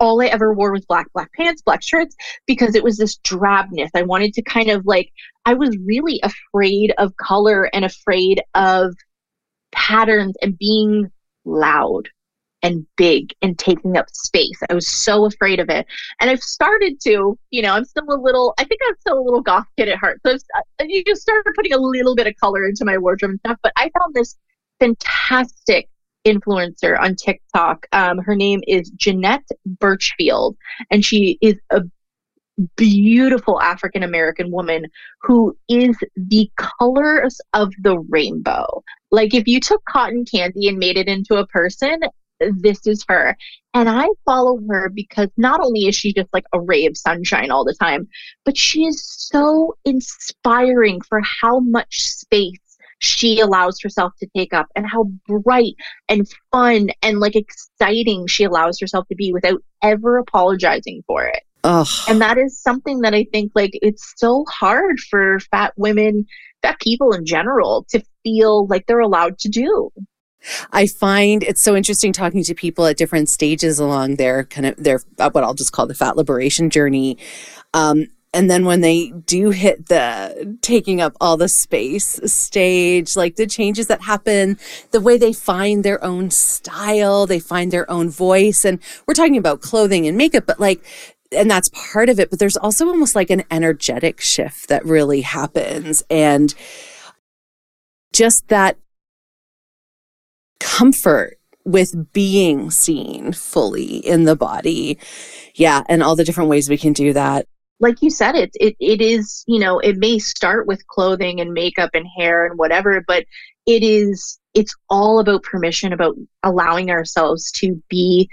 All 0.00 0.20
I 0.20 0.26
ever 0.26 0.52
wore 0.52 0.72
was 0.72 0.84
black, 0.84 1.06
black 1.12 1.32
pants, 1.32 1.62
black 1.62 1.82
shirts, 1.82 2.16
because 2.46 2.74
it 2.74 2.82
was 2.82 2.96
this 2.98 3.18
drabness. 3.18 3.90
I 3.94 4.02
wanted 4.02 4.34
to 4.34 4.42
kind 4.42 4.68
of 4.68 4.84
like, 4.86 5.10
I 5.46 5.54
was 5.54 5.76
really 5.86 6.20
afraid 6.22 6.92
of 6.98 7.16
color 7.16 7.70
and 7.72 7.84
afraid 7.84 8.42
of 8.54 8.92
patterns 9.70 10.34
and 10.42 10.58
being 10.58 11.10
loud 11.44 12.08
and 12.64 12.86
big 12.96 13.34
and 13.42 13.58
taking 13.58 13.96
up 13.96 14.06
space. 14.10 14.58
I 14.70 14.74
was 14.74 14.88
so 14.88 15.26
afraid 15.26 15.60
of 15.60 15.68
it. 15.68 15.86
And 16.18 16.30
I've 16.30 16.42
started 16.42 16.98
to, 17.02 17.38
you 17.50 17.62
know, 17.62 17.74
I'm 17.74 17.84
still 17.84 18.06
a 18.08 18.16
little, 18.16 18.54
I 18.58 18.64
think 18.64 18.80
I'm 18.88 18.96
still 18.98 19.18
a 19.18 19.22
little 19.22 19.42
goth 19.42 19.66
kid 19.76 19.90
at 19.90 19.98
heart. 19.98 20.20
So 20.26 20.32
I've, 20.32 20.88
you 20.88 21.04
just 21.04 21.20
started 21.20 21.52
putting 21.54 21.74
a 21.74 21.78
little 21.78 22.16
bit 22.16 22.26
of 22.26 22.34
color 22.36 22.66
into 22.66 22.86
my 22.86 22.96
wardrobe 22.96 23.32
and 23.32 23.40
stuff. 23.40 23.58
But 23.62 23.74
I 23.76 23.90
found 23.98 24.14
this 24.14 24.36
fantastic 24.80 25.90
influencer 26.26 26.98
on 26.98 27.16
TikTok. 27.16 27.86
Um, 27.92 28.18
her 28.18 28.34
name 28.34 28.62
is 28.66 28.88
Jeanette 28.90 29.46
Birchfield, 29.66 30.56
and 30.90 31.04
she 31.04 31.38
is 31.42 31.56
a 31.68 31.82
beautiful 32.76 33.60
African 33.60 34.02
American 34.02 34.50
woman 34.50 34.86
who 35.20 35.54
is 35.68 35.98
the 36.16 36.50
colors 36.56 37.40
of 37.52 37.72
the 37.82 37.98
rainbow. 37.98 38.82
Like 39.10 39.34
if 39.34 39.46
you 39.46 39.60
took 39.60 39.84
cotton 39.84 40.24
candy 40.24 40.68
and 40.68 40.78
made 40.78 40.96
it 40.96 41.08
into 41.08 41.34
a 41.34 41.46
person, 41.46 42.00
this 42.40 42.86
is 42.86 43.04
her. 43.08 43.36
And 43.72 43.88
I 43.88 44.08
follow 44.24 44.60
her 44.68 44.88
because 44.88 45.28
not 45.36 45.60
only 45.60 45.86
is 45.86 45.94
she 45.94 46.12
just 46.12 46.32
like 46.32 46.44
a 46.52 46.60
ray 46.60 46.86
of 46.86 46.96
sunshine 46.96 47.50
all 47.50 47.64
the 47.64 47.74
time, 47.74 48.08
but 48.44 48.56
she 48.56 48.84
is 48.84 49.04
so 49.04 49.76
inspiring 49.84 51.00
for 51.00 51.20
how 51.20 51.60
much 51.60 52.02
space 52.02 52.58
she 53.00 53.40
allows 53.40 53.80
herself 53.80 54.12
to 54.20 54.28
take 54.36 54.54
up 54.54 54.66
and 54.74 54.86
how 54.86 55.04
bright 55.26 55.74
and 56.08 56.28
fun 56.50 56.88
and 57.02 57.20
like 57.20 57.36
exciting 57.36 58.26
she 58.26 58.44
allows 58.44 58.78
herself 58.80 59.06
to 59.08 59.14
be 59.14 59.32
without 59.32 59.62
ever 59.82 60.18
apologizing 60.18 61.02
for 61.06 61.24
it. 61.26 61.42
Ugh. 61.64 61.86
And 62.08 62.20
that 62.20 62.38
is 62.38 62.60
something 62.60 63.00
that 63.00 63.14
I 63.14 63.26
think 63.32 63.52
like 63.54 63.72
it's 63.74 64.12
so 64.16 64.44
hard 64.48 65.00
for 65.00 65.40
fat 65.50 65.72
women, 65.76 66.26
fat 66.62 66.78
people 66.80 67.12
in 67.12 67.24
general 67.24 67.86
to 67.90 68.02
feel 68.22 68.66
like 68.66 68.86
they're 68.86 69.00
allowed 69.00 69.38
to 69.40 69.48
do. 69.48 69.90
I 70.72 70.86
find 70.86 71.42
it's 71.42 71.60
so 71.60 71.76
interesting 71.76 72.12
talking 72.12 72.42
to 72.44 72.54
people 72.54 72.86
at 72.86 72.96
different 72.96 73.28
stages 73.28 73.78
along 73.78 74.16
their 74.16 74.44
kind 74.44 74.66
of 74.66 74.76
their 74.76 75.00
uh, 75.18 75.30
what 75.30 75.44
I'll 75.44 75.54
just 75.54 75.72
call 75.72 75.86
the 75.86 75.94
fat 75.94 76.16
liberation 76.16 76.70
journey. 76.70 77.18
Um, 77.72 78.08
and 78.32 78.50
then 78.50 78.64
when 78.64 78.80
they 78.80 79.10
do 79.10 79.50
hit 79.50 79.88
the 79.88 80.58
taking 80.60 81.00
up 81.00 81.16
all 81.20 81.36
the 81.36 81.48
space 81.48 82.20
stage, 82.30 83.16
like 83.16 83.36
the 83.36 83.46
changes 83.46 83.86
that 83.86 84.02
happen, 84.02 84.58
the 84.90 85.00
way 85.00 85.16
they 85.16 85.32
find 85.32 85.84
their 85.84 86.02
own 86.02 86.30
style, 86.30 87.26
they 87.26 87.38
find 87.38 87.70
their 87.70 87.88
own 87.88 88.10
voice. 88.10 88.64
And 88.64 88.80
we're 89.06 89.14
talking 89.14 89.36
about 89.36 89.60
clothing 89.60 90.08
and 90.08 90.18
makeup, 90.18 90.46
but 90.46 90.58
like 90.58 90.84
and 91.32 91.50
that's 91.50 91.70
part 91.70 92.08
of 92.08 92.20
it 92.20 92.30
but 92.30 92.38
there's 92.38 92.56
also 92.56 92.86
almost 92.86 93.16
like 93.16 93.30
an 93.30 93.42
energetic 93.50 94.20
shift 94.20 94.68
that 94.68 94.84
really 94.84 95.22
happens 95.22 96.02
and 96.08 96.54
just 98.12 98.46
that 98.48 98.78
comfort 100.64 101.38
with 101.64 102.12
being 102.12 102.70
seen 102.70 103.32
fully 103.32 103.96
in 103.98 104.24
the 104.24 104.36
body 104.36 104.98
yeah 105.54 105.82
and 105.88 106.02
all 106.02 106.16
the 106.16 106.24
different 106.24 106.50
ways 106.50 106.68
we 106.68 106.78
can 106.78 106.92
do 106.92 107.12
that 107.12 107.46
like 107.80 108.00
you 108.02 108.10
said 108.10 108.34
it 108.34 108.50
it, 108.54 108.74
it 108.80 109.00
is 109.00 109.44
you 109.46 109.58
know 109.58 109.78
it 109.78 109.96
may 109.96 110.18
start 110.18 110.66
with 110.66 110.86
clothing 110.88 111.40
and 111.40 111.52
makeup 111.52 111.90
and 111.94 112.06
hair 112.18 112.46
and 112.46 112.58
whatever 112.58 113.02
but 113.06 113.24
it 113.66 113.82
is 113.82 114.38
it's 114.54 114.74
all 114.90 115.20
about 115.20 115.42
permission 115.42 115.92
about 115.92 116.16
allowing 116.42 116.90
ourselves 116.90 117.52
to 117.52 117.82
be 117.88 118.28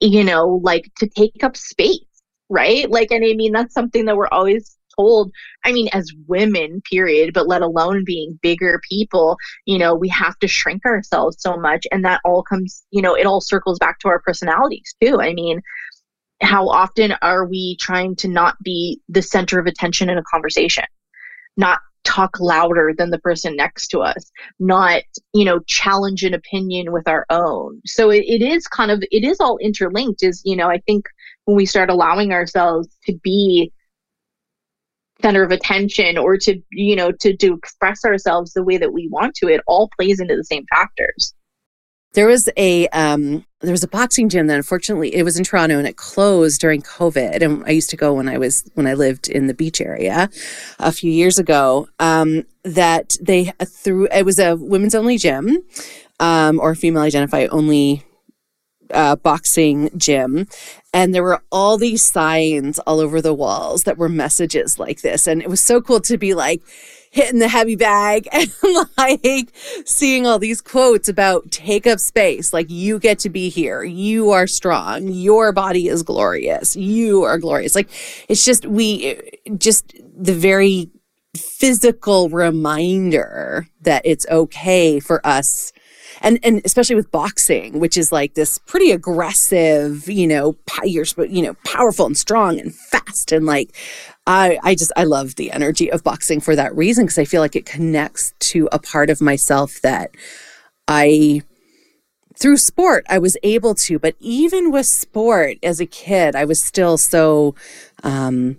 you 0.00 0.24
know 0.24 0.60
like 0.62 0.90
to 0.96 1.08
take 1.08 1.44
up 1.44 1.56
space 1.56 2.00
right? 2.48 2.90
Like, 2.90 3.10
and 3.10 3.24
I 3.24 3.34
mean, 3.34 3.52
that's 3.52 3.74
something 3.74 4.04
that 4.04 4.16
we're 4.16 4.28
always 4.28 4.76
told. 4.96 5.32
I 5.64 5.72
mean, 5.72 5.88
as 5.92 6.12
women, 6.26 6.82
period, 6.82 7.34
but 7.34 7.48
let 7.48 7.62
alone 7.62 8.04
being 8.04 8.38
bigger 8.42 8.80
people, 8.88 9.36
you 9.66 9.78
know, 9.78 9.94
we 9.94 10.08
have 10.08 10.38
to 10.40 10.48
shrink 10.48 10.84
ourselves 10.84 11.36
so 11.40 11.56
much. 11.56 11.86
And 11.92 12.04
that 12.04 12.20
all 12.24 12.42
comes, 12.42 12.84
you 12.90 13.02
know, 13.02 13.14
it 13.14 13.26
all 13.26 13.40
circles 13.40 13.78
back 13.78 13.98
to 14.00 14.08
our 14.08 14.20
personalities 14.20 14.94
too. 15.02 15.20
I 15.20 15.32
mean, 15.34 15.60
how 16.42 16.68
often 16.68 17.12
are 17.22 17.46
we 17.46 17.76
trying 17.80 18.16
to 18.16 18.28
not 18.28 18.56
be 18.62 19.00
the 19.08 19.22
center 19.22 19.58
of 19.58 19.66
attention 19.66 20.10
in 20.10 20.18
a 20.18 20.22
conversation? 20.24 20.84
Not 21.56 21.80
talk 22.04 22.38
louder 22.38 22.92
than 22.96 23.10
the 23.10 23.18
person 23.18 23.56
next 23.56 23.88
to 23.88 24.00
us 24.00 24.30
not 24.60 25.02
you 25.32 25.44
know 25.44 25.58
challenge 25.60 26.22
an 26.22 26.34
opinion 26.34 26.92
with 26.92 27.08
our 27.08 27.24
own 27.30 27.80
so 27.86 28.10
it, 28.10 28.24
it 28.26 28.42
is 28.42 28.66
kind 28.66 28.90
of 28.90 29.02
it 29.10 29.24
is 29.24 29.40
all 29.40 29.56
interlinked 29.58 30.22
is 30.22 30.42
you 30.44 30.54
know 30.54 30.68
i 30.68 30.78
think 30.86 31.06
when 31.46 31.56
we 31.56 31.66
start 31.66 31.90
allowing 31.90 32.32
ourselves 32.32 32.88
to 33.06 33.14
be 33.22 33.72
center 35.24 35.42
of 35.42 35.50
attention 35.50 36.18
or 36.18 36.36
to 36.36 36.60
you 36.70 36.94
know 36.94 37.10
to 37.10 37.34
to 37.34 37.54
express 37.54 38.04
ourselves 38.04 38.52
the 38.52 38.62
way 38.62 38.76
that 38.76 38.92
we 38.92 39.08
want 39.08 39.34
to 39.34 39.48
it 39.48 39.62
all 39.66 39.88
plays 39.96 40.20
into 40.20 40.36
the 40.36 40.44
same 40.44 40.66
factors 40.74 41.34
there 42.12 42.26
was 42.26 42.48
a 42.56 42.86
um 42.88 43.44
there 43.60 43.72
was 43.72 43.82
a 43.82 43.88
boxing 43.88 44.28
gym 44.28 44.46
that 44.46 44.56
unfortunately 44.56 45.14
it 45.14 45.22
was 45.22 45.38
in 45.38 45.44
Toronto 45.44 45.78
and 45.78 45.88
it 45.88 45.96
closed 45.96 46.60
during 46.60 46.82
COVID. 46.82 47.42
And 47.42 47.64
I 47.64 47.70
used 47.70 47.90
to 47.90 47.96
go 47.96 48.12
when 48.12 48.28
I 48.28 48.38
was 48.38 48.62
when 48.74 48.86
I 48.86 48.94
lived 48.94 49.28
in 49.28 49.46
the 49.46 49.54
beach 49.54 49.80
area 49.80 50.28
a 50.78 50.92
few 50.92 51.10
years 51.10 51.38
ago. 51.38 51.88
Um, 51.98 52.44
that 52.62 53.16
they 53.20 53.52
threw 53.66 54.06
it 54.08 54.24
was 54.24 54.38
a 54.38 54.56
women's 54.56 54.94
only 54.94 55.18
gym, 55.18 55.58
um, 56.20 56.60
or 56.60 56.74
female 56.74 57.02
identify 57.02 57.46
only 57.46 58.04
uh, 58.90 59.16
boxing 59.16 59.90
gym 59.96 60.46
and 60.94 61.12
there 61.12 61.24
were 61.24 61.42
all 61.50 61.76
these 61.76 62.04
signs 62.04 62.78
all 62.78 63.00
over 63.00 63.20
the 63.20 63.34
walls 63.34 63.82
that 63.82 63.98
were 63.98 64.08
messages 64.08 64.78
like 64.78 65.00
this. 65.00 65.26
And 65.26 65.42
it 65.42 65.50
was 65.50 65.60
so 65.60 65.80
cool 65.80 65.98
to 66.02 66.16
be 66.16 66.34
like 66.34 66.62
hitting 67.10 67.40
the 67.40 67.48
heavy 67.48 67.74
bag 67.74 68.28
and 68.32 68.48
like 68.96 69.48
seeing 69.84 70.24
all 70.24 70.38
these 70.38 70.60
quotes 70.60 71.08
about 71.08 71.50
take 71.50 71.88
up 71.88 71.98
space. 71.98 72.52
Like 72.52 72.70
you 72.70 73.00
get 73.00 73.18
to 73.20 73.28
be 73.28 73.48
here. 73.48 73.82
You 73.82 74.30
are 74.30 74.46
strong. 74.46 75.08
Your 75.08 75.50
body 75.50 75.88
is 75.88 76.04
glorious. 76.04 76.76
You 76.76 77.24
are 77.24 77.38
glorious. 77.38 77.74
Like 77.74 77.90
it's 78.28 78.44
just 78.44 78.64
we 78.64 79.20
just 79.58 79.94
the 80.16 80.32
very 80.32 80.90
physical 81.36 82.28
reminder 82.28 83.66
that 83.80 84.02
it's 84.04 84.26
okay 84.30 85.00
for 85.00 85.26
us 85.26 85.72
and 86.24 86.40
and 86.42 86.62
especially 86.64 86.96
with 86.96 87.12
boxing, 87.12 87.78
which 87.78 87.96
is 87.96 88.10
like 88.10 88.34
this 88.34 88.58
pretty 88.58 88.90
aggressive, 88.90 90.08
you 90.08 90.26
know, 90.26 90.56
you're 90.82 91.04
you 91.28 91.42
know 91.42 91.54
powerful 91.64 92.06
and 92.06 92.16
strong 92.16 92.58
and 92.58 92.74
fast 92.74 93.30
and 93.30 93.46
like 93.46 93.70
I 94.26 94.58
I 94.62 94.74
just 94.74 94.90
I 94.96 95.04
love 95.04 95.36
the 95.36 95.52
energy 95.52 95.92
of 95.92 96.02
boxing 96.02 96.40
for 96.40 96.56
that 96.56 96.74
reason 96.74 97.04
because 97.04 97.18
I 97.18 97.24
feel 97.24 97.42
like 97.42 97.54
it 97.54 97.66
connects 97.66 98.32
to 98.50 98.68
a 98.72 98.78
part 98.78 99.10
of 99.10 99.20
myself 99.20 99.80
that 99.82 100.10
I 100.88 101.42
through 102.36 102.56
sport 102.56 103.04
I 103.08 103.18
was 103.18 103.36
able 103.42 103.74
to, 103.76 103.98
but 103.98 104.16
even 104.18 104.72
with 104.72 104.86
sport 104.86 105.58
as 105.62 105.78
a 105.78 105.86
kid, 105.86 106.34
I 106.34 106.46
was 106.46 106.60
still 106.60 106.96
so 106.96 107.54
um, 108.02 108.58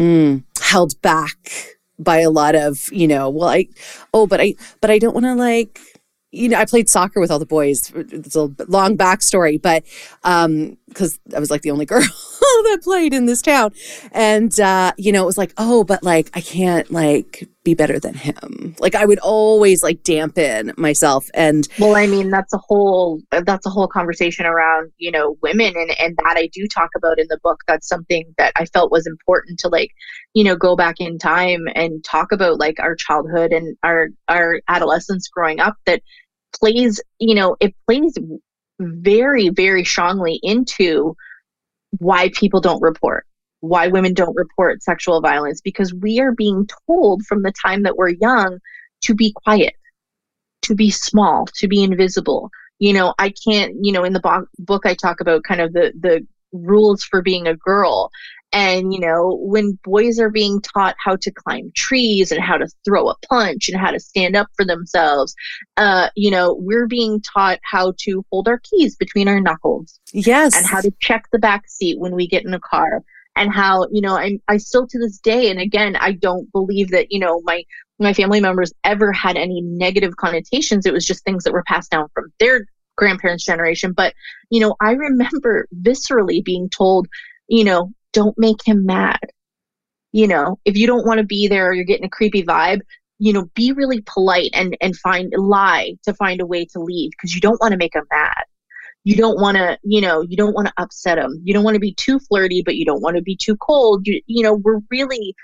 mm, 0.00 0.42
held 0.60 1.00
back 1.02 1.76
by 1.98 2.20
a 2.20 2.30
lot 2.30 2.54
of 2.54 2.88
you 2.90 3.06
know 3.06 3.28
well 3.28 3.48
i 3.48 3.66
oh 4.12 4.26
but 4.26 4.40
i 4.40 4.54
but 4.80 4.90
i 4.90 4.98
don't 4.98 5.14
want 5.14 5.24
to 5.24 5.34
like 5.34 5.78
you 6.32 6.48
know, 6.48 6.58
I 6.58 6.64
played 6.64 6.88
soccer 6.88 7.20
with 7.20 7.30
all 7.30 7.38
the 7.38 7.46
boys. 7.46 7.92
It's 7.94 8.34
a 8.34 8.50
long 8.66 8.96
backstory, 8.96 9.60
but 9.60 9.84
um, 10.24 10.78
because 10.88 11.18
I 11.34 11.38
was 11.38 11.50
like 11.50 11.62
the 11.62 11.70
only 11.70 11.84
girl 11.86 12.02
that 12.42 12.78
played 12.82 13.14
in 13.14 13.26
this 13.26 13.42
town, 13.42 13.72
and 14.12 14.58
uh, 14.60 14.92
you 14.96 15.12
know, 15.12 15.22
it 15.22 15.26
was 15.26 15.38
like, 15.38 15.52
oh, 15.58 15.84
but 15.84 16.02
like 16.02 16.30
I 16.34 16.40
can't 16.40 16.90
like 16.90 17.48
be 17.64 17.74
better 17.74 17.98
than 17.98 18.14
him. 18.14 18.74
Like 18.78 18.94
I 18.94 19.04
would 19.04 19.18
always 19.20 19.82
like 19.82 20.02
dampen 20.02 20.72
myself, 20.76 21.28
and 21.34 21.68
well, 21.78 21.96
I 21.96 22.06
mean, 22.06 22.30
that's 22.30 22.52
a 22.52 22.58
whole 22.58 23.20
that's 23.30 23.66
a 23.66 23.70
whole 23.70 23.88
conversation 23.88 24.46
around 24.46 24.92
you 24.98 25.10
know 25.10 25.36
women, 25.42 25.74
and 25.76 25.90
and 25.98 26.16
that 26.24 26.36
I 26.36 26.48
do 26.52 26.66
talk 26.66 26.90
about 26.96 27.18
in 27.18 27.26
the 27.28 27.38
book. 27.42 27.60
That's 27.66 27.88
something 27.88 28.34
that 28.38 28.52
I 28.56 28.66
felt 28.66 28.92
was 28.92 29.06
important 29.06 29.58
to 29.60 29.68
like 29.68 29.90
you 30.34 30.44
know 30.44 30.56
go 30.56 30.76
back 30.76 30.96
in 30.98 31.18
time 31.18 31.66
and 31.74 32.04
talk 32.04 32.32
about 32.32 32.58
like 32.58 32.80
our 32.80 32.94
childhood 32.94 33.52
and 33.52 33.76
our 33.82 34.08
our 34.28 34.60
adolescence 34.68 35.28
growing 35.28 35.60
up 35.60 35.76
that 35.86 36.02
plays, 36.52 37.00
you 37.18 37.34
know, 37.34 37.56
it 37.60 37.74
plays 37.86 38.14
very, 38.78 39.48
very 39.48 39.84
strongly 39.84 40.38
into 40.42 41.16
why 41.98 42.30
people 42.30 42.60
don't 42.60 42.82
report, 42.82 43.26
why 43.60 43.88
women 43.88 44.14
don't 44.14 44.36
report 44.36 44.82
sexual 44.82 45.20
violence, 45.20 45.60
because 45.60 45.94
we 45.94 46.20
are 46.20 46.32
being 46.32 46.68
told 46.86 47.24
from 47.26 47.42
the 47.42 47.52
time 47.52 47.82
that 47.82 47.96
we're 47.96 48.08
young 48.08 48.58
to 49.02 49.14
be 49.14 49.32
quiet, 49.44 49.74
to 50.62 50.74
be 50.74 50.90
small, 50.90 51.46
to 51.54 51.68
be 51.68 51.82
invisible. 51.82 52.50
You 52.78 52.92
know, 52.92 53.14
I 53.18 53.32
can't, 53.44 53.74
you 53.80 53.92
know, 53.92 54.04
in 54.04 54.12
the 54.12 54.20
bo- 54.20 54.46
book, 54.58 54.86
I 54.86 54.94
talk 54.94 55.20
about 55.20 55.44
kind 55.44 55.60
of 55.60 55.72
the, 55.72 55.92
the 55.98 56.26
rules 56.52 57.02
for 57.04 57.22
being 57.22 57.46
a 57.46 57.56
girl 57.56 58.10
and, 58.52 58.92
you 58.92 59.00
know, 59.00 59.38
when 59.40 59.78
boys 59.84 60.18
are 60.18 60.30
being 60.30 60.60
taught 60.60 60.94
how 60.98 61.16
to 61.16 61.30
climb 61.30 61.72
trees 61.74 62.30
and 62.32 62.42
how 62.42 62.58
to 62.58 62.68
throw 62.84 63.08
a 63.08 63.14
punch 63.28 63.68
and 63.68 63.80
how 63.80 63.90
to 63.90 64.00
stand 64.00 64.36
up 64.36 64.48
for 64.56 64.64
themselves, 64.64 65.34
uh, 65.76 66.08
you 66.14 66.30
know, 66.30 66.54
we're 66.58 66.86
being 66.86 67.20
taught 67.20 67.58
how 67.62 67.94
to 68.00 68.24
hold 68.30 68.48
our 68.48 68.58
keys 68.58 68.96
between 68.96 69.28
our 69.28 69.40
knuckles. 69.40 69.98
Yes. 70.12 70.56
And 70.56 70.66
how 70.66 70.80
to 70.80 70.92
check 71.00 71.24
the 71.32 71.38
back 71.38 71.68
seat 71.68 71.98
when 71.98 72.14
we 72.14 72.26
get 72.26 72.44
in 72.44 72.54
a 72.54 72.60
car. 72.60 73.02
And 73.34 73.50
how, 73.50 73.86
you 73.90 74.02
know, 74.02 74.14
I 74.14 74.38
I 74.46 74.58
still 74.58 74.86
to 74.86 74.98
this 74.98 75.18
day, 75.18 75.50
and 75.50 75.58
again, 75.58 75.96
I 75.96 76.12
don't 76.12 76.52
believe 76.52 76.90
that, 76.90 77.10
you 77.10 77.18
know, 77.18 77.40
my 77.44 77.64
my 77.98 78.12
family 78.12 78.40
members 78.40 78.74
ever 78.84 79.10
had 79.10 79.38
any 79.38 79.62
negative 79.62 80.16
connotations. 80.16 80.84
It 80.84 80.92
was 80.92 81.06
just 81.06 81.24
things 81.24 81.44
that 81.44 81.52
were 81.54 81.64
passed 81.66 81.90
down 81.90 82.08
from 82.12 82.30
their 82.38 82.66
grandparents' 82.98 83.46
generation. 83.46 83.94
But, 83.96 84.12
you 84.50 84.60
know, 84.60 84.76
I 84.82 84.92
remember 84.92 85.66
viscerally 85.80 86.44
being 86.44 86.68
told, 86.68 87.08
you 87.48 87.64
know, 87.64 87.90
don't 88.12 88.38
make 88.38 88.64
him 88.64 88.86
mad. 88.86 89.20
You 90.12 90.28
know, 90.28 90.58
if 90.64 90.76
you 90.76 90.86
don't 90.86 91.06
want 91.06 91.18
to 91.18 91.24
be 91.26 91.48
there 91.48 91.68
or 91.68 91.74
you're 91.74 91.84
getting 91.84 92.04
a 92.04 92.10
creepy 92.10 92.42
vibe, 92.42 92.80
you 93.18 93.32
know, 93.32 93.48
be 93.54 93.72
really 93.72 94.02
polite 94.02 94.50
and 94.52 94.76
and 94.80 94.96
find 94.96 95.32
lie 95.36 95.94
to 96.04 96.14
find 96.14 96.40
a 96.40 96.46
way 96.46 96.64
to 96.66 96.80
leave 96.80 97.10
because 97.12 97.34
you 97.34 97.40
don't 97.40 97.60
want 97.60 97.72
to 97.72 97.78
make 97.78 97.94
him 97.94 98.04
mad. 98.10 98.44
You 99.04 99.16
don't 99.16 99.40
want 99.40 99.56
to, 99.56 99.78
you 99.82 100.00
know, 100.00 100.22
you 100.22 100.36
don't 100.36 100.54
want 100.54 100.68
to 100.68 100.74
upset 100.76 101.18
him. 101.18 101.40
You 101.42 101.54
don't 101.54 101.64
want 101.64 101.74
to 101.74 101.80
be 101.80 101.94
too 101.94 102.20
flirty, 102.20 102.62
but 102.62 102.76
you 102.76 102.84
don't 102.84 103.02
want 103.02 103.16
to 103.16 103.22
be 103.22 103.36
too 103.36 103.56
cold. 103.56 104.06
You, 104.06 104.20
you 104.26 104.42
know, 104.42 104.54
we're 104.54 104.80
really, 104.90 105.34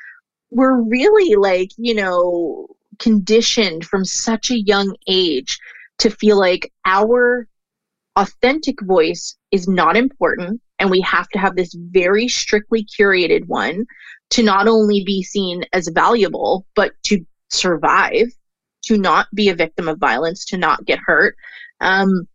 we're 0.51 0.81
really 0.81 1.35
like, 1.35 1.71
you 1.77 1.95
know, 1.95 2.69
conditioned 2.99 3.85
from 3.85 4.05
such 4.05 4.51
a 4.51 4.61
young 4.61 4.95
age 5.09 5.59
to 5.99 6.11
feel 6.11 6.39
like 6.39 6.73
our 6.85 7.49
authentic 8.17 8.81
voice 8.83 9.37
is 9.51 9.69
not 9.69 9.97
important 9.97 10.61
and 10.79 10.91
we 10.91 11.01
have 11.01 11.29
to 11.29 11.39
have 11.39 11.57
this 11.57 11.75
very 11.75 12.29
strictly 12.29 12.85
curated 12.85 13.47
one 13.47 13.85
to 14.31 14.43
not 14.43 14.69
only 14.69 15.03
be 15.05 15.23
seen 15.23 15.65
as 15.73 15.89
valuable 15.89 16.67
but 16.75 16.93
to 17.05 17.25
survive 17.51 18.29
to 18.83 18.97
not 18.97 19.27
be 19.35 19.49
a 19.49 19.55
victim 19.55 19.89
of 19.89 19.99
violence 19.99 20.45
to 20.47 20.57
not 20.57 20.85
get 20.85 20.99
hurt. 20.99 21.37
Um, 21.81 22.29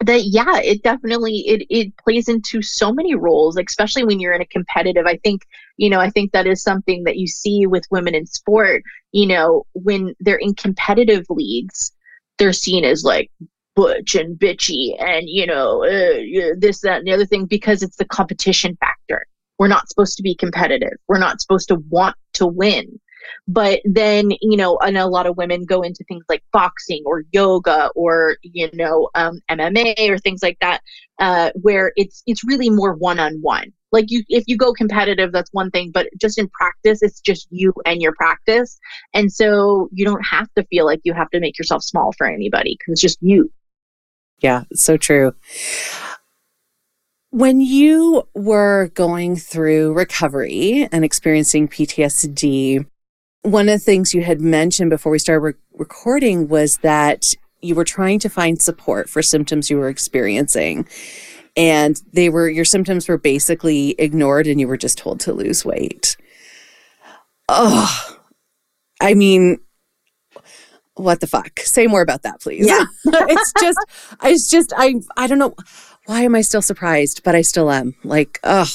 that 0.00 0.24
yeah 0.24 0.58
it 0.58 0.82
definitely 0.82 1.38
it 1.46 1.66
it 1.70 1.96
plays 1.96 2.28
into 2.28 2.60
so 2.60 2.92
many 2.92 3.14
roles 3.14 3.56
especially 3.56 4.04
when 4.04 4.18
you're 4.18 4.32
in 4.32 4.40
a 4.40 4.46
competitive 4.46 5.06
i 5.06 5.16
think 5.18 5.42
you 5.76 5.88
know 5.88 6.00
i 6.00 6.10
think 6.10 6.32
that 6.32 6.46
is 6.46 6.62
something 6.62 7.04
that 7.04 7.16
you 7.16 7.26
see 7.26 7.66
with 7.66 7.86
women 7.90 8.14
in 8.14 8.26
sport 8.26 8.82
you 9.12 9.26
know 9.26 9.64
when 9.72 10.14
they're 10.20 10.36
in 10.36 10.52
competitive 10.54 11.24
leagues 11.30 11.92
they're 12.38 12.52
seen 12.52 12.84
as 12.84 13.04
like 13.04 13.30
butch 13.76 14.14
and 14.14 14.38
bitchy 14.38 14.94
and 15.02 15.28
you 15.28 15.46
know 15.46 15.84
uh, 15.84 16.54
this 16.58 16.80
that 16.80 16.98
and 16.98 17.06
the 17.06 17.12
other 17.12 17.26
thing 17.26 17.44
because 17.44 17.82
it's 17.82 17.96
the 17.96 18.04
competition 18.04 18.76
factor 18.76 19.26
we're 19.58 19.68
not 19.68 19.88
supposed 19.88 20.16
to 20.16 20.22
be 20.22 20.34
competitive 20.34 20.96
we're 21.08 21.18
not 21.18 21.40
supposed 21.40 21.68
to 21.68 21.76
want 21.88 22.16
to 22.32 22.46
win 22.46 23.00
but 23.46 23.80
then, 23.84 24.32
you 24.40 24.56
know, 24.56 24.78
and 24.78 24.96
a 24.96 25.06
lot 25.06 25.26
of 25.26 25.36
women 25.36 25.64
go 25.64 25.82
into 25.82 26.04
things 26.04 26.24
like 26.28 26.42
boxing 26.52 27.02
or 27.04 27.24
yoga 27.32 27.90
or, 27.94 28.36
you 28.42 28.70
know, 28.72 29.10
um, 29.14 29.40
MMA 29.50 30.08
or 30.08 30.18
things 30.18 30.42
like 30.42 30.58
that, 30.60 30.80
uh, 31.18 31.50
where 31.60 31.92
it's 31.96 32.22
it's 32.26 32.44
really 32.44 32.70
more 32.70 32.94
one 32.94 33.18
on 33.18 33.40
one. 33.40 33.72
Like 33.92 34.06
you, 34.08 34.24
if 34.28 34.44
you 34.46 34.56
go 34.56 34.72
competitive, 34.72 35.30
that's 35.30 35.52
one 35.52 35.70
thing, 35.70 35.90
but 35.92 36.08
just 36.20 36.38
in 36.38 36.48
practice, 36.48 37.02
it's 37.02 37.20
just 37.20 37.46
you 37.50 37.72
and 37.86 38.02
your 38.02 38.12
practice, 38.14 38.78
and 39.12 39.32
so 39.32 39.88
you 39.92 40.04
don't 40.04 40.24
have 40.26 40.48
to 40.56 40.64
feel 40.64 40.84
like 40.84 41.00
you 41.04 41.12
have 41.12 41.30
to 41.30 41.40
make 41.40 41.58
yourself 41.58 41.84
small 41.84 42.12
for 42.18 42.26
anybody 42.26 42.76
because 42.78 42.92
it's 42.92 43.00
just 43.00 43.18
you. 43.20 43.52
Yeah, 44.38 44.64
so 44.74 44.96
true. 44.96 45.34
When 47.30 47.60
you 47.60 48.28
were 48.34 48.90
going 48.94 49.36
through 49.36 49.94
recovery 49.94 50.88
and 50.92 51.04
experiencing 51.04 51.68
PTSD, 51.68 52.86
one 53.42 53.68
of 53.68 53.80
the 53.80 53.84
things 53.84 54.14
you 54.14 54.22
had 54.22 54.40
mentioned 54.40 54.90
before 54.90 55.12
we 55.12 55.18
started 55.18 55.40
re- 55.40 55.54
recording 55.78 56.48
was 56.48 56.78
that 56.78 57.34
you 57.60 57.74
were 57.74 57.84
trying 57.84 58.18
to 58.20 58.28
find 58.28 58.60
support 58.60 59.08
for 59.08 59.22
symptoms 59.22 59.70
you 59.70 59.78
were 59.78 59.88
experiencing 59.88 60.86
and 61.56 62.02
they 62.12 62.28
were 62.28 62.48
your 62.48 62.64
symptoms 62.64 63.08
were 63.08 63.18
basically 63.18 63.94
ignored 63.98 64.46
and 64.46 64.60
you 64.60 64.68
were 64.68 64.76
just 64.76 64.98
told 64.98 65.20
to 65.20 65.32
lose 65.32 65.64
weight 65.64 66.16
oh 67.48 68.18
i 69.00 69.14
mean 69.14 69.58
what 70.94 71.20
the 71.20 71.26
fuck? 71.26 71.60
Say 71.60 71.86
more 71.86 72.02
about 72.02 72.22
that 72.22 72.40
please. 72.40 72.66
Yeah. 72.66 72.84
It's 73.06 73.52
just 73.60 73.78
it's 74.22 74.50
just 74.50 74.72
i 74.76 74.94
i 75.16 75.26
don't 75.26 75.38
know. 75.38 75.54
Why 76.06 76.22
am 76.22 76.34
i 76.34 76.40
still 76.40 76.62
surprised? 76.62 77.22
But 77.24 77.34
i 77.34 77.42
still 77.42 77.70
am. 77.70 77.94
Like 78.04 78.40
ugh. 78.44 78.68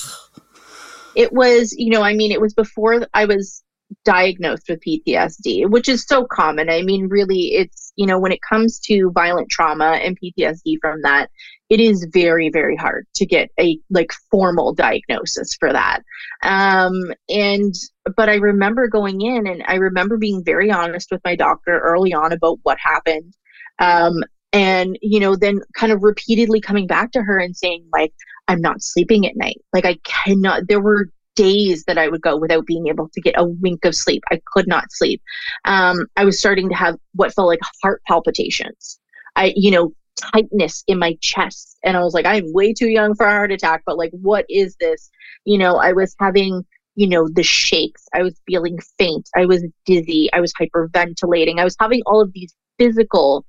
It 1.16 1.34
was 1.34 1.74
you 1.78 1.92
know 1.92 2.02
i 2.02 2.14
mean 2.14 2.32
it 2.32 2.42
was 2.42 2.54
before 2.54 3.08
i 3.14 3.26
was 3.26 3.64
diagnosed 4.06 4.70
with 4.70 4.82
PTSD, 4.82 5.70
which 5.70 5.90
is 5.90 6.06
so 6.06 6.26
common. 6.26 6.70
I 6.70 6.82
mean, 6.84 7.08
really, 7.08 7.56
it's, 7.56 7.92
you 7.96 8.06
know, 8.06 8.20
when 8.20 8.32
it 8.32 8.40
comes 8.48 8.80
to 8.82 9.12
violent 9.12 9.50
trauma 9.50 10.00
and 10.04 10.18
PTSD 10.20 10.78
from 10.82 11.02
that, 11.02 11.30
it 11.70 11.80
is 11.80 12.08
very, 12.12 12.50
very 12.50 12.76
hard 12.76 13.06
to 13.16 13.26
get 13.26 13.50
a 13.60 13.80
like 13.90 14.12
formal 14.32 14.74
diagnosis 14.74 15.56
for 15.60 15.72
that. 15.72 16.02
Um, 16.44 17.14
and, 17.30 17.74
but 18.18 18.30
I 18.30 18.36
remember 18.36 18.88
going 18.88 19.22
in 19.22 19.48
and 19.48 19.64
I 19.68 19.76
remember 19.76 20.18
being 20.18 20.44
very 20.44 20.72
honest 20.72 21.10
with 21.12 21.22
my 21.24 21.36
doctor 21.36 21.80
early 21.80 22.14
on 22.14 22.32
about 22.34 22.60
what 22.64 22.78
happened. 22.80 23.34
Um, 23.80 24.24
and, 24.52 24.98
you 25.02 25.20
know, 25.20 25.36
then 25.36 25.62
kind 25.76 25.92
of 25.92 26.04
repeatedly 26.04 26.60
coming 26.60 26.88
back 26.88 27.12
to 27.12 27.22
her 27.22 27.38
and 27.38 27.56
saying, 27.56 27.86
like, 27.94 28.14
I'm 28.48 28.62
not 28.62 28.82
sleeping 28.82 29.28
at 29.28 29.38
night. 29.38 29.62
Like, 29.74 29.86
I 29.86 30.00
cannot, 30.04 30.68
there 30.68 30.82
were 30.82 31.10
days 31.36 31.84
that 31.86 32.00
I 32.00 32.08
would 32.10 32.22
go 32.22 32.36
without 32.36 32.66
being 32.66 32.88
able 32.88 33.10
to 33.10 33.22
get 33.22 33.36
a 33.38 33.46
wink 33.46 33.86
of 33.86 33.96
sleep. 33.96 34.24
I 34.32 34.42
could 34.52 34.68
not 34.68 34.92
sleep. 34.92 35.22
Um, 35.66 36.08
I 36.18 36.26
was 36.26 36.40
starting 36.40 36.68
to 36.70 36.76
have 36.76 36.98
what 37.14 37.34
felt 37.34 37.48
like 37.48 37.60
heart 37.84 38.02
palpitations. 38.08 39.00
I, 39.36 39.54
you 39.56 39.70
know, 39.70 39.94
tightness 40.20 40.84
in 40.88 41.00
my 41.00 41.18
chest. 41.22 41.78
And 41.84 41.96
I 41.96 42.02
was 42.02 42.14
like, 42.14 42.26
I'm 42.26 42.52
way 42.54 42.74
too 42.74 42.90
young 42.90 43.16
for 43.16 43.26
a 43.26 43.32
heart 43.32 43.52
attack, 43.52 43.84
but 43.86 43.98
like, 43.98 44.12
what 44.12 44.46
is 44.50 44.76
this? 44.80 45.10
You 45.46 45.58
know, 45.58 45.78
I 45.78 45.94
was 45.94 46.16
having, 46.20 46.66
you 46.96 47.08
know, 47.08 47.28
the 47.28 47.44
shakes. 47.44 48.06
I 48.14 48.24
was 48.24 48.40
feeling 48.48 48.80
faint. 48.98 49.30
I 49.36 49.46
was 49.46 49.64
dizzy. 49.86 50.30
I 50.34 50.42
was 50.42 50.54
hyperventilating. 50.54 51.60
I 51.60 51.64
was 51.64 51.76
having 51.80 52.02
all 52.06 52.22
of 52.22 52.34
these 52.34 52.54
physical 52.78 53.46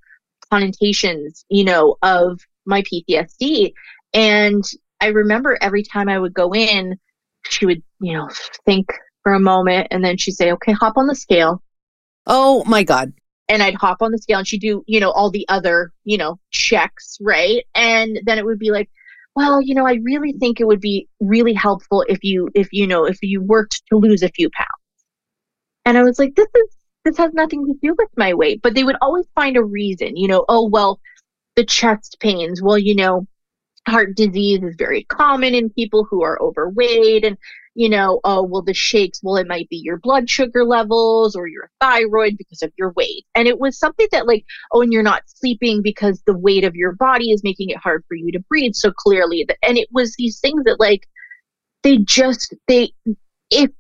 connotations, 0.51 1.45
you 1.49 1.64
know, 1.64 1.97
of 2.03 2.41
my 2.66 2.83
PTSD. 2.83 3.73
And 4.14 4.64
I 5.01 5.09
remember 5.09 5.59
every 5.61 5.83
time 5.83 6.09
I 6.09 6.18
would 6.18 6.35
go 6.35 6.55
in, 6.55 6.99
she 7.45 7.66
would, 7.66 7.83
you 8.01 8.12
know, 8.12 8.29
think 8.64 8.93
for 9.23 9.33
a 9.35 9.41
moment 9.41 9.89
and 9.91 10.05
then 10.05 10.16
she'd 10.16 10.33
say, 10.33 10.53
okay, 10.53 10.73
hop 10.73 10.95
on 10.97 11.07
the 11.07 11.14
scale. 11.14 11.62
Oh 12.27 12.64
my 12.64 12.83
God. 12.83 13.12
And 13.51 13.64
I'd 13.64 13.74
hop 13.74 14.01
on 14.01 14.12
the 14.12 14.18
scale 14.18 14.38
and 14.38 14.46
she'd 14.46 14.61
do, 14.61 14.84
you 14.86 15.01
know, 15.01 15.11
all 15.11 15.28
the 15.28 15.44
other, 15.48 15.92
you 16.05 16.16
know, 16.16 16.38
checks, 16.53 17.18
right? 17.20 17.64
And 17.74 18.20
then 18.24 18.38
it 18.38 18.44
would 18.44 18.61
be 18.61 18.70
like, 18.70 18.88
well, 19.34 19.61
you 19.61 19.74
know, 19.74 19.86
I 19.86 19.94
really 20.03 20.32
think 20.34 20.61
it 20.61 20.68
would 20.68 20.80
be 20.80 21.09
really 21.18 21.53
helpful 21.53 22.05
if 22.09 22.22
you, 22.22 22.48
if 22.55 22.68
you 22.70 22.86
know, 22.86 23.05
if 23.05 23.18
you 23.22 23.42
worked 23.42 23.82
to 23.88 23.96
lose 23.96 24.22
a 24.22 24.28
few 24.28 24.51
pounds. 24.51 24.68
And 25.84 25.98
I 25.98 26.03
was 26.05 26.18
like, 26.20 26.36
this 26.36 26.46
is, 26.55 26.76
this 27.05 27.16
has 27.16 27.32
nothing 27.32 27.66
to 27.66 27.74
do 27.82 27.96
with 27.98 28.09
my 28.16 28.34
weight. 28.34 28.62
But 28.62 28.74
they 28.74 28.84
would 28.84 28.96
always 29.03 29.26
find 29.34 29.57
a 29.57 29.64
reason, 29.64 30.16
you 30.16 30.28
know, 30.28 30.44
oh, 30.48 30.68
well, 30.68 31.01
the 31.57 31.64
chest 31.64 32.18
pains. 32.20 32.62
Well, 32.62 32.78
you 32.78 32.94
know, 32.94 33.26
heart 33.88 34.14
disease 34.14 34.62
is 34.62 34.76
very 34.78 35.05
common 35.05 35.55
in 35.55 35.70
people 35.70 36.07
who 36.09 36.22
are 36.22 36.40
overweight 36.40 37.24
and 37.24 37.36
you 37.75 37.89
know 37.89 38.21
oh 38.25 38.43
well 38.43 38.62
the 38.62 38.75
shakes 38.75 39.21
well 39.23 39.37
it 39.37 39.47
might 39.47 39.68
be 39.68 39.77
your 39.77 39.97
blood 39.99 40.29
sugar 40.29 40.64
levels 40.64 41.37
or 41.37 41.47
your 41.47 41.71
thyroid 41.81 42.37
because 42.37 42.62
of 42.62 42.73
your 42.77 42.93
weight. 42.97 43.25
And 43.35 43.47
it 43.47 43.59
was 43.59 43.79
something 43.79 44.09
that 44.12 44.27
like 44.27 44.45
oh 44.73 44.83
and 44.83 44.93
you're 44.93 45.03
not 45.03 45.23
sleeping 45.27 45.83
because 45.83 46.23
the 46.27 46.37
weight 46.37 46.64
of 46.64 46.75
your 46.75 46.93
body 46.93 47.31
is 47.31 47.45
making 47.45 47.71
it 47.71 47.79
hard 47.79 48.05
for 48.09 48.14
you 48.14 48.33
to 48.33 48.41
breathe 48.41 48.75
so 48.75 48.93
clearly. 48.93 49.47
And 49.62 49.79
it 49.79 49.89
was 49.93 50.14
these 50.16 50.41
things 50.41 50.64
that 50.64 50.81
like 50.81 51.07
they 51.83 51.99
just 51.99 52.55
they 52.66 52.93
if 53.51 53.71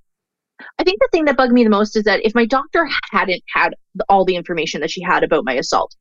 I 0.78 0.84
think 0.84 1.00
the 1.00 1.08
thing 1.10 1.24
that 1.24 1.36
bugged 1.36 1.52
me 1.52 1.64
the 1.64 1.70
most 1.70 1.96
is 1.96 2.04
that 2.04 2.24
if 2.24 2.34
my 2.34 2.44
doctor 2.44 2.88
hadn't 3.10 3.42
had 3.52 3.74
all 4.08 4.24
the 4.24 4.36
information 4.36 4.80
that 4.80 4.90
she 4.90 5.02
had 5.02 5.22
about 5.22 5.44
my 5.44 5.54
assault, 5.54 5.94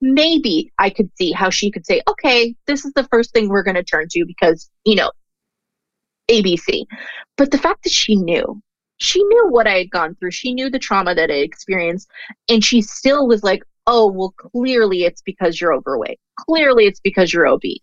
maybe 0.00 0.72
I 0.78 0.90
could 0.90 1.10
see 1.16 1.32
how 1.32 1.50
she 1.50 1.70
could 1.70 1.86
say, 1.86 2.02
okay, 2.08 2.54
this 2.66 2.84
is 2.84 2.92
the 2.94 3.04
first 3.04 3.32
thing 3.32 3.48
we're 3.48 3.62
going 3.62 3.76
to 3.76 3.82
turn 3.82 4.06
to 4.10 4.24
because, 4.26 4.70
you 4.84 4.94
know, 4.94 5.10
ABC. 6.30 6.86
But 7.36 7.50
the 7.50 7.58
fact 7.58 7.84
that 7.84 7.92
she 7.92 8.16
knew, 8.16 8.60
she 8.98 9.22
knew 9.22 9.48
what 9.48 9.66
I 9.66 9.78
had 9.78 9.90
gone 9.90 10.14
through, 10.14 10.30
she 10.30 10.54
knew 10.54 10.70
the 10.70 10.78
trauma 10.78 11.14
that 11.14 11.30
I 11.30 11.34
experienced, 11.34 12.08
and 12.48 12.64
she 12.64 12.82
still 12.82 13.26
was 13.26 13.42
like, 13.42 13.62
oh, 13.86 14.10
well, 14.10 14.34
clearly 14.36 15.04
it's 15.04 15.22
because 15.22 15.60
you're 15.60 15.74
overweight. 15.74 16.18
Clearly 16.40 16.86
it's 16.86 17.00
because 17.00 17.32
you're 17.32 17.46
obese. 17.46 17.80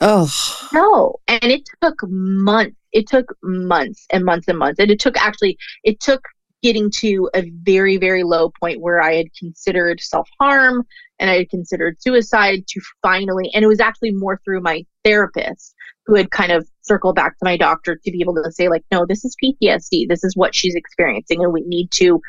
Oh. 0.00 0.30
No. 0.72 1.16
And 1.28 1.44
it 1.44 1.68
took 1.82 1.96
months. 2.08 2.76
It 2.92 3.08
took 3.08 3.36
months 3.42 4.06
and 4.10 4.24
months 4.24 4.48
and 4.48 4.58
months. 4.58 4.78
And 4.78 4.90
it 4.90 5.00
took 5.00 5.16
actually, 5.16 5.56
it 5.82 6.00
took 6.00 6.22
getting 6.62 6.90
to 6.90 7.28
a 7.34 7.50
very, 7.62 7.96
very 7.96 8.22
low 8.22 8.50
point 8.58 8.80
where 8.80 9.00
I 9.00 9.14
had 9.14 9.26
considered 9.38 10.00
self 10.00 10.28
harm 10.40 10.84
and 11.18 11.30
I 11.30 11.38
had 11.38 11.50
considered 11.50 12.00
suicide 12.00 12.66
to 12.68 12.80
finally, 13.02 13.50
and 13.54 13.64
it 13.64 13.68
was 13.68 13.80
actually 13.80 14.12
more 14.12 14.40
through 14.44 14.62
my 14.62 14.84
therapist 15.04 15.74
who 16.06 16.14
had 16.16 16.30
kind 16.30 16.52
of 16.52 16.68
circled 16.82 17.16
back 17.16 17.38
to 17.38 17.44
my 17.44 17.56
doctor 17.56 17.96
to 17.96 18.10
be 18.10 18.20
able 18.20 18.34
to 18.34 18.52
say, 18.52 18.68
like, 18.68 18.84
no, 18.90 19.06
this 19.06 19.24
is 19.24 19.36
PTSD. 19.42 20.08
This 20.08 20.22
is 20.24 20.36
what 20.36 20.54
she's 20.54 20.74
experiencing, 20.74 21.42
and 21.42 21.52
we 21.52 21.62
need 21.62 21.90
to, 21.92 22.20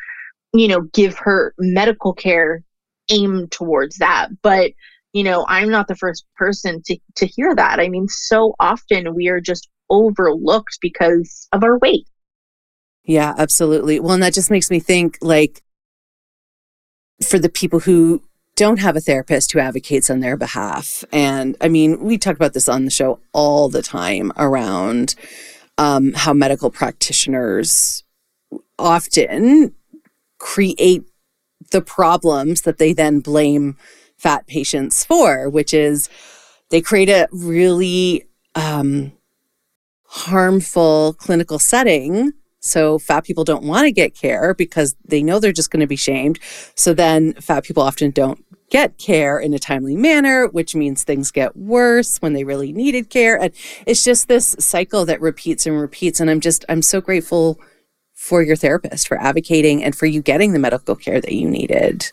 you 0.53 0.67
know, 0.67 0.82
give 0.93 1.17
her 1.17 1.53
medical 1.57 2.13
care 2.13 2.63
aimed 3.09 3.51
towards 3.51 3.97
that. 3.97 4.30
But, 4.41 4.71
you 5.13 5.23
know, 5.23 5.45
I'm 5.47 5.69
not 5.69 5.88
the 5.88 5.95
first 5.95 6.26
person 6.36 6.82
to, 6.86 6.97
to 7.15 7.26
hear 7.26 7.53
that. 7.55 7.80
I 7.80 7.89
mean, 7.89 8.07
so 8.07 8.55
often 8.59 9.13
we 9.13 9.28
are 9.28 9.41
just 9.41 9.69
overlooked 9.89 10.80
because 10.82 11.47
of 11.51 11.63
our 11.63 11.78
weight. 11.78 12.07
Yeah, 13.03 13.36
absolutely. 13.38 13.99
Well, 13.99 14.13
and 14.13 14.23
that 14.23 14.34
just 14.34 14.49
makes 14.49 14.71
me 14.71 14.80
think 14.80 15.17
like 15.21 15.61
for 17.23 17.39
the 17.39 17.49
people 17.49 17.80
who 17.80 18.21
don't 18.56 18.80
have 18.80 18.95
a 18.95 19.01
therapist 19.01 19.51
who 19.51 19.60
advocates 19.60 20.10
on 20.10 20.22
their 20.22 20.38
behalf. 20.38 21.03
And 21.12 21.58
I 21.60 21.68
mean, 21.68 21.99
we 21.99 22.18
talk 22.18 22.36
about 22.36 22.53
this 22.53 22.70
on 22.70 22.86
the 22.86 22.91
show 22.91 23.20
all 23.34 23.70
the 23.70 23.82
time 23.82 24.32
around 24.38 25.16
um, 25.78 26.14
how 26.14 26.34
medical 26.34 26.70
practitioners 26.70 28.03
often 28.80 29.74
create 30.39 31.03
the 31.72 31.82
problems 31.82 32.62
that 32.62 32.78
they 32.78 32.93
then 32.93 33.20
blame 33.20 33.78
fat 34.18 34.47
patients 34.47 35.03
for, 35.03 35.49
which 35.49 35.74
is 35.74 36.10
they 36.70 36.82
create 36.82 37.10
a 37.10 37.28
really 37.32 38.26
um, 38.56 39.12
harmful 40.06 41.14
clinical 41.14 41.60
setting. 41.60 42.32
So 42.66 42.97
fat 42.97 43.24
people 43.24 43.43
don't 43.43 43.63
want 43.63 43.86
to 43.86 43.91
get 43.91 44.16
care 44.16 44.55
because 44.55 44.95
they 45.05 45.22
know 45.22 45.39
they're 45.39 45.51
just 45.51 45.70
going 45.70 45.82
to 45.82 45.88
be 45.88 45.95
shamed. 45.95 46.39
So 46.74 46.93
then 46.93 47.34
fat 47.34 47.63
people 47.63 47.84
often 47.84 48.09
don't 48.09 48.43
get 48.72 48.97
care 48.97 49.38
in 49.38 49.53
a 49.53 49.59
timely 49.59 49.95
manner, 49.95 50.47
which 50.47 50.76
means 50.76 51.03
things 51.03 51.30
get 51.30 51.55
worse 51.55 52.18
when 52.18 52.34
they 52.34 52.43
really 52.43 52.74
needed 52.74 53.11
care. 53.11 53.39
And 53.39 53.53
it's 53.86 54.03
just 54.03 54.28
this 54.28 54.55
cycle 54.57 55.05
that 55.05 55.22
repeats 55.22 55.68
and 55.68 55.80
repeats. 55.80 56.20
And 56.20 56.30
I'm 56.30 56.39
just, 56.39 56.66
I'm 56.68 56.82
so 56.82 57.01
grateful 57.01 57.59
for 58.16 58.41
your 58.41 58.55
therapist 58.55 59.07
for 59.07 59.22
advocating 59.22 59.84
and 59.84 59.95
for 59.95 60.07
you 60.07 60.24
getting 60.24 60.53
the 60.53 60.59
medical 60.59 60.95
care 60.95 61.22
that 61.22 61.34
you 61.34 61.47
needed. 61.47 62.11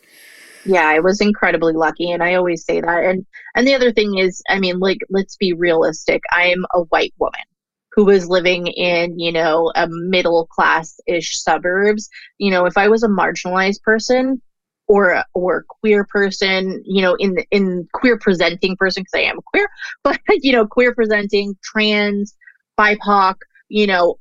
Yeah, 0.66 0.86
I 0.86 1.00
was 1.00 1.22
incredibly 1.22 1.72
lucky 1.72 2.10
and 2.10 2.22
I 2.22 2.34
always 2.34 2.64
say 2.64 2.82
that. 2.82 3.04
And 3.04 3.24
and 3.56 3.66
the 3.66 3.74
other 3.74 3.90
thing 3.90 4.18
is, 4.18 4.42
I 4.50 4.60
mean, 4.60 4.78
like 4.78 4.98
let's 5.08 5.36
be 5.36 5.54
realistic. 5.54 6.22
I 6.30 6.48
am 6.48 6.64
a 6.74 6.82
white 6.82 7.14
woman 7.18 7.40
who 7.94 8.04
was 8.04 8.28
living 8.28 8.66
in, 8.68 9.18
you 9.18 9.32
know, 9.32 9.70
a 9.74 9.86
middle 9.88 10.46
class 10.46 10.98
ish 11.06 11.38
suburbs. 11.40 12.08
You 12.38 12.50
know, 12.50 12.66
if 12.66 12.76
I 12.76 12.88
was 12.88 13.02
a 13.02 13.08
marginalized 13.08 13.82
person 13.82 14.40
or 14.88 15.22
or 15.34 15.64
queer 15.68 16.04
person, 16.04 16.82
you 16.84 17.02
know, 17.02 17.14
in 17.14 17.36
in 17.50 17.88
queer 17.92 18.18
presenting 18.18 18.76
person 18.76 19.02
because 19.02 19.20
I 19.20 19.30
am 19.30 19.40
queer, 19.46 19.68
but 20.04 20.20
you 20.28 20.52
know, 20.52 20.66
queer 20.66 20.94
presenting, 20.94 21.56
trans, 21.62 22.34
BIPOC, 22.78 23.36
you 23.68 23.86
know, 23.86 24.18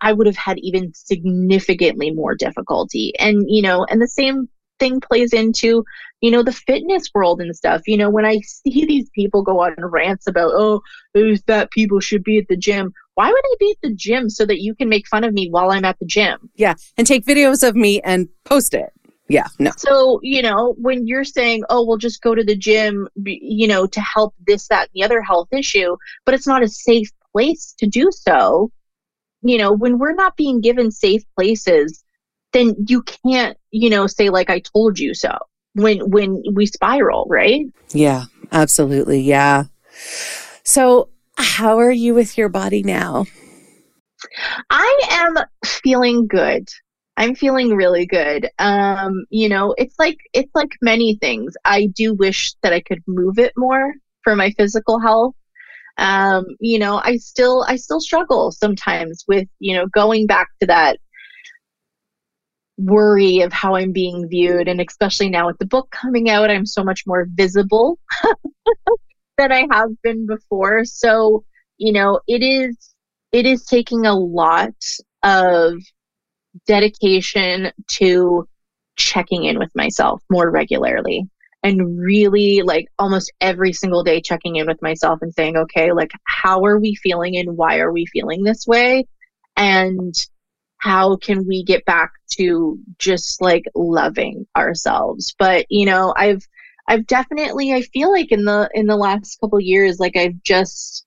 I 0.00 0.12
would 0.12 0.26
have 0.26 0.36
had 0.36 0.58
even 0.58 0.92
significantly 0.94 2.10
more 2.10 2.34
difficulty. 2.34 3.12
And, 3.18 3.44
you 3.48 3.62
know, 3.62 3.86
and 3.88 4.00
the 4.00 4.08
same 4.08 4.48
thing 4.78 5.00
plays 5.00 5.32
into, 5.32 5.84
you 6.20 6.30
know, 6.30 6.42
the 6.42 6.52
fitness 6.52 7.10
world 7.14 7.40
and 7.40 7.54
stuff. 7.54 7.82
You 7.86 7.96
know, 7.96 8.10
when 8.10 8.26
I 8.26 8.40
see 8.44 8.84
these 8.84 9.08
people 9.14 9.42
go 9.42 9.60
on 9.60 9.74
rants 9.78 10.26
about, 10.26 10.52
oh, 10.54 10.82
those 11.14 11.40
people 11.70 12.00
should 12.00 12.24
be 12.24 12.38
at 12.38 12.48
the 12.48 12.56
gym. 12.56 12.92
Why 13.20 13.28
would 13.28 13.44
I 13.44 13.54
be 13.58 13.70
at 13.72 13.82
the 13.82 13.94
gym 13.94 14.30
so 14.30 14.46
that 14.46 14.62
you 14.62 14.74
can 14.74 14.88
make 14.88 15.06
fun 15.06 15.24
of 15.24 15.34
me 15.34 15.50
while 15.50 15.72
I'm 15.72 15.84
at 15.84 15.98
the 15.98 16.06
gym? 16.06 16.48
Yeah. 16.54 16.72
And 16.96 17.06
take 17.06 17.26
videos 17.26 17.62
of 17.68 17.76
me 17.76 18.00
and 18.00 18.30
post 18.44 18.72
it. 18.72 18.94
Yeah, 19.28 19.48
no. 19.58 19.72
So, 19.76 20.20
you 20.22 20.40
know, 20.40 20.74
when 20.78 21.06
you're 21.06 21.24
saying, 21.24 21.64
oh, 21.68 21.86
we'll 21.86 21.98
just 21.98 22.22
go 22.22 22.34
to 22.34 22.42
the 22.42 22.56
gym, 22.56 23.08
you 23.26 23.68
know, 23.68 23.86
to 23.86 24.00
help 24.00 24.34
this, 24.46 24.68
that, 24.68 24.84
and 24.84 24.90
the 24.94 25.04
other 25.04 25.20
health 25.20 25.48
issue, 25.52 25.98
but 26.24 26.32
it's 26.32 26.46
not 26.46 26.62
a 26.62 26.68
safe 26.68 27.10
place 27.30 27.74
to 27.76 27.86
do 27.86 28.08
so, 28.10 28.72
you 29.42 29.58
know, 29.58 29.70
when 29.70 29.98
we're 29.98 30.14
not 30.14 30.38
being 30.38 30.62
given 30.62 30.90
safe 30.90 31.22
places, 31.36 32.02
then 32.54 32.74
you 32.88 33.02
can't, 33.02 33.58
you 33.70 33.90
know, 33.90 34.06
say 34.06 34.30
like 34.30 34.48
I 34.48 34.60
told 34.60 34.98
you 34.98 35.12
so. 35.12 35.36
When 35.74 36.10
when 36.10 36.42
we 36.54 36.64
spiral, 36.64 37.26
right? 37.28 37.66
Yeah, 37.90 38.24
absolutely. 38.50 39.20
Yeah. 39.20 39.64
So, 40.64 41.10
how 41.40 41.78
are 41.78 41.90
you 41.90 42.14
with 42.14 42.38
your 42.38 42.48
body 42.48 42.82
now? 42.82 43.26
I 44.68 45.00
am 45.10 45.36
feeling 45.64 46.26
good. 46.26 46.68
I'm 47.16 47.34
feeling 47.34 47.74
really 47.74 48.06
good. 48.06 48.48
Um, 48.58 49.24
you 49.30 49.48
know, 49.48 49.74
it's 49.76 49.94
like 49.98 50.18
it's 50.32 50.50
like 50.54 50.70
many 50.82 51.16
things. 51.20 51.54
I 51.64 51.86
do 51.86 52.14
wish 52.14 52.54
that 52.62 52.72
I 52.72 52.80
could 52.80 53.02
move 53.06 53.38
it 53.38 53.52
more 53.56 53.92
for 54.22 54.36
my 54.36 54.50
physical 54.52 55.00
health 55.00 55.34
um, 56.00 56.46
you 56.60 56.78
know, 56.78 57.00
I 57.04 57.18
still 57.18 57.64
I 57.68 57.76
still 57.76 58.00
struggle 58.00 58.50
sometimes 58.50 59.24
with, 59.28 59.46
you 59.58 59.76
know, 59.76 59.86
going 59.86 60.26
back 60.26 60.48
to 60.60 60.66
that 60.66 60.98
worry 62.78 63.40
of 63.40 63.52
how 63.52 63.74
I'm 63.74 63.92
being 63.92 64.26
viewed. 64.26 64.66
And 64.66 64.80
especially 64.80 65.28
now 65.28 65.46
with 65.46 65.58
the 65.58 65.66
book 65.66 65.90
coming 65.90 66.30
out, 66.30 66.50
I'm 66.50 66.64
so 66.64 66.82
much 66.82 67.02
more 67.06 67.26
visible 67.30 67.98
than 69.40 69.52
I 69.52 69.66
have 69.72 69.90
been 70.02 70.26
before. 70.26 70.84
So, 70.84 71.44
you 71.78 71.92
know, 71.92 72.20
it 72.28 72.42
is 72.42 72.76
it 73.32 73.46
is 73.46 73.64
taking 73.64 74.06
a 74.06 74.14
lot 74.14 74.74
of 75.22 75.74
dedication 76.66 77.72
to 77.86 78.46
checking 78.96 79.44
in 79.44 79.58
with 79.58 79.70
myself 79.74 80.22
more 80.30 80.50
regularly 80.50 81.28
and 81.62 81.98
really 81.98 82.62
like 82.62 82.88
almost 82.98 83.32
every 83.40 83.72
single 83.72 84.02
day 84.02 84.20
checking 84.20 84.56
in 84.56 84.66
with 84.66 84.80
myself 84.82 85.20
and 85.22 85.32
saying, 85.32 85.56
okay, 85.56 85.92
like 85.92 86.10
how 86.24 86.64
are 86.64 86.78
we 86.78 86.94
feeling 86.94 87.36
and 87.36 87.56
why 87.56 87.78
are 87.78 87.92
we 87.92 88.06
feeling 88.06 88.42
this 88.42 88.66
way? 88.66 89.06
And 89.56 90.14
how 90.78 91.16
can 91.16 91.46
we 91.46 91.62
get 91.62 91.84
back 91.84 92.10
to 92.32 92.78
just 92.98 93.42
like 93.42 93.64
loving 93.74 94.46
ourselves? 94.56 95.34
But, 95.38 95.66
you 95.68 95.84
know, 95.84 96.14
I've, 96.16 96.46
I've 96.90 97.06
definitely, 97.06 97.72
I 97.72 97.82
feel 97.82 98.10
like 98.10 98.32
in 98.32 98.44
the, 98.44 98.68
in 98.74 98.86
the 98.86 98.96
last 98.96 99.40
couple 99.40 99.60
years, 99.60 100.00
like 100.00 100.16
I've 100.16 100.42
just, 100.42 101.06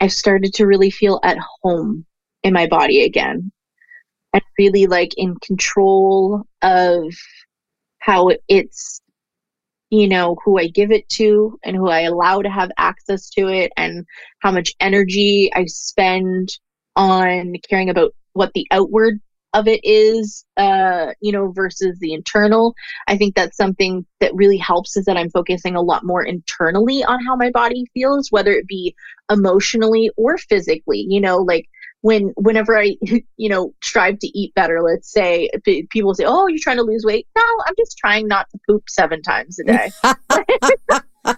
I've 0.00 0.12
started 0.12 0.52
to 0.54 0.66
really 0.66 0.90
feel 0.90 1.20
at 1.22 1.38
home 1.62 2.04
in 2.42 2.52
my 2.52 2.66
body 2.66 3.04
again. 3.04 3.52
And 4.32 4.42
really 4.58 4.86
like 4.86 5.14
in 5.16 5.36
control 5.36 6.44
of 6.62 7.14
how 8.00 8.30
it's 8.48 9.00
you 9.90 10.06
know, 10.08 10.36
who 10.44 10.58
I 10.58 10.68
give 10.68 10.92
it 10.92 11.08
to 11.10 11.58
and 11.64 11.76
who 11.76 11.88
I 11.88 12.02
allow 12.02 12.42
to 12.42 12.48
have 12.48 12.70
access 12.78 13.28
to 13.30 13.48
it 13.48 13.72
and 13.76 14.06
how 14.38 14.52
much 14.52 14.74
energy 14.80 15.50
I 15.54 15.66
spend 15.66 16.48
on 16.94 17.54
caring 17.68 17.90
about 17.90 18.14
what 18.32 18.52
the 18.54 18.66
outward 18.70 19.20
of 19.52 19.66
it 19.66 19.80
is, 19.82 20.44
uh, 20.56 21.12
you 21.20 21.32
know, 21.32 21.50
versus 21.52 21.98
the 22.00 22.12
internal. 22.12 22.74
I 23.08 23.16
think 23.16 23.34
that's 23.34 23.56
something 23.56 24.06
that 24.20 24.34
really 24.34 24.58
helps 24.58 24.96
is 24.96 25.04
that 25.06 25.16
I'm 25.16 25.30
focusing 25.30 25.74
a 25.74 25.82
lot 25.82 26.04
more 26.04 26.22
internally 26.22 27.04
on 27.04 27.24
how 27.24 27.36
my 27.36 27.50
body 27.50 27.84
feels, 27.94 28.30
whether 28.30 28.52
it 28.52 28.66
be 28.66 28.94
emotionally 29.30 30.10
or 30.16 30.38
physically, 30.38 31.04
you 31.08 31.20
know, 31.20 31.38
like 31.38 31.66
when 32.02 32.32
whenever 32.36 32.78
I 32.78 32.96
you 33.36 33.48
know 33.48 33.74
strive 33.82 34.18
to 34.20 34.38
eat 34.38 34.54
better, 34.54 34.82
let's 34.82 35.10
say 35.10 35.50
people 35.90 36.14
say, 36.14 36.24
"Oh, 36.26 36.46
you're 36.46 36.58
trying 36.60 36.78
to 36.78 36.82
lose 36.82 37.04
weight." 37.04 37.26
No, 37.36 37.42
I'm 37.66 37.74
just 37.78 37.98
trying 37.98 38.28
not 38.28 38.48
to 38.50 38.58
poop 38.68 38.84
seven 38.88 39.22
times 39.22 39.58
a 39.58 39.64
day. 39.64 39.90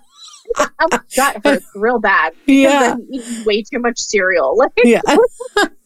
My 0.59 0.99
gut 1.17 1.41
hurts 1.45 1.67
real 1.75 1.99
bad. 1.99 2.35
Yeah, 2.47 2.95
I'm 2.95 3.07
eating 3.11 3.45
way 3.45 3.63
too 3.63 3.79
much 3.79 3.99
cereal. 3.99 4.57
Like, 4.57 4.73
yeah. 4.85 5.01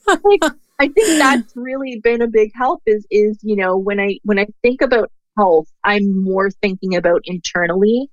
like, 0.06 0.52
I 0.78 0.88
think 0.88 1.18
that's 1.18 1.52
really 1.56 2.00
been 2.02 2.22
a 2.22 2.28
big 2.28 2.50
help. 2.54 2.82
Is 2.86 3.06
is 3.10 3.38
you 3.42 3.56
know 3.56 3.76
when 3.76 4.00
I 4.00 4.18
when 4.24 4.38
I 4.38 4.46
think 4.62 4.82
about 4.82 5.10
health, 5.38 5.68
I'm 5.84 6.22
more 6.22 6.50
thinking 6.50 6.96
about 6.96 7.22
internally 7.24 8.10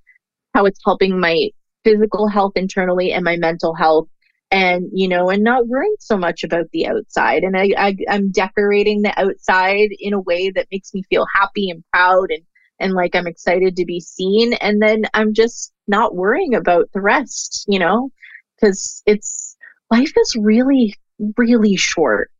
how 0.54 0.66
it's 0.66 0.80
helping 0.84 1.18
my 1.18 1.50
physical 1.84 2.28
health 2.28 2.52
internally 2.56 3.12
and 3.12 3.24
my 3.24 3.36
mental 3.36 3.74
health 3.74 4.08
and 4.50 4.88
you 4.92 5.08
know 5.08 5.30
and 5.30 5.42
not 5.42 5.66
worrying 5.66 5.94
so 5.98 6.16
much 6.16 6.44
about 6.44 6.66
the 6.72 6.86
outside 6.86 7.42
and 7.42 7.56
I, 7.56 7.70
I 7.76 7.96
i'm 8.08 8.30
decorating 8.30 9.02
the 9.02 9.18
outside 9.20 9.90
in 9.98 10.12
a 10.12 10.20
way 10.20 10.50
that 10.50 10.68
makes 10.70 10.94
me 10.94 11.02
feel 11.10 11.26
happy 11.34 11.70
and 11.70 11.82
proud 11.92 12.30
and 12.30 12.42
and 12.78 12.92
like 12.92 13.14
i'm 13.14 13.26
excited 13.26 13.76
to 13.76 13.84
be 13.84 14.00
seen 14.00 14.54
and 14.54 14.80
then 14.80 15.04
i'm 15.14 15.34
just 15.34 15.72
not 15.88 16.14
worrying 16.14 16.54
about 16.54 16.90
the 16.92 17.00
rest 17.00 17.64
you 17.68 17.78
know 17.78 18.10
because 18.56 19.02
it's 19.06 19.56
life 19.90 20.12
is 20.16 20.36
really 20.36 20.94
really 21.36 21.76
short 21.76 22.30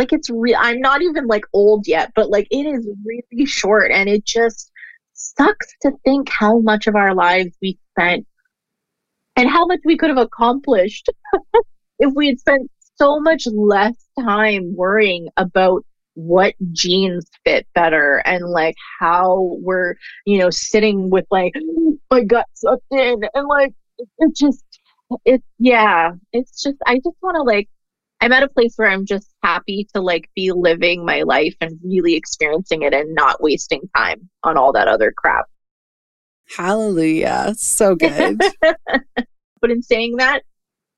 like 0.00 0.14
it's 0.14 0.30
real 0.30 0.56
i'm 0.58 0.80
not 0.80 1.02
even 1.02 1.26
like 1.26 1.44
old 1.52 1.86
yet 1.86 2.10
but 2.14 2.30
like 2.30 2.48
it 2.50 2.64
is 2.64 2.88
really 3.04 3.44
short 3.44 3.90
and 3.90 4.08
it 4.08 4.24
just 4.24 4.72
sucks 5.12 5.66
to 5.82 5.92
think 6.06 6.26
how 6.30 6.58
much 6.60 6.86
of 6.86 6.94
our 6.96 7.14
lives 7.14 7.54
we 7.60 7.78
spent 7.92 8.26
and 9.36 9.50
how 9.50 9.66
much 9.66 9.80
we 9.84 9.98
could 9.98 10.08
have 10.08 10.16
accomplished 10.16 11.10
if 11.98 12.14
we 12.14 12.28
had 12.28 12.40
spent 12.40 12.70
so 12.96 13.20
much 13.20 13.46
less 13.46 13.94
time 14.18 14.74
worrying 14.74 15.28
about 15.36 15.84
what 16.14 16.54
jeans 16.72 17.26
fit 17.44 17.66
better 17.74 18.22
and 18.24 18.46
like 18.46 18.76
how 19.00 19.54
we're 19.60 19.94
you 20.24 20.38
know 20.38 20.48
sitting 20.48 21.10
with 21.10 21.26
like 21.30 21.52
my 22.10 22.24
gut 22.24 22.46
sucked 22.54 22.82
in 22.90 23.20
and 23.34 23.48
like 23.48 23.74
it 24.16 24.34
just 24.34 24.64
it's 25.26 25.44
yeah 25.58 26.12
it's 26.32 26.62
just 26.62 26.78
i 26.86 26.94
just 26.94 27.16
want 27.20 27.34
to 27.34 27.42
like 27.42 27.68
i'm 28.20 28.32
at 28.32 28.42
a 28.42 28.48
place 28.48 28.74
where 28.76 28.88
i'm 28.90 29.06
just 29.06 29.30
happy 29.42 29.86
to 29.94 30.00
like 30.00 30.28
be 30.34 30.52
living 30.52 31.04
my 31.04 31.22
life 31.22 31.54
and 31.60 31.78
really 31.84 32.14
experiencing 32.14 32.82
it 32.82 32.94
and 32.94 33.14
not 33.14 33.42
wasting 33.42 33.82
time 33.96 34.28
on 34.42 34.56
all 34.56 34.72
that 34.72 34.88
other 34.88 35.12
crap 35.16 35.46
hallelujah 36.56 37.54
so 37.56 37.94
good 37.94 38.40
but 39.60 39.70
in 39.70 39.82
saying 39.82 40.16
that, 40.16 40.42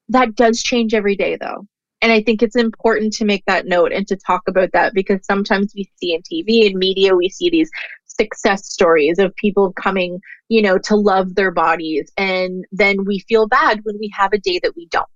that 0.08 0.34
does 0.34 0.62
change 0.62 0.94
every 0.94 1.16
day 1.16 1.36
though. 1.36 1.66
And 2.00 2.10
I 2.10 2.20
think 2.20 2.42
it's 2.42 2.56
important 2.56 3.12
to 3.14 3.24
make 3.24 3.44
that 3.46 3.66
note 3.66 3.92
and 3.92 4.06
to 4.08 4.16
talk 4.16 4.42
about 4.48 4.70
that 4.72 4.92
because 4.92 5.24
sometimes 5.24 5.72
we 5.74 5.88
see 5.96 6.14
in 6.14 6.22
TV 6.22 6.66
and 6.66 6.76
media, 6.76 7.14
we 7.14 7.28
see 7.28 7.48
these 7.48 7.70
success 8.06 8.66
stories 8.66 9.18
of 9.18 9.34
people 9.36 9.72
coming, 9.74 10.20
you 10.48 10.62
know, 10.62 10.78
to 10.78 10.96
love 10.96 11.36
their 11.36 11.52
bodies. 11.52 12.10
And 12.16 12.64
then 12.72 13.04
we 13.04 13.20
feel 13.28 13.46
bad 13.46 13.80
when 13.84 13.98
we 14.00 14.10
have 14.16 14.32
a 14.32 14.38
day 14.38 14.58
that 14.64 14.74
we 14.76 14.86
don't. 14.86 15.06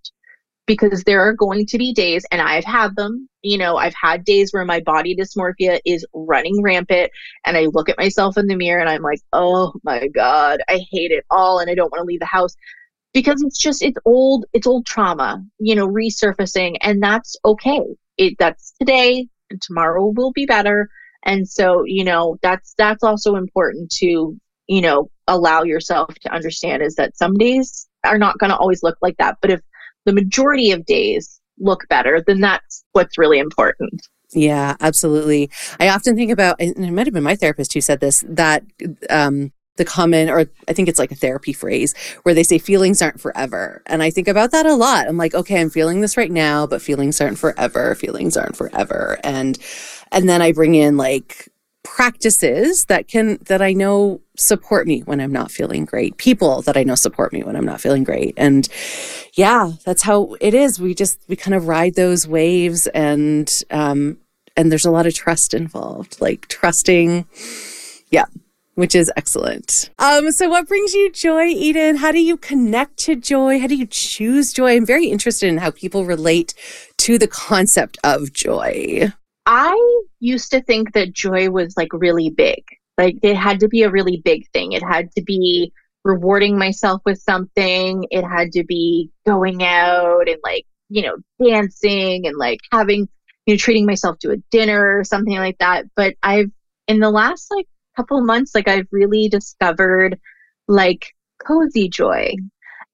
Because 0.66 1.04
there 1.04 1.22
are 1.22 1.32
going 1.32 1.66
to 1.66 1.78
be 1.78 1.92
days, 1.92 2.24
and 2.30 2.40
I've 2.40 2.64
had 2.64 2.96
them, 2.96 3.28
you 3.42 3.56
know, 3.56 3.76
I've 3.76 3.94
had 4.00 4.24
days 4.24 4.52
where 4.52 4.64
my 4.64 4.80
body 4.80 5.16
dysmorphia 5.16 5.80
is 5.84 6.06
running 6.12 6.62
rampant, 6.62 7.10
and 7.44 7.56
I 7.56 7.66
look 7.66 7.88
at 7.88 7.98
myself 7.98 8.36
in 8.36 8.46
the 8.46 8.56
mirror 8.56 8.80
and 8.80 8.90
I'm 8.90 9.02
like, 9.02 9.20
oh 9.32 9.74
my 9.84 10.08
God, 10.08 10.60
I 10.68 10.80
hate 10.90 11.12
it 11.12 11.24
all, 11.30 11.58
and 11.60 11.70
I 11.70 11.74
don't 11.74 11.90
want 11.90 12.00
to 12.00 12.06
leave 12.06 12.20
the 12.20 12.26
house. 12.26 12.54
Because 13.14 13.42
it's 13.42 13.58
just 13.58 13.82
it's 13.82 13.96
old 14.04 14.44
it's 14.52 14.66
old 14.66 14.84
trauma 14.84 15.42
you 15.58 15.74
know 15.74 15.88
resurfacing 15.88 16.76
and 16.82 17.02
that's 17.02 17.34
okay. 17.46 17.80
It 18.18 18.34
that's 18.38 18.74
today 18.78 19.28
and 19.50 19.62
tomorrow 19.62 20.12
will 20.14 20.32
be 20.32 20.44
better 20.44 20.90
and 21.26 21.48
so 21.48 21.84
you 21.84 22.04
know 22.04 22.38
that's 22.42 22.74
that's 22.78 23.02
also 23.02 23.34
important 23.34 23.90
to 23.90 24.38
you 24.66 24.80
know 24.80 25.10
allow 25.26 25.62
yourself 25.62 26.14
to 26.14 26.32
understand 26.32 26.82
is 26.82 26.94
that 26.94 27.16
some 27.16 27.34
days 27.34 27.86
are 28.04 28.18
not 28.18 28.38
going 28.38 28.50
to 28.50 28.56
always 28.56 28.82
look 28.82 28.96
like 29.02 29.16
that 29.18 29.36
but 29.42 29.50
if 29.50 29.60
the 30.06 30.12
majority 30.12 30.70
of 30.70 30.86
days 30.86 31.40
look 31.58 31.86
better 31.88 32.22
then 32.26 32.40
that's 32.40 32.84
what's 32.92 33.18
really 33.18 33.38
important 33.38 34.08
yeah 34.32 34.76
absolutely 34.80 35.50
i 35.78 35.88
often 35.88 36.16
think 36.16 36.30
about 36.30 36.56
and 36.58 36.76
it 36.76 36.90
might 36.92 37.06
have 37.06 37.14
been 37.14 37.22
my 37.22 37.36
therapist 37.36 37.72
who 37.74 37.80
said 37.80 38.00
this 38.00 38.24
that 38.28 38.64
um 39.10 39.52
the 39.76 39.84
common, 39.84 40.28
or 40.28 40.46
I 40.68 40.72
think 40.72 40.88
it's 40.88 40.98
like 40.98 41.12
a 41.12 41.16
therapy 41.16 41.52
phrase 41.52 41.94
where 42.22 42.34
they 42.34 42.42
say 42.42 42.58
feelings 42.58 43.00
aren't 43.00 43.20
forever. 43.20 43.82
And 43.86 44.02
I 44.02 44.10
think 44.10 44.28
about 44.28 44.50
that 44.52 44.66
a 44.66 44.74
lot. 44.74 45.06
I'm 45.06 45.16
like, 45.16 45.34
okay, 45.34 45.60
I'm 45.60 45.70
feeling 45.70 46.00
this 46.00 46.16
right 46.16 46.30
now, 46.30 46.66
but 46.66 46.82
feelings 46.82 47.20
aren't 47.20 47.38
forever. 47.38 47.94
Feelings 47.94 48.36
aren't 48.36 48.56
forever. 48.56 49.18
And, 49.22 49.58
and 50.12 50.28
then 50.28 50.42
I 50.42 50.52
bring 50.52 50.74
in 50.74 50.96
like 50.96 51.48
practices 51.86 52.86
that 52.86 53.06
can, 53.06 53.38
that 53.46 53.62
I 53.62 53.72
know 53.72 54.20
support 54.36 54.86
me 54.86 55.00
when 55.00 55.20
I'm 55.20 55.32
not 55.32 55.50
feeling 55.50 55.84
great. 55.84 56.16
People 56.16 56.60
that 56.62 56.76
I 56.76 56.82
know 56.82 56.96
support 56.96 57.32
me 57.32 57.42
when 57.42 57.56
I'm 57.56 57.64
not 57.64 57.80
feeling 57.80 58.04
great. 58.04 58.34
And 58.36 58.68
yeah, 59.34 59.72
that's 59.84 60.02
how 60.02 60.36
it 60.40 60.52
is. 60.52 60.80
We 60.80 60.94
just, 60.94 61.20
we 61.28 61.36
kind 61.36 61.54
of 61.54 61.68
ride 61.68 61.94
those 61.94 62.26
waves 62.26 62.86
and, 62.88 63.50
um, 63.70 64.18
and 64.56 64.70
there's 64.70 64.86
a 64.86 64.90
lot 64.90 65.06
of 65.06 65.14
trust 65.14 65.54
involved, 65.54 66.20
like 66.20 66.48
trusting. 66.48 67.26
Yeah, 68.10 68.26
which 68.74 68.94
is 68.94 69.10
excellent. 69.16 69.90
Um, 69.98 70.30
so 70.32 70.48
what 70.48 70.68
brings 70.68 70.92
you 70.92 71.10
joy, 71.10 71.46
Eden? 71.46 71.96
How 71.96 72.12
do 72.12 72.20
you 72.20 72.36
connect 72.36 72.98
to 72.98 73.16
joy? 73.16 73.58
How 73.58 73.66
do 73.66 73.74
you 73.74 73.86
choose 73.86 74.52
joy? 74.52 74.76
I'm 74.76 74.86
very 74.86 75.06
interested 75.06 75.48
in 75.48 75.58
how 75.58 75.70
people 75.70 76.04
relate 76.04 76.54
to 76.98 77.18
the 77.18 77.26
concept 77.26 77.96
of 78.04 78.32
joy. 78.32 79.12
I 79.46 80.02
used 80.18 80.50
to 80.50 80.60
think 80.62 80.92
that 80.92 81.12
joy 81.12 81.50
was 81.50 81.76
like 81.76 81.92
really 81.92 82.30
big. 82.30 82.64
Like 82.98 83.16
it 83.22 83.36
had 83.36 83.60
to 83.60 83.68
be 83.68 83.82
a 83.82 83.90
really 83.90 84.20
big 84.24 84.50
thing. 84.52 84.72
It 84.72 84.82
had 84.82 85.10
to 85.12 85.22
be 85.22 85.72
rewarding 86.04 86.58
myself 86.58 87.02
with 87.04 87.20
something. 87.20 88.06
It 88.10 88.24
had 88.24 88.52
to 88.52 88.64
be 88.64 89.10
going 89.24 89.62
out 89.62 90.28
and 90.28 90.38
like, 90.42 90.66
you 90.88 91.02
know, 91.02 91.16
dancing 91.42 92.26
and 92.26 92.36
like 92.36 92.60
having, 92.72 93.08
you 93.46 93.54
know, 93.54 93.58
treating 93.58 93.86
myself 93.86 94.18
to 94.20 94.32
a 94.32 94.36
dinner 94.50 94.98
or 94.98 95.04
something 95.04 95.36
like 95.36 95.58
that. 95.58 95.84
But 95.94 96.14
I've, 96.22 96.50
in 96.88 97.00
the 97.00 97.10
last 97.10 97.50
like 97.50 97.66
couple 97.96 98.20
months, 98.22 98.54
like 98.54 98.68
I've 98.68 98.88
really 98.90 99.28
discovered 99.28 100.18
like 100.68 101.12
cozy 101.44 101.88
joy 101.88 102.34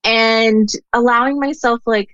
and 0.05 0.68
allowing 0.92 1.38
myself 1.38 1.80
like 1.86 2.09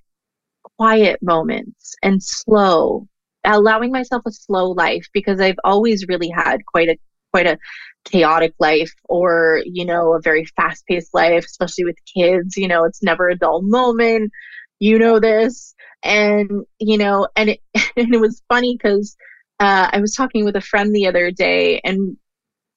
quiet 0.78 1.22
moments 1.22 1.96
and 2.02 2.22
slow, 2.22 3.06
allowing 3.44 3.92
myself 3.92 4.22
a 4.26 4.32
slow 4.32 4.70
life 4.70 5.06
because 5.12 5.40
I've 5.40 5.58
always 5.64 6.06
really 6.08 6.30
had 6.30 6.64
quite 6.66 6.88
a 6.88 6.96
quite 7.32 7.46
a 7.46 7.58
chaotic 8.04 8.54
life 8.58 8.92
or 9.04 9.62
you 9.66 9.84
know 9.84 10.14
a 10.14 10.20
very 10.20 10.44
fast 10.56 10.86
paced 10.86 11.12
life 11.12 11.44
especially 11.44 11.84
with 11.84 11.96
kids 12.06 12.56
you 12.56 12.66
know 12.66 12.84
it's 12.84 13.02
never 13.02 13.28
a 13.28 13.36
dull 13.36 13.60
moment 13.60 14.32
you 14.80 14.98
know 14.98 15.20
this. 15.20 15.74
And 16.02 16.64
you 16.78 16.98
know 16.98 17.28
and 17.36 17.50
it 17.50 17.60
and 17.96 18.14
it 18.14 18.20
was 18.20 18.42
funny 18.48 18.76
because 18.76 19.16
uh, 19.60 19.90
I 19.92 20.00
was 20.00 20.14
talking 20.14 20.44
with 20.44 20.54
a 20.54 20.60
friend 20.60 20.94
the 20.94 21.08
other 21.08 21.32
day 21.32 21.80
and 21.82 22.16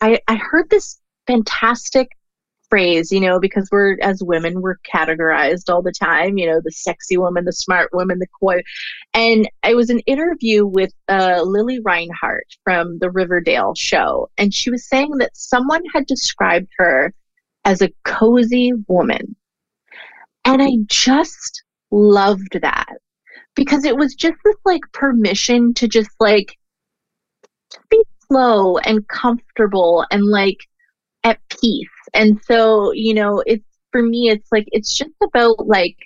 I, 0.01 0.19
I 0.27 0.35
heard 0.35 0.69
this 0.69 0.99
fantastic 1.27 2.09
phrase, 2.71 3.11
you 3.11 3.19
know, 3.19 3.39
because 3.39 3.67
we're 3.71 3.97
as 4.01 4.23
women, 4.23 4.61
we're 4.61 4.77
categorized 4.77 5.69
all 5.69 5.81
the 5.81 5.91
time, 5.91 6.37
you 6.37 6.47
know, 6.47 6.61
the 6.63 6.71
sexy 6.71 7.17
woman, 7.17 7.45
the 7.45 7.53
smart 7.53 7.91
woman, 7.93 8.17
the 8.17 8.27
coy. 8.39 8.61
And 9.13 9.47
it 9.63 9.75
was 9.75 9.89
an 9.89 9.99
interview 10.07 10.65
with 10.65 10.93
uh, 11.09 11.41
Lili 11.43 11.79
Reinhart 11.81 12.47
from 12.63 12.97
the 12.99 13.11
Riverdale 13.11 13.75
show. 13.75 14.29
And 14.37 14.53
she 14.53 14.71
was 14.71 14.87
saying 14.87 15.17
that 15.17 15.35
someone 15.35 15.83
had 15.93 16.07
described 16.07 16.69
her 16.77 17.13
as 17.65 17.81
a 17.81 17.93
cozy 18.05 18.71
woman. 18.87 19.35
And 20.45 20.61
I 20.61 20.77
just 20.87 21.63
loved 21.91 22.57
that 22.61 22.95
because 23.55 23.83
it 23.83 23.97
was 23.97 24.15
just 24.15 24.37
this 24.45 24.55
like 24.65 24.81
permission 24.93 25.73
to 25.75 25.87
just 25.87 26.09
like 26.19 26.57
be 27.89 28.01
slow 28.27 28.77
and 28.77 29.07
comfortable 29.07 30.05
and 30.09 30.23
like 30.23 30.57
at 31.23 31.39
peace. 31.49 31.87
And 32.13 32.39
so, 32.45 32.91
you 32.91 33.13
know, 33.13 33.43
it's 33.45 33.65
for 33.91 34.01
me, 34.01 34.29
it's 34.29 34.51
like, 34.51 34.67
it's 34.71 34.97
just 34.97 35.11
about 35.23 35.67
like 35.67 35.97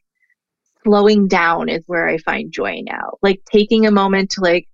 slowing 0.84 1.28
down 1.28 1.70
is 1.70 1.84
where 1.88 2.08
I 2.08 2.18
find 2.20 2.52
joy 2.52 2.82
now. 2.86 3.18
Like 3.22 3.42
taking 3.52 3.86
a 3.86 3.92
moment 3.92 4.32
to 4.32 4.42
like 4.42 4.68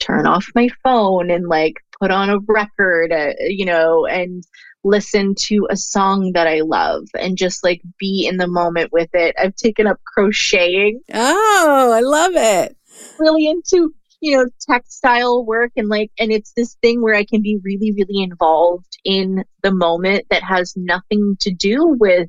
turn 0.00 0.26
off 0.26 0.46
my 0.54 0.68
phone 0.82 1.30
and 1.30 1.48
like 1.48 1.74
put 2.00 2.10
on 2.10 2.30
a 2.30 2.38
record, 2.48 3.12
uh, 3.12 3.32
you 3.40 3.64
know, 3.64 4.06
and 4.06 4.44
listen 4.84 5.34
to 5.34 5.66
a 5.70 5.76
song 5.76 6.32
that 6.34 6.46
I 6.46 6.60
love 6.60 7.08
and 7.18 7.36
just 7.36 7.64
like 7.64 7.82
be 7.98 8.26
in 8.26 8.36
the 8.36 8.46
moment 8.46 8.92
with 8.92 9.10
it. 9.14 9.34
I've 9.38 9.56
taken 9.56 9.86
up 9.86 10.00
crocheting. 10.04 11.00
Oh, 11.12 11.92
I 11.92 12.00
love 12.00 12.32
it. 12.34 12.76
Really 13.18 13.46
into 13.46 13.92
you 14.20 14.36
know 14.36 14.46
textile 14.60 15.44
work 15.44 15.72
and 15.76 15.88
like 15.88 16.10
and 16.18 16.32
it's 16.32 16.52
this 16.52 16.76
thing 16.82 17.02
where 17.02 17.14
i 17.14 17.24
can 17.24 17.42
be 17.42 17.58
really 17.62 17.92
really 17.92 18.22
involved 18.22 18.98
in 19.04 19.44
the 19.62 19.70
moment 19.70 20.24
that 20.30 20.42
has 20.42 20.74
nothing 20.76 21.36
to 21.40 21.52
do 21.52 21.96
with 21.98 22.28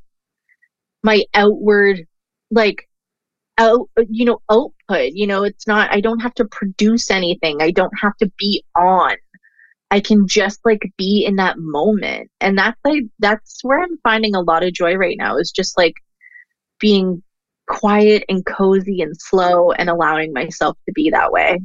my 1.04 1.24
outward 1.34 2.06
like 2.52 2.88
out 3.58 3.90
you 4.10 4.26
know 4.26 4.42
output 4.52 5.12
you 5.14 5.26
know 5.26 5.44
it's 5.44 5.68
not 5.68 5.92
i 5.92 6.00
don't 6.00 6.20
have 6.20 6.34
to 6.34 6.46
produce 6.46 7.10
anything. 7.10 7.62
I 7.62 7.72
don't 7.72 7.94
have 8.02 8.16
to 8.18 8.32
be 8.38 8.64
on. 8.76 9.16
I 9.90 10.00
can 10.02 10.28
just 10.28 10.60
like 10.66 10.82
be 10.98 11.26
in 11.26 11.38
that 11.38 11.58
moment. 11.58 12.30
And 12.42 12.58
that's 12.58 12.80
like 12.84 13.04
that's 13.20 13.60
where 13.64 13.82
i'm 13.82 13.98
finding 14.04 14.36
a 14.36 14.42
lot 14.42 14.64
of 14.64 14.74
joy 14.74 14.96
right 14.96 15.18
now 15.18 15.38
is 15.38 15.52
just 15.52 15.78
like 15.78 15.96
being 16.80 17.24
quiet 17.68 18.24
and 18.30 18.46
cozy 18.46 19.02
and 19.02 19.16
slow 19.20 19.72
and 19.72 19.90
allowing 19.90 20.34
myself 20.34 20.78
to 20.86 20.94
be 20.94 21.10
that 21.10 21.32
way 21.32 21.60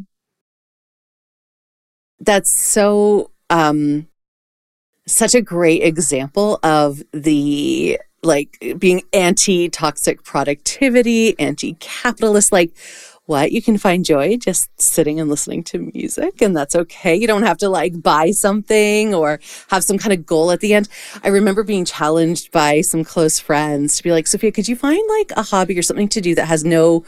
that's 2.23 2.53
so 2.53 3.31
um 3.51 4.09
such 5.07 5.35
a 5.35 5.43
great 5.43 5.83
example 5.83 6.59
of 6.62 7.03
the 7.12 7.99
like 8.23 8.57
being 8.79 9.03
anti-toxic 9.12 10.23
productivity, 10.23 11.39
anti-capitalist 11.41 12.53
like 12.53 12.77
what? 13.27 13.53
You 13.53 13.62
can 13.62 13.79
find 13.79 14.05
joy 14.05 14.37
just 14.37 14.68
sitting 14.81 15.20
and 15.20 15.31
listening 15.31 15.62
to 15.64 15.91
music 15.95 16.43
and 16.43 16.57
that's 16.57 16.75
okay. 16.75 17.14
You 17.14 17.27
don't 17.27 17.45
have 17.45 17.59
to 17.59 17.68
like 17.68 18.01
buy 18.03 18.31
something 18.33 19.14
or 19.14 19.41
have 19.70 19.85
some 19.85 19.99
kind 19.99 20.12
of 20.12 20.27
goal 20.27 20.51
at 20.51 20.61
the 20.61 20.75
end. 20.75 20.89
I 21.23 21.29
remember 21.29 21.62
being 21.62 21.85
challenged 21.85 22.51
by 22.51 22.81
some 22.81 23.05
close 23.05 23.39
friends 23.39 23.97
to 23.97 24.03
be 24.03 24.12
like 24.12 24.27
sophia 24.27 24.53
could 24.53 24.68
you 24.68 24.77
find 24.77 25.03
like 25.09 25.33
a 25.37 25.43
hobby 25.43 25.79
or 25.79 25.83
something 25.83 26.09
to 26.09 26.20
do 26.20 26.35
that 26.35 26.47
has 26.47 26.64
no 26.64 27.05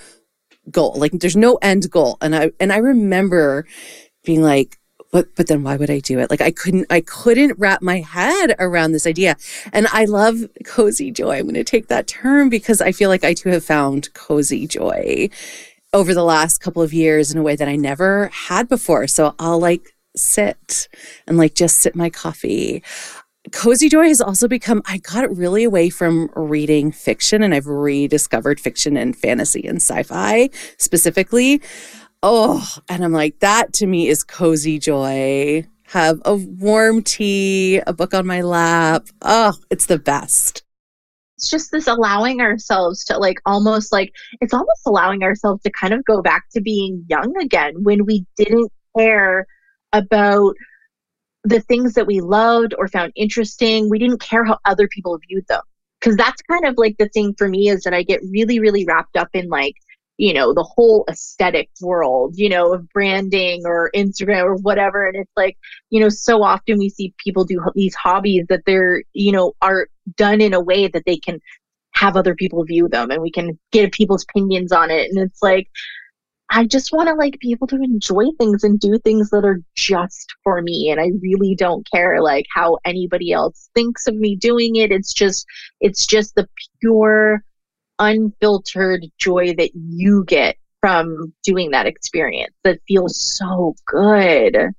goal? 0.70 0.94
Like 0.96 1.12
there's 1.12 1.36
no 1.36 1.56
end 1.62 1.90
goal. 1.90 2.16
And 2.20 2.34
i 2.34 2.50
and 2.58 2.72
i 2.72 2.78
remember 2.78 3.66
being 4.24 4.42
like 4.42 4.78
but 5.14 5.32
but 5.36 5.46
then 5.46 5.62
why 5.62 5.76
would 5.76 5.90
I 5.90 6.00
do 6.00 6.18
it? 6.18 6.28
Like 6.28 6.40
I 6.40 6.50
couldn't 6.50 6.86
I 6.90 7.00
couldn't 7.00 7.56
wrap 7.56 7.80
my 7.82 8.00
head 8.00 8.56
around 8.58 8.90
this 8.90 9.06
idea. 9.06 9.36
And 9.72 9.86
I 9.92 10.06
love 10.06 10.40
cozy 10.64 11.12
joy. 11.12 11.38
I'm 11.38 11.44
going 11.44 11.54
to 11.54 11.62
take 11.62 11.86
that 11.86 12.08
term 12.08 12.48
because 12.48 12.80
I 12.80 12.90
feel 12.90 13.10
like 13.10 13.22
I 13.22 13.32
too 13.32 13.50
have 13.50 13.64
found 13.64 14.12
cozy 14.12 14.66
joy 14.66 15.30
over 15.92 16.14
the 16.14 16.24
last 16.24 16.58
couple 16.58 16.82
of 16.82 16.92
years 16.92 17.30
in 17.30 17.38
a 17.38 17.44
way 17.44 17.54
that 17.54 17.68
I 17.68 17.76
never 17.76 18.26
had 18.26 18.68
before. 18.68 19.06
So 19.06 19.36
I'll 19.38 19.60
like 19.60 19.94
sit 20.16 20.88
and 21.28 21.38
like 21.38 21.54
just 21.54 21.78
sip 21.78 21.94
my 21.94 22.10
coffee. 22.10 22.82
Cozy 23.52 23.90
Joy 23.90 24.08
has 24.08 24.22
also 24.22 24.48
become, 24.48 24.82
I 24.86 24.96
got 24.98 25.36
really 25.36 25.64
away 25.64 25.90
from 25.90 26.30
reading 26.34 26.90
fiction 26.90 27.42
and 27.42 27.54
I've 27.54 27.66
rediscovered 27.66 28.58
fiction 28.58 28.96
and 28.96 29.14
fantasy 29.14 29.66
and 29.66 29.76
sci 29.76 30.02
fi 30.02 30.48
specifically. 30.78 31.60
Oh, 32.26 32.66
and 32.88 33.04
I'm 33.04 33.12
like, 33.12 33.40
that 33.40 33.74
to 33.74 33.86
me 33.86 34.08
is 34.08 34.24
cozy 34.24 34.78
joy. 34.78 35.66
Have 35.88 36.22
a 36.24 36.34
warm 36.34 37.02
tea, 37.02 37.82
a 37.86 37.92
book 37.92 38.14
on 38.14 38.26
my 38.26 38.40
lap. 38.40 39.08
Oh, 39.20 39.52
it's 39.70 39.84
the 39.84 39.98
best. 39.98 40.64
It's 41.36 41.50
just 41.50 41.70
this 41.70 41.86
allowing 41.86 42.40
ourselves 42.40 43.04
to 43.04 43.18
like 43.18 43.42
almost 43.44 43.92
like 43.92 44.10
it's 44.40 44.54
almost 44.54 44.80
allowing 44.86 45.22
ourselves 45.22 45.62
to 45.64 45.70
kind 45.78 45.92
of 45.92 46.02
go 46.06 46.22
back 46.22 46.44
to 46.54 46.62
being 46.62 47.04
young 47.10 47.36
again 47.42 47.74
when 47.82 48.06
we 48.06 48.24
didn't 48.38 48.72
care 48.96 49.46
about 49.92 50.54
the 51.42 51.60
things 51.60 51.92
that 51.92 52.06
we 52.06 52.22
loved 52.22 52.72
or 52.78 52.88
found 52.88 53.12
interesting. 53.16 53.90
We 53.90 53.98
didn't 53.98 54.22
care 54.22 54.46
how 54.46 54.56
other 54.64 54.88
people 54.88 55.20
viewed 55.28 55.46
them. 55.48 55.60
Because 56.00 56.16
that's 56.16 56.40
kind 56.50 56.64
of 56.64 56.76
like 56.78 56.96
the 56.98 57.10
thing 57.10 57.34
for 57.36 57.50
me 57.50 57.68
is 57.68 57.82
that 57.82 57.92
I 57.92 58.02
get 58.02 58.22
really, 58.30 58.60
really 58.60 58.86
wrapped 58.86 59.18
up 59.18 59.28
in 59.34 59.50
like 59.50 59.74
you 60.16 60.32
know, 60.32 60.54
the 60.54 60.62
whole 60.62 61.04
aesthetic 61.08 61.70
world, 61.80 62.34
you 62.36 62.48
know, 62.48 62.72
of 62.72 62.88
branding 62.90 63.62
or 63.64 63.90
Instagram 63.94 64.44
or 64.44 64.56
whatever. 64.56 65.06
And 65.06 65.16
it's 65.16 65.32
like, 65.36 65.56
you 65.90 66.00
know, 66.00 66.08
so 66.08 66.42
often 66.42 66.78
we 66.78 66.88
see 66.88 67.14
people 67.22 67.44
do 67.44 67.60
these 67.74 67.94
hobbies 67.94 68.46
that 68.48 68.62
they're, 68.64 69.02
you 69.12 69.32
know, 69.32 69.54
are 69.60 69.88
done 70.16 70.40
in 70.40 70.54
a 70.54 70.60
way 70.60 70.86
that 70.88 71.04
they 71.04 71.16
can 71.16 71.40
have 71.94 72.16
other 72.16 72.34
people 72.34 72.64
view 72.64 72.88
them 72.88 73.10
and 73.10 73.22
we 73.22 73.30
can 73.30 73.58
get 73.72 73.92
people's 73.92 74.24
opinions 74.28 74.72
on 74.72 74.90
it. 74.90 75.10
And 75.10 75.18
it's 75.18 75.42
like, 75.42 75.68
I 76.50 76.66
just 76.66 76.92
want 76.92 77.08
to 77.08 77.14
like 77.14 77.38
be 77.40 77.52
able 77.52 77.66
to 77.68 77.76
enjoy 77.76 78.26
things 78.38 78.62
and 78.62 78.78
do 78.78 78.98
things 78.98 79.30
that 79.30 79.44
are 79.44 79.60
just 79.74 80.32
for 80.44 80.60
me. 80.62 80.90
And 80.90 81.00
I 81.00 81.10
really 81.20 81.54
don't 81.56 81.88
care 81.90 82.20
like 82.22 82.46
how 82.54 82.78
anybody 82.84 83.32
else 83.32 83.70
thinks 83.74 84.06
of 84.06 84.14
me 84.14 84.36
doing 84.36 84.76
it. 84.76 84.92
It's 84.92 85.12
just, 85.12 85.46
it's 85.80 86.06
just 86.06 86.34
the 86.34 86.48
pure 86.80 87.42
unfiltered 87.98 89.06
joy 89.18 89.54
that 89.54 89.70
you 89.74 90.24
get 90.26 90.56
from 90.80 91.32
doing 91.42 91.70
that 91.70 91.86
experience 91.86 92.54
that 92.62 92.78
feels 92.86 93.18
so 93.18 93.74
good. 93.86 94.74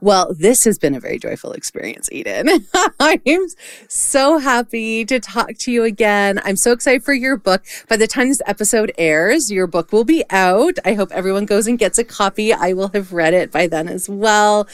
Well, 0.00 0.32
this 0.32 0.62
has 0.62 0.78
been 0.78 0.94
a 0.94 1.00
very 1.00 1.18
joyful 1.18 1.50
experience, 1.52 2.08
Eden. 2.12 2.48
I'm 3.00 3.48
so 3.88 4.38
happy 4.38 5.04
to 5.04 5.18
talk 5.18 5.58
to 5.58 5.72
you 5.72 5.82
again. 5.82 6.40
I'm 6.44 6.54
so 6.54 6.70
excited 6.70 7.02
for 7.02 7.14
your 7.14 7.36
book. 7.36 7.64
By 7.88 7.96
the 7.96 8.06
time 8.06 8.28
this 8.28 8.40
episode 8.46 8.92
airs, 8.96 9.50
your 9.50 9.66
book 9.66 9.90
will 9.90 10.04
be 10.04 10.22
out. 10.30 10.78
I 10.84 10.94
hope 10.94 11.10
everyone 11.10 11.46
goes 11.46 11.66
and 11.66 11.80
gets 11.80 11.98
a 11.98 12.04
copy. 12.04 12.52
I 12.52 12.74
will 12.74 12.90
have 12.94 13.12
read 13.12 13.34
it 13.34 13.50
by 13.50 13.66
then 13.66 13.88
as 13.88 14.08
well. 14.08 14.68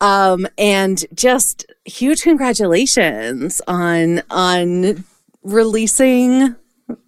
Um, 0.00 0.48
and 0.58 1.04
just 1.14 1.72
huge 1.84 2.22
congratulations 2.22 3.62
on 3.68 4.22
on 4.30 5.04
releasing 5.46 6.56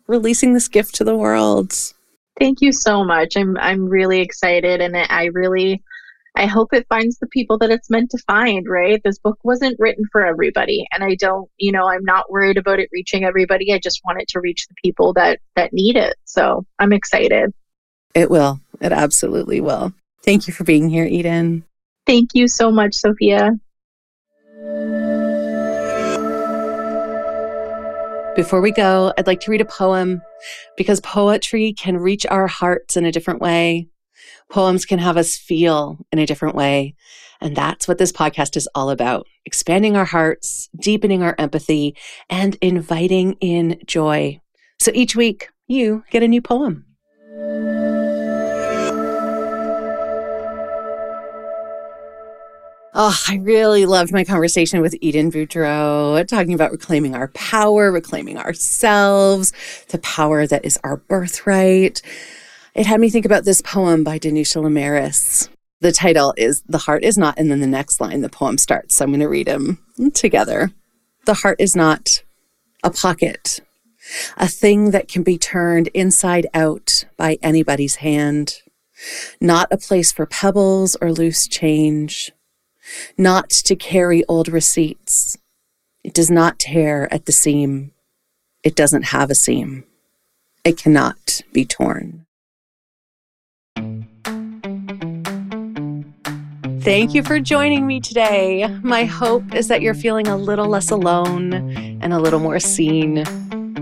releasing 0.06 0.54
this 0.54 0.68
gift 0.68 0.94
to 0.96 1.04
the 1.04 1.16
world. 1.16 1.72
Thank 2.38 2.60
you 2.60 2.72
so 2.72 3.04
much. 3.04 3.36
I'm 3.36 3.56
I'm 3.58 3.88
really 3.88 4.20
excited 4.20 4.80
and 4.80 4.96
I 4.96 5.26
really 5.26 5.82
I 6.36 6.46
hope 6.46 6.72
it 6.72 6.86
finds 6.88 7.18
the 7.18 7.26
people 7.26 7.58
that 7.58 7.70
it's 7.70 7.90
meant 7.90 8.10
to 8.12 8.18
find, 8.18 8.68
right? 8.68 9.00
This 9.02 9.18
book 9.18 9.38
wasn't 9.42 9.78
written 9.80 10.04
for 10.12 10.24
everybody 10.24 10.86
and 10.92 11.02
I 11.02 11.16
don't, 11.16 11.50
you 11.58 11.72
know, 11.72 11.88
I'm 11.88 12.04
not 12.04 12.30
worried 12.30 12.58
about 12.58 12.78
it 12.78 12.88
reaching 12.92 13.24
everybody. 13.24 13.72
I 13.72 13.78
just 13.78 14.00
want 14.04 14.20
it 14.20 14.28
to 14.28 14.40
reach 14.40 14.66
the 14.68 14.74
people 14.82 15.12
that 15.14 15.40
that 15.56 15.72
need 15.72 15.96
it. 15.96 16.16
So, 16.24 16.64
I'm 16.78 16.92
excited. 16.92 17.52
It 18.14 18.30
will. 18.30 18.60
It 18.80 18.92
absolutely 18.92 19.60
will. 19.60 19.92
Thank 20.22 20.46
you 20.46 20.54
for 20.54 20.64
being 20.64 20.88
here, 20.88 21.04
Eden. 21.04 21.64
Thank 22.06 22.30
you 22.34 22.46
so 22.46 22.70
much, 22.70 22.94
Sophia. 22.94 23.52
Before 28.38 28.60
we 28.60 28.70
go, 28.70 29.12
I'd 29.18 29.26
like 29.26 29.40
to 29.40 29.50
read 29.50 29.60
a 29.60 29.64
poem 29.64 30.22
because 30.76 31.00
poetry 31.00 31.72
can 31.72 31.96
reach 31.96 32.24
our 32.24 32.46
hearts 32.46 32.96
in 32.96 33.04
a 33.04 33.10
different 33.10 33.40
way. 33.40 33.88
Poems 34.48 34.86
can 34.86 35.00
have 35.00 35.16
us 35.16 35.36
feel 35.36 35.98
in 36.12 36.20
a 36.20 36.26
different 36.26 36.54
way. 36.54 36.94
And 37.40 37.56
that's 37.56 37.88
what 37.88 37.98
this 37.98 38.12
podcast 38.12 38.56
is 38.56 38.68
all 38.76 38.90
about 38.90 39.26
expanding 39.44 39.96
our 39.96 40.04
hearts, 40.04 40.68
deepening 40.80 41.24
our 41.24 41.34
empathy, 41.36 41.96
and 42.30 42.56
inviting 42.62 43.32
in 43.40 43.80
joy. 43.86 44.40
So 44.78 44.92
each 44.94 45.16
week, 45.16 45.48
you 45.66 46.04
get 46.08 46.22
a 46.22 46.28
new 46.28 46.40
poem. 46.40 46.84
Oh, 53.00 53.16
I 53.28 53.36
really 53.36 53.86
loved 53.86 54.12
my 54.12 54.24
conversation 54.24 54.80
with 54.80 54.96
Eden 55.00 55.30
Boudreau, 55.30 56.26
talking 56.26 56.52
about 56.52 56.72
reclaiming 56.72 57.14
our 57.14 57.28
power, 57.28 57.92
reclaiming 57.92 58.36
ourselves, 58.36 59.52
the 59.90 60.00
power 60.00 60.48
that 60.48 60.64
is 60.64 60.80
our 60.82 60.96
birthright. 60.96 62.02
It 62.74 62.86
had 62.86 62.98
me 62.98 63.08
think 63.08 63.24
about 63.24 63.44
this 63.44 63.60
poem 63.60 64.02
by 64.02 64.18
Danusha 64.18 64.60
Lameris. 64.60 65.48
The 65.78 65.92
title 65.92 66.34
is 66.36 66.64
The 66.68 66.78
Heart 66.78 67.04
Is 67.04 67.16
Not, 67.16 67.38
and 67.38 67.52
then 67.52 67.60
the 67.60 67.68
next 67.68 68.00
line, 68.00 68.20
the 68.22 68.28
poem 68.28 68.58
starts. 68.58 68.96
So 68.96 69.04
I'm 69.04 69.12
going 69.12 69.20
to 69.20 69.28
read 69.28 69.46
them 69.46 69.78
together. 70.12 70.72
The 71.24 71.34
heart 71.34 71.60
is 71.60 71.76
not 71.76 72.24
a 72.82 72.90
pocket, 72.90 73.60
a 74.36 74.48
thing 74.48 74.90
that 74.90 75.06
can 75.06 75.22
be 75.22 75.38
turned 75.38 75.86
inside 75.94 76.48
out 76.52 77.04
by 77.16 77.38
anybody's 77.42 77.96
hand, 77.96 78.56
not 79.40 79.68
a 79.70 79.78
place 79.78 80.10
for 80.10 80.26
pebbles 80.26 80.96
or 81.00 81.12
loose 81.12 81.46
change 81.46 82.32
not 83.16 83.50
to 83.50 83.76
carry 83.76 84.24
old 84.26 84.48
receipts. 84.48 85.36
It 86.04 86.14
does 86.14 86.30
not 86.30 86.58
tear 86.58 87.12
at 87.12 87.26
the 87.26 87.32
seam. 87.32 87.92
It 88.62 88.74
doesn't 88.74 89.04
have 89.04 89.30
a 89.30 89.34
seam. 89.34 89.84
It 90.64 90.76
cannot 90.76 91.42
be 91.52 91.64
torn. 91.64 92.26
Thank 96.80 97.12
you 97.12 97.22
for 97.22 97.38
joining 97.38 97.86
me 97.86 98.00
today. 98.00 98.66
My 98.82 99.04
hope 99.04 99.54
is 99.54 99.68
that 99.68 99.82
you're 99.82 99.94
feeling 99.94 100.26
a 100.26 100.36
little 100.36 100.68
less 100.68 100.90
alone 100.90 101.52
and 102.00 102.12
a 102.12 102.18
little 102.18 102.40
more 102.40 102.58
seen. 102.58 103.24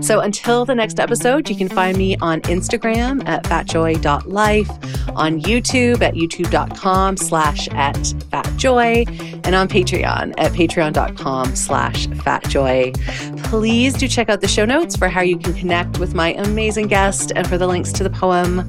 So 0.01 0.19
until 0.21 0.65
the 0.65 0.75
next 0.75 0.99
episode, 0.99 1.49
you 1.49 1.55
can 1.55 1.69
find 1.69 1.97
me 1.97 2.17
on 2.17 2.41
Instagram 2.41 3.27
at 3.27 3.43
fatjoy.life, 3.43 4.69
on 5.15 5.41
YouTube 5.41 6.01
at 6.01 6.13
youtube.com 6.13 7.17
slash 7.17 7.67
at 7.69 7.95
fatjoy, 7.95 9.41
and 9.45 9.55
on 9.55 9.67
Patreon 9.67 10.33
at 10.37 10.51
patreon.com 10.51 11.55
slash 11.55 12.07
fatjoy. 12.07 13.43
Please 13.45 13.93
do 13.93 14.07
check 14.07 14.29
out 14.29 14.41
the 14.41 14.47
show 14.47 14.65
notes 14.65 14.95
for 14.95 15.07
how 15.07 15.21
you 15.21 15.37
can 15.37 15.53
connect 15.53 15.99
with 15.99 16.13
my 16.13 16.33
amazing 16.33 16.87
guest 16.87 17.31
and 17.35 17.47
for 17.47 17.57
the 17.57 17.67
links 17.67 17.91
to 17.93 18.03
the 18.03 18.09
poem. 18.09 18.59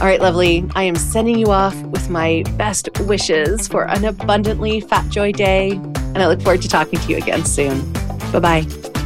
All 0.00 0.06
right, 0.06 0.20
lovely. 0.20 0.64
I 0.76 0.84
am 0.84 0.94
sending 0.94 1.38
you 1.38 1.46
off 1.46 1.74
with 1.82 2.08
my 2.08 2.44
best 2.56 2.88
wishes 3.00 3.66
for 3.66 3.88
an 3.88 4.04
abundantly 4.04 4.80
fat 4.80 5.08
joy 5.08 5.32
day, 5.32 5.72
and 5.72 6.18
I 6.18 6.28
look 6.28 6.40
forward 6.40 6.62
to 6.62 6.68
talking 6.68 7.00
to 7.00 7.08
you 7.08 7.16
again 7.16 7.44
soon. 7.44 7.92
Bye 8.30 8.38
bye. 8.38 8.97